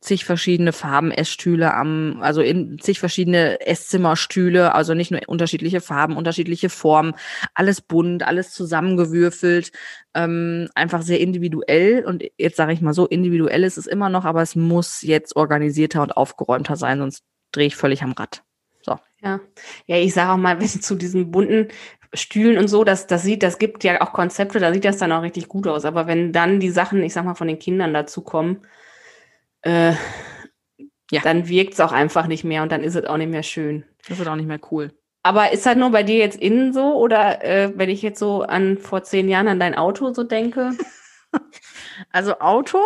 zig 0.06 0.24
verschiedene 0.24 0.72
Farben 0.72 1.10
Essstühle 1.10 1.74
am, 1.74 2.18
also 2.20 2.40
in 2.40 2.78
zig 2.78 3.00
verschiedene 3.00 3.60
Esszimmerstühle, 3.66 4.74
also 4.74 4.94
nicht 4.94 5.10
nur 5.10 5.20
unterschiedliche 5.26 5.80
Farben, 5.80 6.16
unterschiedliche 6.16 6.68
Formen, 6.68 7.14
alles 7.54 7.80
bunt, 7.80 8.22
alles 8.22 8.52
zusammengewürfelt, 8.52 9.72
ähm, 10.14 10.68
einfach 10.74 11.02
sehr 11.02 11.20
individuell. 11.20 12.04
Und 12.04 12.22
jetzt 12.38 12.56
sage 12.56 12.72
ich 12.72 12.80
mal 12.80 12.94
so, 12.94 13.06
individuell 13.06 13.64
ist 13.64 13.78
es 13.78 13.86
immer 13.86 14.08
noch, 14.08 14.24
aber 14.24 14.42
es 14.42 14.54
muss 14.54 15.02
jetzt 15.02 15.34
organisierter 15.34 16.02
und 16.02 16.16
aufgeräumter 16.16 16.76
sein, 16.76 16.98
sonst 16.98 17.24
drehe 17.50 17.66
ich 17.66 17.76
völlig 17.76 18.02
am 18.02 18.12
Rad. 18.12 18.45
Ja, 19.26 19.40
ja 19.86 19.96
ich 19.96 20.14
sage 20.14 20.32
auch 20.32 20.36
mal, 20.36 20.60
wenn 20.60 20.68
zu 20.68 20.94
diesen 20.94 21.30
bunten 21.30 21.68
Stühlen 22.14 22.58
und 22.58 22.68
so, 22.68 22.84
das, 22.84 23.06
das 23.06 23.22
sieht, 23.22 23.42
das 23.42 23.58
gibt 23.58 23.84
ja 23.84 24.00
auch 24.00 24.12
Konzepte, 24.12 24.58
da 24.58 24.72
sieht 24.72 24.84
das 24.84 24.96
dann 24.96 25.12
auch 25.12 25.22
richtig 25.22 25.48
gut 25.48 25.66
aus. 25.66 25.84
Aber 25.84 26.06
wenn 26.06 26.32
dann 26.32 26.60
die 26.60 26.70
Sachen, 26.70 27.02
ich 27.02 27.12
sag 27.12 27.24
mal, 27.24 27.34
von 27.34 27.48
den 27.48 27.58
Kindern 27.58 27.92
dazu 27.92 28.22
kommen, 28.22 28.66
äh, 29.62 29.92
ja. 31.10 31.20
dann 31.22 31.48
wirkt 31.48 31.74
es 31.74 31.80
auch 31.80 31.92
einfach 31.92 32.26
nicht 32.26 32.44
mehr 32.44 32.62
und 32.62 32.72
dann 32.72 32.82
ist 32.82 32.94
es 32.94 33.04
auch 33.04 33.16
nicht 33.16 33.30
mehr 33.30 33.42
schön. 33.42 33.84
Das 34.08 34.18
wird 34.18 34.28
auch 34.28 34.36
nicht 34.36 34.48
mehr 34.48 34.60
cool. 34.70 34.92
Aber 35.22 35.52
ist 35.52 35.66
das 35.66 35.76
nur 35.76 35.90
bei 35.90 36.04
dir 36.04 36.18
jetzt 36.18 36.40
innen 36.40 36.72
so 36.72 36.94
oder 36.94 37.44
äh, 37.44 37.72
wenn 37.74 37.90
ich 37.90 38.00
jetzt 38.00 38.20
so 38.20 38.42
an 38.42 38.78
vor 38.78 39.02
zehn 39.02 39.28
Jahren 39.28 39.48
an 39.48 39.58
dein 39.58 39.74
Auto 39.74 40.12
so 40.12 40.22
denke? 40.22 40.70
Also 42.10 42.38
Auto, 42.38 42.78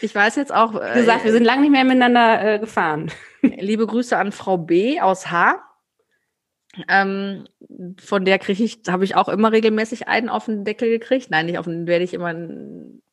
ich 0.00 0.14
weiß 0.14 0.36
jetzt 0.36 0.52
auch. 0.52 0.74
Wie 0.74 1.00
gesagt, 1.00 1.24
wir 1.24 1.32
sind 1.32 1.44
lange 1.44 1.62
nicht 1.62 1.70
mehr 1.70 1.84
miteinander 1.84 2.54
äh, 2.54 2.58
gefahren. 2.58 3.10
Liebe 3.42 3.86
Grüße 3.86 4.16
an 4.16 4.32
Frau 4.32 4.58
B 4.58 5.00
aus 5.00 5.30
H. 5.30 5.62
Ähm, 6.88 7.46
von 8.00 8.24
der 8.24 8.38
kriege 8.38 8.64
ich, 8.64 8.80
habe 8.88 9.04
ich 9.04 9.14
auch 9.14 9.28
immer 9.28 9.52
regelmäßig 9.52 10.08
einen 10.08 10.28
auf 10.28 10.46
den 10.46 10.64
Deckel 10.64 10.88
gekriegt. 10.88 11.30
Nein, 11.30 11.46
nicht 11.46 11.58
auf 11.58 11.66
den, 11.66 11.86
werde 11.86 12.04
ich 12.04 12.14
immer 12.14 12.34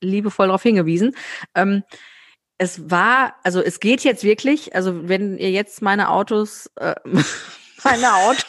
liebevoll 0.01 0.47
darauf 0.47 0.63
hingewiesen. 0.63 1.15
Ähm, 1.55 1.83
es 2.57 2.89
war, 2.91 3.35
also 3.43 3.61
es 3.61 3.79
geht 3.79 4.03
jetzt 4.03 4.23
wirklich, 4.23 4.75
also 4.75 5.07
wenn 5.07 5.37
ihr 5.37 5.51
jetzt 5.51 5.81
meine 5.81 6.09
Autos, 6.09 6.71
äh, 6.75 6.95
meine 7.83 8.13
Autos, 8.13 8.45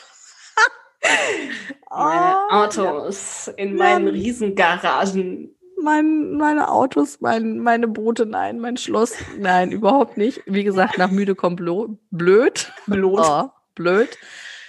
meine 1.91 2.37
oh, 2.51 2.55
Autos 2.55 3.51
in 3.57 3.77
meinen. 3.77 4.09
Riesengaragen. 4.09 5.55
Mein, 5.83 6.35
meine 6.35 6.71
Autos, 6.71 7.21
mein, 7.21 7.59
meine 7.59 7.89
Boote, 7.89 8.27
nein, 8.27 8.61
mein 8.61 8.77
Schloss, 8.77 9.15
nein, 9.39 9.73
überhaupt 9.73 10.17
nicht. 10.17 10.43
Wie 10.47 10.65
gesagt, 10.65 10.99
nach 10.99 11.11
müde 11.11 11.35
kommt 11.35 11.57
blöd. 11.57 11.99
Blöd. 12.11 12.71
Oh, 12.87 13.49
blöd. 13.75 14.09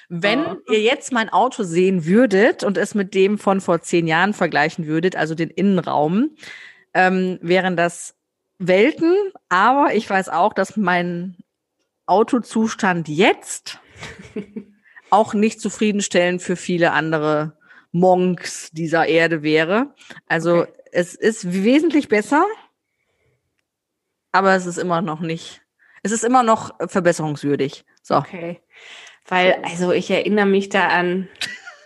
Wenn 0.09 0.45
oh. 0.45 0.57
ihr 0.69 0.81
jetzt 0.81 1.11
mein 1.11 1.29
Auto 1.29 1.63
sehen 1.63 2.05
würdet 2.05 2.63
und 2.63 2.77
es 2.77 2.93
mit 2.93 3.13
dem 3.13 3.37
von 3.37 3.61
vor 3.61 3.81
zehn 3.81 4.07
Jahren 4.07 4.33
vergleichen 4.33 4.85
würdet, 4.85 5.15
also 5.15 5.35
den 5.35 5.49
Innenraum, 5.49 6.31
ähm, 6.93 7.39
wären 7.41 7.75
das 7.75 8.15
Welten. 8.59 9.15
Aber 9.49 9.93
ich 9.95 10.09
weiß 10.09 10.29
auch, 10.29 10.53
dass 10.53 10.77
mein 10.77 11.37
Autozustand 12.05 13.07
jetzt 13.07 13.79
auch 15.09 15.33
nicht 15.33 15.61
zufriedenstellend 15.61 16.41
für 16.41 16.55
viele 16.55 16.91
andere 16.91 17.57
Monks 17.91 18.71
dieser 18.71 19.07
Erde 19.07 19.43
wäre. 19.43 19.93
Also 20.27 20.61
okay. 20.61 20.73
Es 20.93 21.15
ist 21.15 21.51
wesentlich 21.63 22.07
besser, 22.07 22.45
aber 24.31 24.53
es 24.55 24.65
ist 24.65 24.77
immer 24.77 25.01
noch 25.01 25.19
nicht. 25.19 25.61
Es 26.03 26.11
ist 26.11 26.23
immer 26.23 26.43
noch 26.43 26.71
verbesserungswürdig. 26.87 27.85
So. 28.01 28.17
Okay. 28.17 28.61
Weil, 29.27 29.61
also 29.63 29.91
ich 29.91 30.11
erinnere 30.11 30.45
mich 30.45 30.69
da 30.69 30.87
an, 30.87 31.29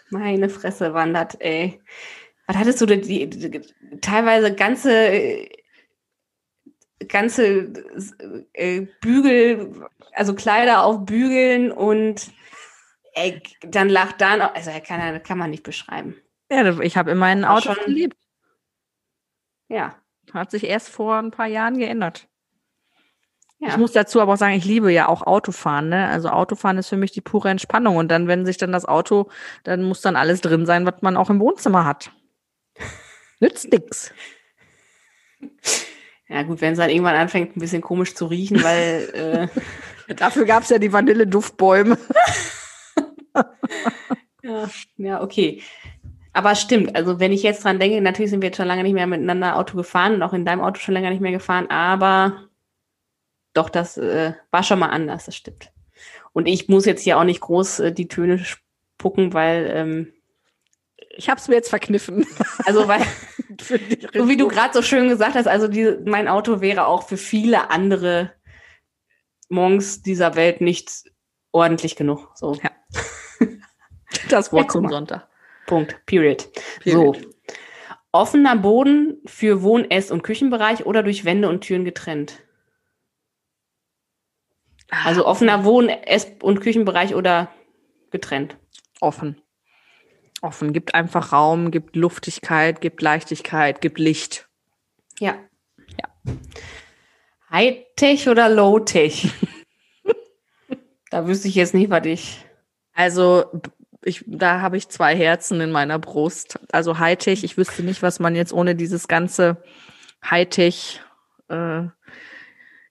meine 0.10 0.50
Fresse 0.50 0.94
wandert, 0.94 1.40
ey. 1.40 1.82
Was 2.48 2.58
hattest 2.58 2.82
du 2.82 2.86
denn, 2.86 3.02
die, 3.02 3.30
die, 3.30 3.52
die, 3.52 3.62
teilweise 4.02 4.54
ganze, 4.56 5.48
ganze 7.08 7.74
äh, 8.54 8.88
Bügel, 9.02 9.86
also 10.14 10.34
Kleider 10.34 10.84
auf 10.84 11.06
Bügeln 11.06 11.72
und 11.72 12.32
ey, 13.14 13.42
dann 13.62 13.90
lacht 13.90 14.22
dann, 14.22 14.42
also 14.42 14.72
kann, 14.86 15.22
kann 15.24 15.38
man 15.38 15.50
nicht 15.52 15.64
beschreiben. 15.64 16.16
Ja, 16.50 16.80
ich 16.80 16.96
habe 16.98 17.12
in 17.12 17.18
meinen 17.18 17.46
Autos 17.46 17.76
schon 17.76 17.86
geliebt. 17.86 18.18
Ja. 19.70 19.96
Hat 20.34 20.52
sich 20.52 20.66
erst 20.66 20.90
vor 20.90 21.16
ein 21.16 21.32
paar 21.32 21.48
Jahren 21.48 21.78
geändert. 21.78 22.28
Ja. 23.60 23.70
Ich 23.70 23.78
muss 23.78 23.92
dazu 23.92 24.22
aber 24.22 24.34
auch 24.34 24.38
sagen, 24.38 24.54
ich 24.54 24.66
liebe 24.66 24.92
ja 24.92 25.08
auch 25.08 25.26
Autofahren. 25.26 25.90
Ne? 25.90 26.08
Also 26.10 26.30
Autofahren 26.30 26.78
ist 26.78 26.90
für 26.90 26.98
mich 26.98 27.12
die 27.12 27.22
pure 27.22 27.50
Entspannung. 27.50 27.96
Und 27.96 28.10
dann, 28.10 28.28
wenn 28.28 28.46
sich 28.46 28.58
dann 28.58 28.72
das 28.72 28.86
Auto, 28.86 29.30
dann 29.64 29.84
muss 29.84 30.02
dann 30.02 30.16
alles 30.16 30.42
drin 30.42 30.66
sein, 30.66 30.86
was 30.86 31.02
man 31.02 31.18
auch 31.18 31.30
im 31.30 31.40
Wohnzimmer 31.40 31.86
hat. 31.86 32.12
Nützt 33.40 33.72
nix. 33.72 34.14
Ja 36.28 36.44
gut, 36.44 36.62
wenn 36.62 36.74
es 36.74 36.80
dann 36.80 36.90
irgendwann 36.90 37.16
anfängt, 37.16 37.56
ein 37.56 37.60
bisschen 37.60 37.82
komisch 37.82 38.14
zu 38.14 38.26
riechen, 38.26 38.62
weil 38.64 39.50
äh 40.08 40.16
dafür 40.16 40.46
gab 40.46 40.64
es 40.64 40.70
ja 40.70 40.78
die 40.78 40.94
Vanilleduftbäume. 40.94 41.98
ja, 44.44 44.70
ja, 44.98 45.22
okay. 45.22 45.62
Aber 46.38 46.54
stimmt, 46.54 46.96
also 46.96 47.20
wenn 47.20 47.32
ich 47.32 47.42
jetzt 47.42 47.64
dran 47.64 47.80
denke, 47.80 48.00
natürlich 48.00 48.30
sind 48.30 48.44
wir 48.44 48.50
jetzt 48.50 48.58
schon 48.58 48.68
lange 48.68 48.84
nicht 48.84 48.94
mehr 48.94 49.08
miteinander 49.08 49.56
Auto 49.56 49.76
gefahren 49.76 50.14
und 50.14 50.22
auch 50.22 50.34
in 50.34 50.46
deinem 50.46 50.62
Auto 50.62 50.80
schon 50.80 50.94
länger 50.94 51.10
nicht 51.10 51.20
mehr 51.20 51.32
gefahren, 51.32 51.68
aber 51.72 52.48
doch, 53.56 53.70
das 53.70 53.98
äh, 53.98 54.34
war 54.52 54.62
schon 54.62 54.78
mal 54.78 54.90
anders, 54.90 55.26
das 55.26 55.36
stimmt. 55.36 55.72
Und 56.34 56.46
ich 56.46 56.70
muss 56.70 56.86
jetzt 56.86 57.02
hier 57.02 57.18
auch 57.18 57.24
nicht 57.24 57.42
groß 57.42 57.80
äh, 57.80 57.92
die 57.92 58.08
Töne 58.08 58.38
spucken, 58.38 59.34
weil 59.34 59.68
ähm, 59.74 60.14
ich 61.10 61.28
habe 61.28 61.40
es 61.40 61.48
mir 61.48 61.56
jetzt 61.56 61.70
verkniffen. 61.70 62.24
Also 62.66 62.88
weil, 62.88 63.02
so 63.60 63.74
wie 64.30 64.38
du 64.38 64.48
gerade 64.48 64.76
so 64.76 64.84
schön 64.84 65.10
gesagt 65.10 65.34
hast, 65.34 65.48
also 65.48 65.68
die, 65.68 65.98
mein 66.06 66.28
Auto 66.28 66.62
wäre 66.62 66.86
auch 66.86 67.08
für 67.08 67.18
viele 67.18 67.72
andere 67.72 68.32
Monks 69.50 70.04
dieser 70.04 70.36
Welt 70.36 70.62
nicht 70.62 71.06
ordentlich 71.52 71.96
genug. 71.96 72.30
So. 72.36 72.54
Ja. 72.54 72.70
Das 74.30 74.54
Wort 74.54 74.72
zum 74.72 74.88
Sonntag. 74.88 75.28
Punkt. 75.68 76.04
Period. 76.08 76.50
Period. 76.80 77.18
So. 77.18 77.30
Offener 78.12 78.56
Boden 78.56 79.22
für 79.28 79.62
Wohn-, 79.62 79.92
Ess- 79.92 80.10
und 80.10 80.24
Küchenbereich 80.24 80.88
oder 80.88 81.04
durch 81.04 81.24
Wände 81.24 81.48
und 81.48 81.62
Türen 81.62 81.86
getrennt? 81.86 82.42
Also 84.90 85.28
offener 85.28 85.64
Wohn-, 85.66 85.90
Ess- 85.90 86.32
und 86.42 86.62
Küchenbereich 86.62 87.14
oder 87.14 87.52
getrennt? 88.10 88.58
Offen. 89.02 89.40
Offen. 90.42 90.74
Gibt 90.74 90.96
einfach 90.96 91.32
Raum, 91.34 91.70
gibt 91.70 91.96
Luftigkeit, 91.96 92.82
gibt 92.82 93.02
Leichtigkeit, 93.02 93.82
gibt 93.82 94.00
Licht. 94.00 94.48
Ja. 95.20 95.36
Ja. 96.00 96.34
Hightech 97.52 98.30
oder 98.30 98.50
Low-Tech? 98.50 99.32
da 101.12 101.28
wüsste 101.28 101.50
ich 101.50 101.56
jetzt 101.56 101.74
nicht, 101.74 101.90
was 101.90 102.06
ich. 102.06 102.46
Also, 102.94 103.62
ich, 104.08 104.24
da 104.26 104.62
habe 104.62 104.78
ich 104.78 104.90
zwei 104.90 105.16
Herzen 105.16 105.60
in 105.60 105.72
meiner 105.72 106.00
Brust. 106.00 106.60
Also 106.72 106.98
Hightech, 106.98 107.44
ich 107.44 107.58
wüsste 107.58 107.84
nicht, 107.84 108.02
was 108.02 108.20
man 108.20 108.36
jetzt 108.36 108.54
ohne 108.54 108.76
dieses 108.76 109.08
ganze 109.08 109.58
Hightech 110.24 111.02
äh, 111.50 111.84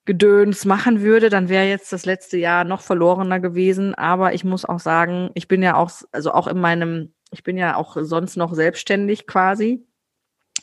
Gedöns 0.05 0.65
machen 0.65 1.01
würde, 1.01 1.31
dann 1.31 1.49
wäre 1.49 1.65
jetzt 1.65 1.93
das 1.93 2.05
letzte 2.05 2.37
Jahr 2.37 2.65
noch 2.65 2.83
verlorener 2.83 3.41
gewesen. 3.41 3.95
Aber 3.95 4.35
ich 4.35 4.45
muss 4.45 4.65
auch 4.65 4.79
sagen, 4.79 5.31
ich 5.35 5.49
bin 5.49 5.63
ja 5.63 5.75
auch, 5.77 5.91
also 6.13 6.33
auch 6.33 6.47
in 6.47 6.61
meinem, 6.61 7.15
ich 7.31 7.43
bin 7.43 7.57
ja 7.57 7.77
auch 7.77 7.97
sonst 7.99 8.37
noch 8.37 8.53
selbstständig 8.55 9.27
quasi 9.27 9.86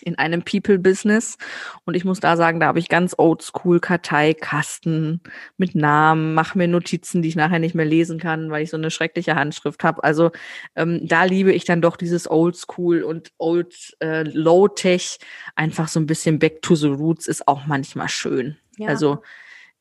in 0.04 0.18
einem 0.18 0.44
People-Business. 0.44 1.38
Und 1.86 1.96
ich 1.96 2.06
muss 2.06 2.20
da 2.20 2.38
sagen, 2.38 2.60
da 2.60 2.68
habe 2.68 2.80
ich 2.80 2.90
ganz 2.90 3.16
oldschool 3.18 3.80
Karteikasten 3.80 5.22
mit 5.58 5.76
Namen, 5.76 6.34
mache 6.34 6.58
mir 6.58 6.68
Notizen, 6.68 7.22
die 7.22 7.30
ich 7.30 7.36
nachher 7.36 7.60
nicht 7.60 7.76
mehr 7.76 7.86
lesen 7.86 8.20
kann, 8.20 8.52
weil 8.52 8.64
ich 8.64 8.70
so 8.70 8.78
eine 8.78 8.92
schreckliche 8.92 9.36
Handschrift 9.36 9.84
habe. 9.84 10.04
Also 10.04 10.32
ähm, 10.76 11.02
da 11.04 11.24
liebe 11.24 11.54
ich 11.54 11.66
dann 11.66 11.82
doch 11.82 11.98
dieses 11.98 12.30
Oldschool 12.30 13.04
und 13.04 13.32
Old 13.38 13.96
äh, 14.00 14.24
Low-Tech. 14.24 15.20
Einfach 15.56 15.88
so 15.88 16.00
ein 16.00 16.06
bisschen 16.06 16.40
Back 16.40 16.62
to 16.62 16.76
the 16.76 16.88
Roots 16.88 17.28
ist 17.28 17.48
auch 17.48 17.66
manchmal 17.66 18.10
schön. 18.10 18.58
Ja. 18.78 18.88
Also 18.90 19.22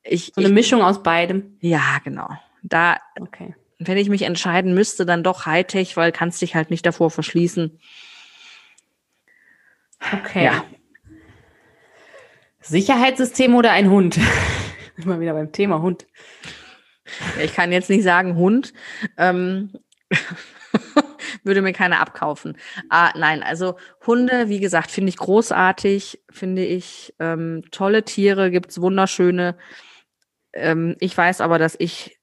ich. 0.02 0.32
So 0.34 0.40
eine 0.40 0.48
ich, 0.48 0.54
Mischung 0.54 0.82
aus 0.82 1.02
beidem. 1.02 1.56
Ja, 1.60 1.98
genau. 2.04 2.28
Da, 2.62 2.98
okay. 3.20 3.54
wenn 3.78 3.98
ich 3.98 4.08
mich 4.08 4.22
entscheiden 4.22 4.74
müsste, 4.74 5.04
dann 5.04 5.24
doch 5.24 5.46
Hightech, 5.46 5.96
weil 5.96 6.12
kannst 6.12 6.40
dich 6.42 6.54
halt 6.54 6.70
nicht 6.70 6.86
davor 6.86 7.10
verschließen. 7.10 7.78
Okay. 10.12 10.44
Ja. 10.44 10.64
Sicherheitssystem 12.60 13.54
oder 13.54 13.72
ein 13.72 13.90
Hund? 13.90 14.18
Immer 14.96 15.20
wieder 15.20 15.32
beim 15.32 15.52
Thema 15.52 15.82
Hund. 15.82 16.06
Ja, 17.36 17.44
ich 17.44 17.54
kann 17.54 17.72
jetzt 17.72 17.90
nicht 17.90 18.04
sagen 18.04 18.36
Hund. 18.36 18.72
Ähm, 19.16 19.72
würde 21.44 21.62
mir 21.62 21.72
keiner 21.72 22.00
abkaufen. 22.00 22.56
Ah, 22.88 23.12
nein, 23.16 23.42
also 23.42 23.76
Hunde, 24.06 24.48
wie 24.48 24.60
gesagt, 24.60 24.90
finde 24.90 25.10
ich 25.10 25.16
großartig, 25.16 26.22
finde 26.30 26.64
ich 26.64 27.14
ähm, 27.18 27.62
tolle 27.70 28.04
Tiere, 28.04 28.50
gibt's 28.50 28.80
wunderschöne. 28.80 29.56
Ähm, 30.52 30.96
ich 31.00 31.16
weiß 31.16 31.40
aber, 31.40 31.58
dass 31.58 31.76
ich 31.78 32.18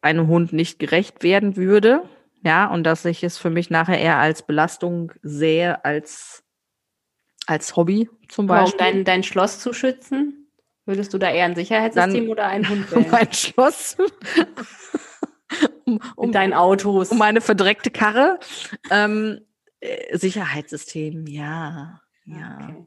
einem 0.00 0.28
Hund 0.28 0.52
nicht 0.52 0.78
gerecht 0.78 1.22
werden 1.22 1.56
würde. 1.56 2.02
Ja, 2.42 2.66
und 2.66 2.84
dass 2.84 3.04
ich 3.04 3.22
es 3.22 3.36
für 3.36 3.50
mich 3.50 3.68
nachher 3.68 3.98
eher 3.98 4.16
als 4.16 4.46
Belastung 4.46 5.12
sehe, 5.22 5.84
als, 5.84 6.42
als 7.50 7.76
Hobby 7.76 8.08
zum 8.28 8.46
Beispiel. 8.46 8.72
Um 8.72 8.78
dein, 8.78 9.04
dein 9.04 9.22
Schloss 9.22 9.58
zu 9.58 9.72
schützen? 9.72 10.50
Würdest 10.86 11.12
du 11.12 11.18
da 11.18 11.30
eher 11.30 11.44
ein 11.44 11.54
Sicherheitssystem 11.54 12.14
Dann- 12.24 12.28
oder 12.28 12.46
einen 12.46 12.68
Hund 12.68 12.92
Um 12.92 13.04
wählen? 13.04 13.14
ein 13.14 13.32
Schloss. 13.32 13.96
um, 15.84 16.00
um, 16.16 16.32
deinen 16.32 16.54
Autos. 16.54 17.10
um 17.10 17.18
meine 17.18 17.40
verdreckte 17.40 17.90
Karre. 17.90 18.38
Ähm, 18.90 19.40
äh, 19.80 20.16
Sicherheitssystem, 20.16 21.26
ja. 21.26 22.00
Ja. 22.24 22.58
Okay. 22.62 22.86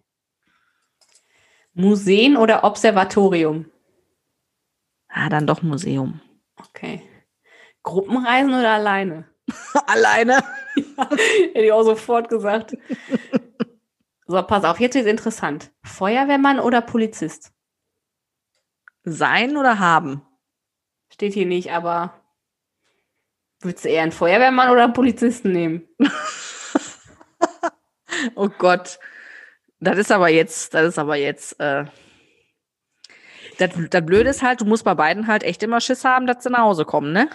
Museen 1.73 2.37
oder 2.37 2.63
Observatorium? 2.63 3.65
Ah, 5.07 5.29
dann 5.29 5.47
doch 5.47 5.61
Museum. 5.61 6.21
Okay. 6.69 7.01
Gruppenreisen 7.83 8.49
oder 8.53 8.71
alleine? 8.71 9.27
Alleine. 9.87 10.41
Hätte 10.75 11.59
ich 11.65 11.71
auch 11.71 11.83
sofort 11.83 12.29
gesagt. 12.29 12.77
So, 14.25 14.41
pass 14.43 14.63
auf, 14.63 14.79
jetzt 14.79 14.95
ist 14.95 15.05
interessant. 15.05 15.71
Feuerwehrmann 15.83 16.59
oder 16.59 16.81
Polizist? 16.81 17.51
Sein 19.03 19.57
oder 19.57 19.79
haben? 19.79 20.21
Steht 21.11 21.33
hier 21.33 21.45
nicht, 21.45 21.71
aber 21.71 22.13
würdest 23.61 23.83
du 23.85 23.89
eher 23.89 24.03
einen 24.03 24.11
Feuerwehrmann 24.13 24.69
oder 24.69 24.85
einen 24.85 24.93
Polizisten 24.93 25.51
nehmen? 25.51 25.87
Oh 28.35 28.47
Gott. 28.47 28.99
Das 29.79 29.97
ist 29.97 30.11
aber 30.11 30.29
jetzt, 30.29 30.73
das 30.73 30.87
ist 30.87 30.99
aber 30.99 31.17
jetzt, 31.17 31.59
äh, 31.59 31.85
das, 33.57 33.71
das 33.89 34.05
Blöde 34.05 34.29
ist 34.29 34.41
halt, 34.41 34.61
du 34.61 34.65
musst 34.65 34.85
bei 34.85 34.93
beiden 34.93 35.27
halt 35.27 35.43
echt 35.43 35.61
immer 35.61 35.81
Schiss 35.81 36.05
haben, 36.05 36.25
dass 36.25 36.41
sie 36.43 36.49
nach 36.49 36.59
Hause 36.61 36.85
kommen, 36.85 37.11
ne? 37.11 37.29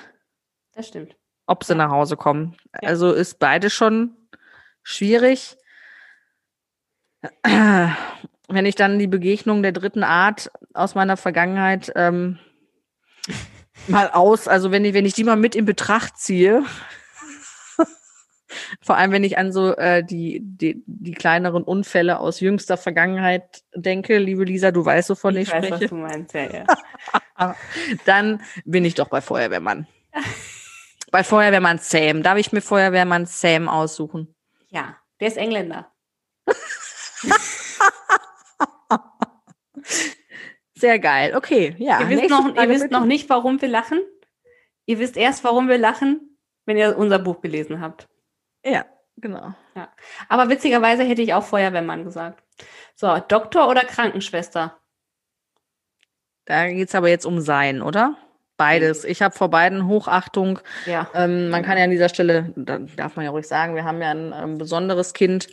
Das 0.72 0.88
stimmt. 0.88 1.14
Ob 1.46 1.62
sie 1.64 1.72
Ja. 1.74 1.78
nach 1.78 1.90
Hause 1.90 2.16
kommen. 2.16 2.56
Ja. 2.80 2.88
Also 2.88 3.12
ist 3.12 3.38
beide 3.38 3.68
schon 3.68 4.16
schwierig. 4.82 5.57
Wenn 7.42 8.66
ich 8.66 8.74
dann 8.74 8.98
die 8.98 9.06
Begegnung 9.06 9.62
der 9.62 9.72
dritten 9.72 10.04
Art 10.04 10.50
aus 10.72 10.94
meiner 10.94 11.16
Vergangenheit 11.16 11.92
ähm, 11.96 12.38
mal 13.86 14.10
aus, 14.10 14.48
also 14.48 14.70
wenn 14.70 14.84
ich, 14.84 14.94
wenn 14.94 15.06
ich 15.06 15.14
die 15.14 15.24
mal 15.24 15.36
mit 15.36 15.54
in 15.54 15.64
Betracht 15.64 16.16
ziehe, 16.16 16.64
vor 18.80 18.96
allem 18.96 19.12
wenn 19.12 19.24
ich 19.24 19.38
an 19.38 19.52
so 19.52 19.76
äh, 19.76 20.02
die, 20.02 20.40
die, 20.42 20.82
die 20.86 21.12
kleineren 21.12 21.62
Unfälle 21.62 22.20
aus 22.20 22.40
jüngster 22.40 22.76
Vergangenheit 22.76 23.62
denke, 23.74 24.18
liebe 24.18 24.44
Lisa, 24.44 24.70
du 24.70 24.84
weißt, 24.84 25.10
wovon 25.10 25.36
ich, 25.36 25.48
ich 25.48 25.54
weiß, 25.54 25.70
was 25.70 25.76
spreche, 25.76 25.88
du 25.88 25.94
meinst, 25.96 26.34
ja, 26.34 26.64
ja. 27.38 27.54
dann 28.04 28.42
bin 28.64 28.84
ich 28.84 28.94
doch 28.94 29.08
bei 29.08 29.20
Feuerwehrmann. 29.20 29.86
bei 31.10 31.24
Feuerwehrmann 31.24 31.78
Sam. 31.78 32.22
Darf 32.22 32.38
ich 32.38 32.52
mir 32.52 32.60
Feuerwehrmann 32.60 33.26
Sam 33.26 33.68
aussuchen? 33.68 34.34
Ja, 34.68 34.96
der 35.20 35.28
ist 35.28 35.36
Engländer. 35.36 35.92
Sehr 40.74 40.98
geil. 40.98 41.34
Okay, 41.36 41.74
ja. 41.78 42.00
ihr 42.00 42.08
wisst, 42.08 42.30
noch, 42.30 42.54
ihr 42.54 42.68
wisst 42.68 42.90
noch 42.90 43.04
nicht, 43.04 43.28
warum 43.28 43.60
wir 43.60 43.68
lachen. 43.68 44.00
Ihr 44.86 44.98
wisst 44.98 45.16
erst, 45.16 45.44
warum 45.44 45.68
wir 45.68 45.78
lachen, 45.78 46.38
wenn 46.66 46.76
ihr 46.76 46.96
unser 46.96 47.18
Buch 47.18 47.40
gelesen 47.40 47.80
habt. 47.80 48.08
Ja, 48.64 48.86
genau. 49.16 49.54
Aber 50.28 50.48
witzigerweise 50.48 51.02
hätte 51.02 51.22
ich 51.22 51.34
auch 51.34 51.44
Feuerwehrmann 51.44 52.04
gesagt. 52.04 52.42
So, 52.94 53.18
Doktor 53.18 53.68
oder 53.68 53.82
Krankenschwester? 53.82 54.78
Da 56.44 56.68
geht's 56.68 56.94
aber 56.94 57.08
jetzt 57.08 57.26
um 57.26 57.40
Sein, 57.40 57.82
oder? 57.82 58.16
Beides. 58.58 59.04
Ich 59.04 59.22
habe 59.22 59.34
vor 59.34 59.50
beiden 59.50 59.86
Hochachtung. 59.86 60.58
Ja. 60.84 61.08
Ähm, 61.14 61.48
man 61.48 61.62
kann 61.62 61.78
ja 61.78 61.84
an 61.84 61.90
dieser 61.90 62.08
Stelle, 62.08 62.52
da 62.56 62.78
darf 62.96 63.14
man 63.14 63.24
ja 63.24 63.30
ruhig 63.30 63.46
sagen, 63.46 63.76
wir 63.76 63.84
haben 63.84 64.02
ja 64.02 64.10
ein 64.10 64.34
ähm, 64.36 64.58
besonderes 64.58 65.14
Kind. 65.14 65.46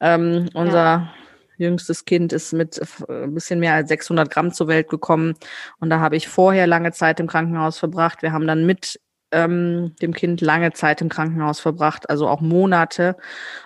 Ähm, 0.00 0.48
unser 0.54 1.12
jüngstes 1.56 2.04
Kind 2.04 2.32
ist 2.32 2.52
mit 2.52 2.78
äh, 2.78 3.24
ein 3.24 3.34
bisschen 3.34 3.58
mehr 3.58 3.74
als 3.74 3.88
600 3.88 4.30
Gramm 4.30 4.52
zur 4.52 4.68
Welt 4.68 4.88
gekommen. 4.88 5.34
Und 5.80 5.90
da 5.90 5.98
habe 5.98 6.14
ich 6.16 6.28
vorher 6.28 6.68
lange 6.68 6.92
Zeit 6.92 7.18
im 7.18 7.26
Krankenhaus 7.26 7.78
verbracht. 7.78 8.22
Wir 8.22 8.32
haben 8.32 8.46
dann 8.46 8.64
mit 8.66 9.00
ähm, 9.34 9.94
dem 10.00 10.14
Kind 10.14 10.40
lange 10.40 10.72
Zeit 10.72 11.00
im 11.02 11.08
Krankenhaus 11.08 11.60
verbracht, 11.60 12.08
also 12.08 12.28
auch 12.28 12.40
Monate. 12.40 13.16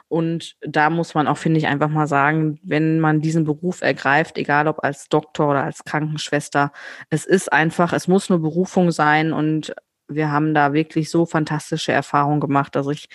Und 0.09 0.57
da 0.63 0.91
muss 0.91 1.15
man 1.15 1.29
auch, 1.29 1.37
finde 1.39 1.59
ich, 1.59 1.67
einfach 1.69 1.89
mal 1.91 2.07
sagen, 2.07 2.59
wenn 2.63 2.99
man 3.01 3.21
diesen 3.21 3.45
Beruf 3.45 3.83
ergreift, 3.83 4.39
egal 4.39 4.67
ob 4.67 4.83
als 4.83 5.09
Doktor 5.09 5.51
oder 5.51 5.65
als 5.65 5.85
Krankenschwester, 5.85 6.73
es 7.11 7.27
ist 7.27 7.53
einfach, 7.53 7.93
es 7.93 8.09
muss 8.09 8.31
eine 8.31 8.41
Berufung 8.41 8.91
sein 8.91 9.33
und 9.33 9.75
wir 10.09 10.31
haben 10.33 10.55
da 10.55 10.73
wirklich 10.73 11.11
so 11.11 11.27
fantastische 11.27 11.93
Erfahrungen 11.93 12.41
gemacht, 12.41 12.75
dass 12.75 12.87
ich 12.89 13.09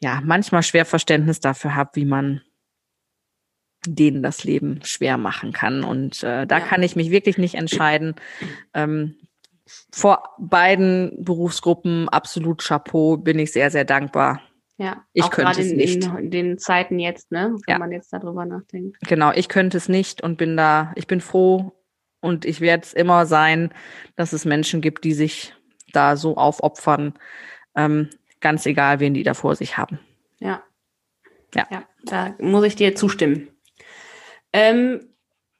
ja 0.00 0.20
manchmal 0.24 0.62
schwer 0.62 0.84
Verständnis 0.84 1.40
dafür 1.40 1.74
habe, 1.74 1.90
wie 1.94 2.04
man 2.04 2.42
denen 3.86 4.22
das 4.22 4.44
Leben 4.44 4.80
schwer 4.84 5.16
machen 5.16 5.52
kann. 5.52 5.84
Und 5.84 6.22
äh, 6.22 6.46
da 6.46 6.58
Ja. 6.58 6.64
kann 6.64 6.82
ich 6.82 6.96
mich 6.96 7.10
wirklich 7.10 7.38
nicht 7.38 7.54
entscheiden. 7.54 8.14
Ähm, 8.74 9.16
vor 9.92 10.22
beiden 10.38 11.12
Berufsgruppen 11.24 12.08
absolut 12.08 12.62
Chapeau, 12.62 13.16
bin 13.16 13.38
ich 13.38 13.52
sehr, 13.52 13.70
sehr 13.70 13.84
dankbar. 13.84 14.40
Ja, 14.78 15.04
Ich 15.14 15.30
könnte 15.30 15.60
es 15.62 15.70
in, 15.70 15.76
nicht. 15.76 16.04
in 16.04 16.30
den 16.30 16.58
Zeiten 16.58 16.98
jetzt, 16.98 17.32
ne? 17.32 17.54
Wenn 17.66 17.72
Ja. 17.74 17.78
man 17.78 17.92
jetzt 17.92 18.12
darüber 18.12 18.44
nachdenkt. 18.44 18.98
Genau, 19.08 19.32
ich 19.32 19.48
könnte 19.48 19.76
es 19.78 19.88
nicht 19.88 20.22
und 20.22 20.36
bin 20.36 20.56
da, 20.56 20.92
ich 20.96 21.06
bin 21.06 21.20
froh 21.22 21.72
und 22.20 22.44
ich 22.44 22.60
werde 22.60 22.82
es 22.84 22.92
immer 22.92 23.24
sein, 23.24 23.72
dass 24.16 24.32
es 24.34 24.44
Menschen 24.44 24.82
gibt, 24.82 25.04
die 25.04 25.14
sich 25.14 25.54
da 25.92 26.16
so 26.16 26.36
aufopfern, 26.36 27.14
ähm, 27.74 28.10
ganz 28.40 28.66
egal, 28.66 29.00
wen 29.00 29.14
die 29.14 29.22
da 29.22 29.32
vor 29.32 29.56
sich 29.56 29.78
haben. 29.78 29.98
Ja. 30.40 30.62
Ja. 31.54 31.66
Ja, 31.70 31.82
da 32.04 32.34
muss 32.38 32.64
ich 32.66 32.76
dir 32.76 32.94
zustimmen. 32.94 33.48
Ähm, 34.52 35.08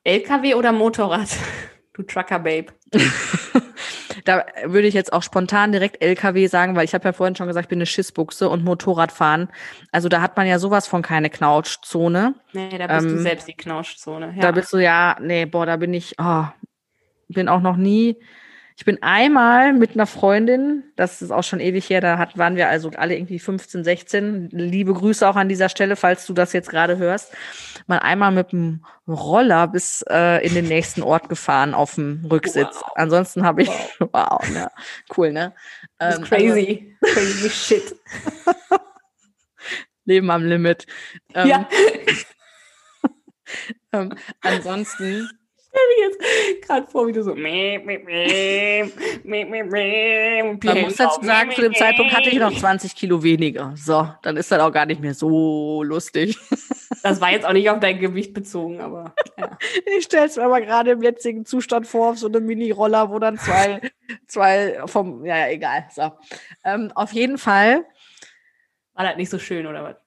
LKW 0.05 0.55
oder 0.55 0.73
Motorrad? 0.73 1.29
Du 1.95 2.03
Trucker 2.03 2.39
Babe. 2.41 2.67
Da 4.27 4.45
würde 4.65 4.89
ich 4.89 4.95
jetzt 4.95 5.13
auch 5.13 5.23
spontan 5.23 5.73
direkt 5.73 6.03
LKW 6.03 6.47
sagen, 6.49 6.77
weil 6.77 6.85
ich 6.85 6.95
habe 6.95 7.05
ja 7.05 7.13
vorhin 7.13 7.37
schon 7.37 7.47
gesagt, 7.47 7.67
ich 7.67 7.69
bin 7.69 7.79
eine 7.79 7.87
Schissbuchse 7.87 8.49
und 8.49 8.65
Motorradfahren. 8.65 9.49
Also 9.93 10.09
da 10.09 10.21
hat 10.21 10.37
man 10.37 10.47
ja 10.47 10.59
sowas 10.59 10.87
von 10.87 11.01
keine 11.01 11.31
Knautschzone. 11.31 12.35
Nee, 12.53 12.77
da 12.77 12.89
bist 12.89 13.07
du 13.07 13.11
Ähm, 13.11 13.23
selbst 13.23 13.49
die 13.49 13.55
Knautschzone. 13.55 14.35
Ja. 14.35 14.43
Da 14.43 14.51
bist 14.51 14.73
du 14.73 14.79
ja, 14.79 15.17
nee, 15.21 15.47
boah, 15.47 15.65
da 15.65 15.77
bin 15.77 15.95
ich, 15.95 16.17
oh, 16.19 16.45
bin 17.29 17.49
auch 17.49 17.61
noch 17.61 17.77
nie. 17.77 18.17
Ich 18.79 18.85
bin 18.85 19.03
einmal 19.03 19.73
mit 19.73 19.93
einer 19.93 20.07
Freundin, 20.07 20.85
das 20.97 21.23
ist 21.23 21.31
auch 21.31 21.43
schon 21.43 21.61
ewig 21.61 21.89
her, 21.89 22.03
da 22.03 22.19
hat, 22.19 22.37
waren 22.37 22.57
wir 22.57 22.69
also 22.69 22.91
alle 22.91 23.17
irgendwie 23.17 23.39
15, 23.39 23.85
16. 23.85 24.51
Liebe 24.51 24.93
Grüße 24.93 25.27
auch 25.27 25.37
an 25.37 25.49
dieser 25.49 25.71
Stelle, 25.71 25.97
falls 25.97 26.27
du 26.27 26.35
das 26.35 26.53
jetzt 26.53 26.69
gerade 26.69 26.99
hörst. 26.99 27.33
Mal 27.87 28.01
einmal 28.01 28.33
mit 28.33 28.53
dem 28.53 28.85
Roller 29.09 29.67
bis 29.67 30.05
äh, 30.11 30.47
in 30.47 30.55
den 30.55 30.67
nächsten 30.67 31.03
Ort 31.03 31.31
gefahren 31.31 31.73
auf 31.73 31.95
dem 31.95 32.27
Rücksitz. 32.31 32.77
Wow. 32.83 32.93
Ansonsten 32.97 33.45
habe 33.45 33.63
ich, 33.63 33.71
wow, 33.99 34.47
ne, 34.53 34.71
cool, 35.17 35.33
ne? 35.33 35.55
Ähm, 35.99 36.23
crazy. 36.23 36.97
crazy 37.01 37.49
shit. 37.49 37.97
Also, 38.45 38.83
Leben 40.05 40.31
am 40.31 40.45
Limit. 40.45 40.87
Ähm, 41.35 41.49
ja, 41.49 41.69
ähm, 43.93 44.15
ansonsten 44.43 45.29
jetzt 45.99 46.63
gerade 46.63 46.87
vor, 46.87 47.07
wie 47.07 47.13
du 47.13 47.23
so. 47.23 47.35
Man 50.65 50.81
muss 50.83 50.97
dazu 50.97 51.23
sagen, 51.25 51.51
zu 51.53 51.63
dem 51.63 51.75
Zeitpunkt 51.75 52.13
hatte 52.13 52.29
ich 52.31 52.39
noch 52.39 52.57
20 52.57 52.95
Kilo 52.95 53.23
weniger. 53.23 53.73
So, 53.77 54.09
dann 54.23 54.37
ist 54.37 54.51
das 54.51 54.61
auch 54.61 54.73
gar 54.73 54.87
nicht 54.87 55.01
mehr 55.01 55.15
so 55.15 55.83
lustig. 55.83 56.39
Das 57.03 57.21
war 57.21 57.31
jetzt 57.31 57.47
auch 57.47 57.53
nicht 57.53 57.71
auf 57.71 57.81
dein 57.81 57.99
Gewicht 58.01 58.35
bezogen, 58.35 58.81
aber 58.81 59.15
ja. 59.39 59.57
Ich 59.99 60.05
stelle 60.05 60.27
es 60.27 60.37
mir 60.37 60.45
aber 60.45 60.61
gerade 60.61 60.93
im 60.93 61.03
jetzigen 61.03 61.45
Zustand 61.45 61.87
vor, 61.87 62.11
auf 62.11 62.19
so 62.19 62.27
eine 62.27 62.41
Mini-Roller, 62.41 63.11
wo 63.11 63.19
dann 63.19 63.39
zwei, 63.39 63.81
zwei 64.27 64.81
vom, 64.87 65.25
ja, 65.25 65.37
ja, 65.39 65.49
egal. 65.49 65.87
So. 65.95 66.13
Ähm, 66.65 66.91
auf 66.95 67.13
jeden 67.13 67.39
Fall, 67.39 67.85
war 68.95 69.05
das 69.05 69.17
nicht 69.17 69.31
so 69.31 69.39
schön, 69.39 69.67
oder 69.67 69.85
was? 69.85 70.06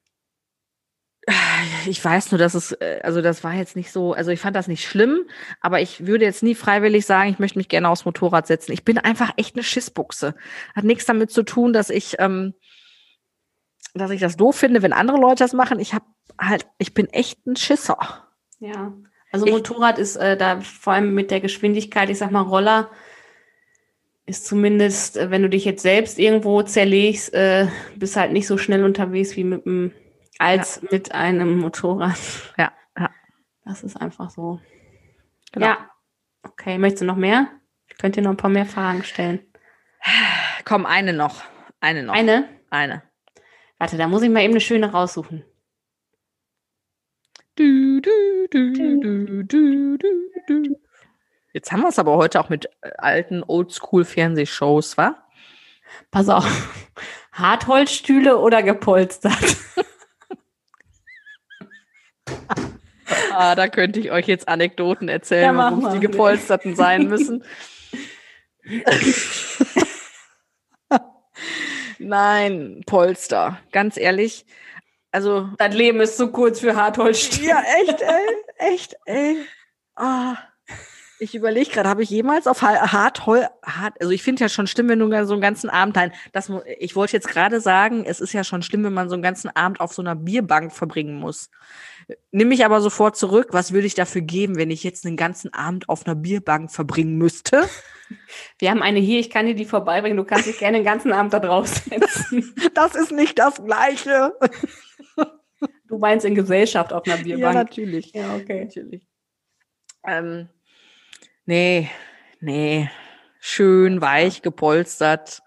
Ich 1.87 2.03
weiß 2.03 2.31
nur, 2.31 2.39
dass 2.39 2.53
es, 2.53 2.71
äh, 2.73 2.99
also 3.03 3.21
das 3.21 3.43
war 3.43 3.53
jetzt 3.53 3.75
nicht 3.75 3.91
so, 3.91 4.13
also 4.13 4.31
ich 4.31 4.39
fand 4.39 4.55
das 4.55 4.67
nicht 4.67 4.83
schlimm, 4.87 5.21
aber 5.61 5.81
ich 5.81 6.05
würde 6.07 6.25
jetzt 6.25 6.43
nie 6.43 6.55
freiwillig 6.55 7.05
sagen, 7.05 7.29
ich 7.29 7.39
möchte 7.39 7.57
mich 7.57 7.69
gerne 7.69 7.89
aufs 7.89 8.05
Motorrad 8.05 8.47
setzen. 8.47 8.71
Ich 8.71 8.83
bin 8.83 8.97
einfach 8.97 9.31
echt 9.37 9.55
eine 9.55 9.63
Schissbuchse. 9.63 10.35
Hat 10.75 10.83
nichts 10.85 11.05
damit 11.05 11.31
zu 11.31 11.43
tun, 11.43 11.73
dass 11.73 11.89
ich, 11.89 12.15
ähm, 12.19 12.53
dass 13.93 14.11
ich 14.11 14.21
das 14.21 14.37
doof 14.37 14.55
finde, 14.55 14.81
wenn 14.81 14.93
andere 14.93 15.17
Leute 15.17 15.43
das 15.43 15.53
machen. 15.53 15.79
Ich 15.79 15.93
habe 15.93 16.05
halt, 16.39 16.65
ich 16.77 16.93
bin 16.93 17.07
echt 17.07 17.45
ein 17.47 17.55
Schisser. 17.55 17.97
Ja. 18.59 18.93
Also 19.31 19.45
Ich- 19.45 19.51
Motorrad 19.51 19.99
ist 19.99 20.15
äh, 20.15 20.35
da 20.37 20.61
vor 20.61 20.93
allem 20.93 21.13
mit 21.13 21.31
der 21.31 21.39
Geschwindigkeit, 21.41 22.09
ich 22.09 22.17
sag 22.17 22.31
mal, 22.31 22.41
Roller 22.41 22.89
ist 24.25 24.45
zumindest, 24.45 25.17
äh, 25.17 25.31
wenn 25.31 25.41
du 25.41 25.49
dich 25.49 25.65
jetzt 25.65 25.81
selbst 25.81 26.19
irgendwo 26.19 26.61
zerlegst, 26.63 27.33
äh, 27.33 27.67
bist 27.95 28.15
halt 28.15 28.31
nicht 28.31 28.47
so 28.47 28.57
schnell 28.57 28.83
unterwegs 28.83 29.35
wie 29.35 29.43
mit 29.43 29.65
dem, 29.65 29.91
als 30.39 30.81
mit 30.81 31.13
einem 31.13 31.59
Motorrad. 31.59 32.17
Ja, 32.57 32.71
ja. 32.97 33.09
Das 33.65 33.83
ist 33.83 33.95
einfach 33.95 34.31
so. 34.31 34.59
Genau. 35.51 35.67
Ja. 35.67 35.89
Okay, 36.43 36.77
möchtest 36.77 37.01
du 37.01 37.05
noch 37.05 37.15
mehr? 37.15 37.47
Ich 37.87 37.97
könnte 37.97 38.21
dir 38.21 38.23
noch 38.23 38.31
ein 38.33 38.37
paar 38.37 38.49
mehr 38.49 38.65
Fragen 38.65 39.03
stellen. 39.03 39.41
Komm, 40.65 40.85
eine 40.85 41.13
noch. 41.13 41.43
Eine 41.81 42.03
noch. 42.03 42.13
Eine? 42.13 42.47
Eine. 42.69 43.03
Warte, 43.77 43.97
da 43.97 44.07
muss 44.07 44.21
ich 44.21 44.29
mal 44.29 44.41
eben 44.41 44.53
eine 44.53 44.61
schöne 44.61 44.91
raussuchen. 44.91 45.43
Du, 47.55 47.99
du, 47.99 48.47
du, 48.49 48.73
du, 48.73 49.43
du, 49.43 49.97
du, 49.97 49.97
du. 50.47 50.79
Jetzt 51.51 51.71
haben 51.71 51.81
wir 51.81 51.89
es 51.89 51.99
aber 51.99 52.15
heute 52.15 52.39
auch 52.39 52.49
mit 52.49 52.65
äh, 52.81 52.91
alten 52.97 53.43
Oldschool-Fernsehshows, 53.43 54.97
wa? 54.97 55.27
Pass 56.11 56.29
auf. 56.29 56.45
Hartholzstühle 57.33 58.37
oder 58.37 58.63
gepolstert? 58.63 59.57
Ah, 63.31 63.55
da 63.55 63.67
könnte 63.67 63.99
ich 63.99 64.11
euch 64.11 64.27
jetzt 64.27 64.47
Anekdoten 64.47 65.09
erzählen, 65.09 65.55
Ja, 65.55 65.57
warum 65.57 65.91
die 65.93 65.99
gepolsterten 65.99 66.75
sein 66.75 67.07
müssen. 67.07 67.43
Nein, 71.97 72.81
Polster. 72.85 73.59
Ganz 73.71 73.97
ehrlich. 73.97 74.45
Also, 75.11 75.49
Das 75.57 75.73
Leben 75.73 75.99
ist 76.01 76.17
zu 76.17 76.31
kurz 76.31 76.59
für 76.59 76.75
Hartholzstühle. 76.75 77.47
ja, 77.49 77.63
echt, 77.81 78.01
ey. 78.01 78.35
Echt, 78.57 78.95
ey. 79.05 79.37
Ah. 79.95 80.35
Ich 81.21 81.35
überlege 81.35 81.69
gerade, 81.69 81.89
habe 81.89 82.01
ich 82.03 82.09
jemals 82.09 82.47
auf 82.47 82.61
Ha- 82.61 82.93
Harthol, 82.93 83.45
hart, 83.65 83.99
also 83.99 84.13
ich 84.13 84.23
finde 84.23 84.41
ja 84.41 84.47
schon 84.47 84.67
schlimm, 84.67 84.87
wenn 84.87 84.99
du 84.99 85.25
so 85.25 85.33
einen 85.33 85.41
ganzen 85.41 85.69
Abend 85.69 85.97
ein, 85.97 86.13
das, 86.31 86.49
ich 86.79 86.95
wollte 86.95 87.11
jetzt 87.11 87.27
gerade 87.27 87.59
sagen, 87.59 88.05
es 88.05 88.21
ist 88.21 88.31
ja 88.31 88.45
schon 88.45 88.61
schlimm, 88.61 88.85
wenn 88.85 88.93
man 88.93 89.09
so 89.09 89.15
einen 89.15 89.23
ganzen 89.23 89.53
Abend 89.53 89.81
auf 89.81 89.91
so 89.91 90.01
einer 90.01 90.15
Bierbank 90.15 90.71
verbringen 90.71 91.15
muss. 91.19 91.49
Nimm 92.31 92.49
mich 92.49 92.65
aber 92.65 92.81
sofort 92.81 93.15
zurück, 93.17 93.49
was 93.51 93.71
würde 93.71 93.87
ich 93.87 93.95
dafür 93.95 94.21
geben, 94.21 94.57
wenn 94.57 94.71
ich 94.71 94.83
jetzt 94.83 95.05
einen 95.05 95.17
ganzen 95.17 95.53
Abend 95.53 95.89
auf 95.89 96.05
einer 96.05 96.15
Bierbank 96.15 96.71
verbringen 96.71 97.17
müsste? 97.17 97.67
Wir 98.57 98.71
haben 98.71 98.81
eine 98.81 98.99
hier, 98.99 99.19
ich 99.19 99.29
kann 99.29 99.45
dir 99.45 99.53
die 99.55 99.65
vorbeibringen. 99.65 100.17
Du 100.17 100.23
kannst 100.23 100.47
dich 100.47 100.57
gerne 100.57 100.77
den 100.79 100.85
ganzen 100.85 101.13
Abend 101.13 101.33
da 101.33 101.39
drauf 101.39 101.67
setzen. 101.67 102.53
Das 102.73 102.95
ist 102.95 103.11
nicht 103.11 103.37
das 103.37 103.63
Gleiche. 103.63 104.33
Du 105.87 105.97
meinst 105.97 106.25
in 106.25 106.35
Gesellschaft 106.35 106.93
auf 106.93 107.05
einer 107.05 107.17
Ja, 107.17 107.23
Bierbank. 107.23 107.55
natürlich. 107.55 108.11
Ja, 108.13 108.35
okay. 108.35 108.65
Natürlich. 108.65 109.07
Ähm, 110.07 110.49
nee, 111.45 111.89
nee. 112.39 112.89
Schön 113.39 114.01
weich 114.01 114.41
gepolstert, 114.41 115.41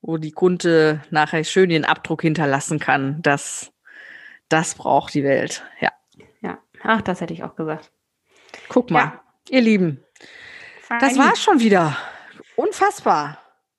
wo 0.00 0.16
die 0.16 0.32
Kunde 0.32 1.02
nachher 1.10 1.44
schön 1.44 1.70
ihren 1.70 1.84
Abdruck 1.84 2.22
hinterlassen 2.22 2.78
kann. 2.78 3.22
Das, 3.22 3.72
das 4.48 4.74
braucht 4.74 5.14
die 5.14 5.24
Welt. 5.24 5.64
Ja. 5.80 5.90
Ach, 6.82 7.02
das 7.02 7.20
hätte 7.20 7.32
ich 7.34 7.42
auch 7.44 7.54
gesagt. 7.56 7.90
Guck 8.68 8.90
mal, 8.90 9.00
Ja. 9.00 9.24
ihr 9.50 9.60
Lieben, 9.60 10.04
das 11.00 11.18
war's 11.18 11.42
schon 11.42 11.60
wieder. 11.60 11.96
Unfassbar. 12.56 13.38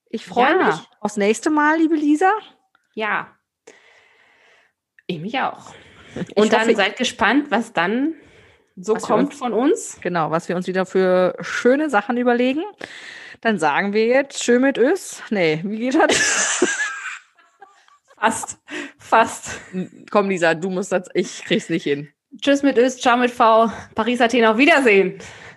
Ich 0.10 0.26
freue 0.26 0.58
Ja. 0.60 0.66
mich 0.68 0.76
aufs 1.00 1.18
nächste 1.18 1.50
Mal, 1.50 1.78
liebe 1.78 1.96
Lisa. 1.96 2.32
Ja. 2.94 3.36
Ich 5.08 5.20
mich 5.20 5.40
auch. 5.40 5.74
Ich 6.16 6.38
Und 6.38 6.54
dann 6.54 6.62
hoffe, 6.62 6.76
seid 6.76 6.98
gespannt, 6.98 7.52
was 7.52 7.74
dann 7.74 8.16
so 8.76 8.96
Was 8.96 9.04
kommt 9.04 9.30
uns- 9.32 9.38
von 9.38 9.54
uns. 9.54 10.00
Genau, 10.02 10.32
was 10.32 10.50
wir 10.50 10.56
uns 10.56 10.68
wieder 10.68 10.86
für 10.86 11.36
schöne 11.42 11.90
Sachen 11.90 12.18
überlegen. 12.18 12.64
Dann 13.42 13.58
sagen 13.60 13.94
wir 13.94 14.06
jetzt 14.06 14.44
schön 14.44 14.62
mit 14.62 14.78
Ös. 14.78 15.22
Nee, 15.30 15.62
wie 15.64 15.78
geht 15.80 15.96
das? 15.96 16.66
Fast. 18.18 18.60
Fast. 18.98 19.60
Komm, 20.12 20.30
Lisa, 20.30 20.54
du 20.54 20.70
musst 20.70 20.92
das, 20.92 21.08
ich 21.14 21.44
krieg's 21.46 21.70
nicht 21.70 21.84
hin. 21.84 22.12
Tschüss 22.42 22.62
mit 22.62 22.78
Öst, 22.78 23.02
ciao 23.02 23.18
mit 23.18 23.32
V. 23.32 23.72
Paris, 23.96 24.22
Athen, 24.22 24.46
auf 24.46 24.58
Wiedersehen. 24.58 25.20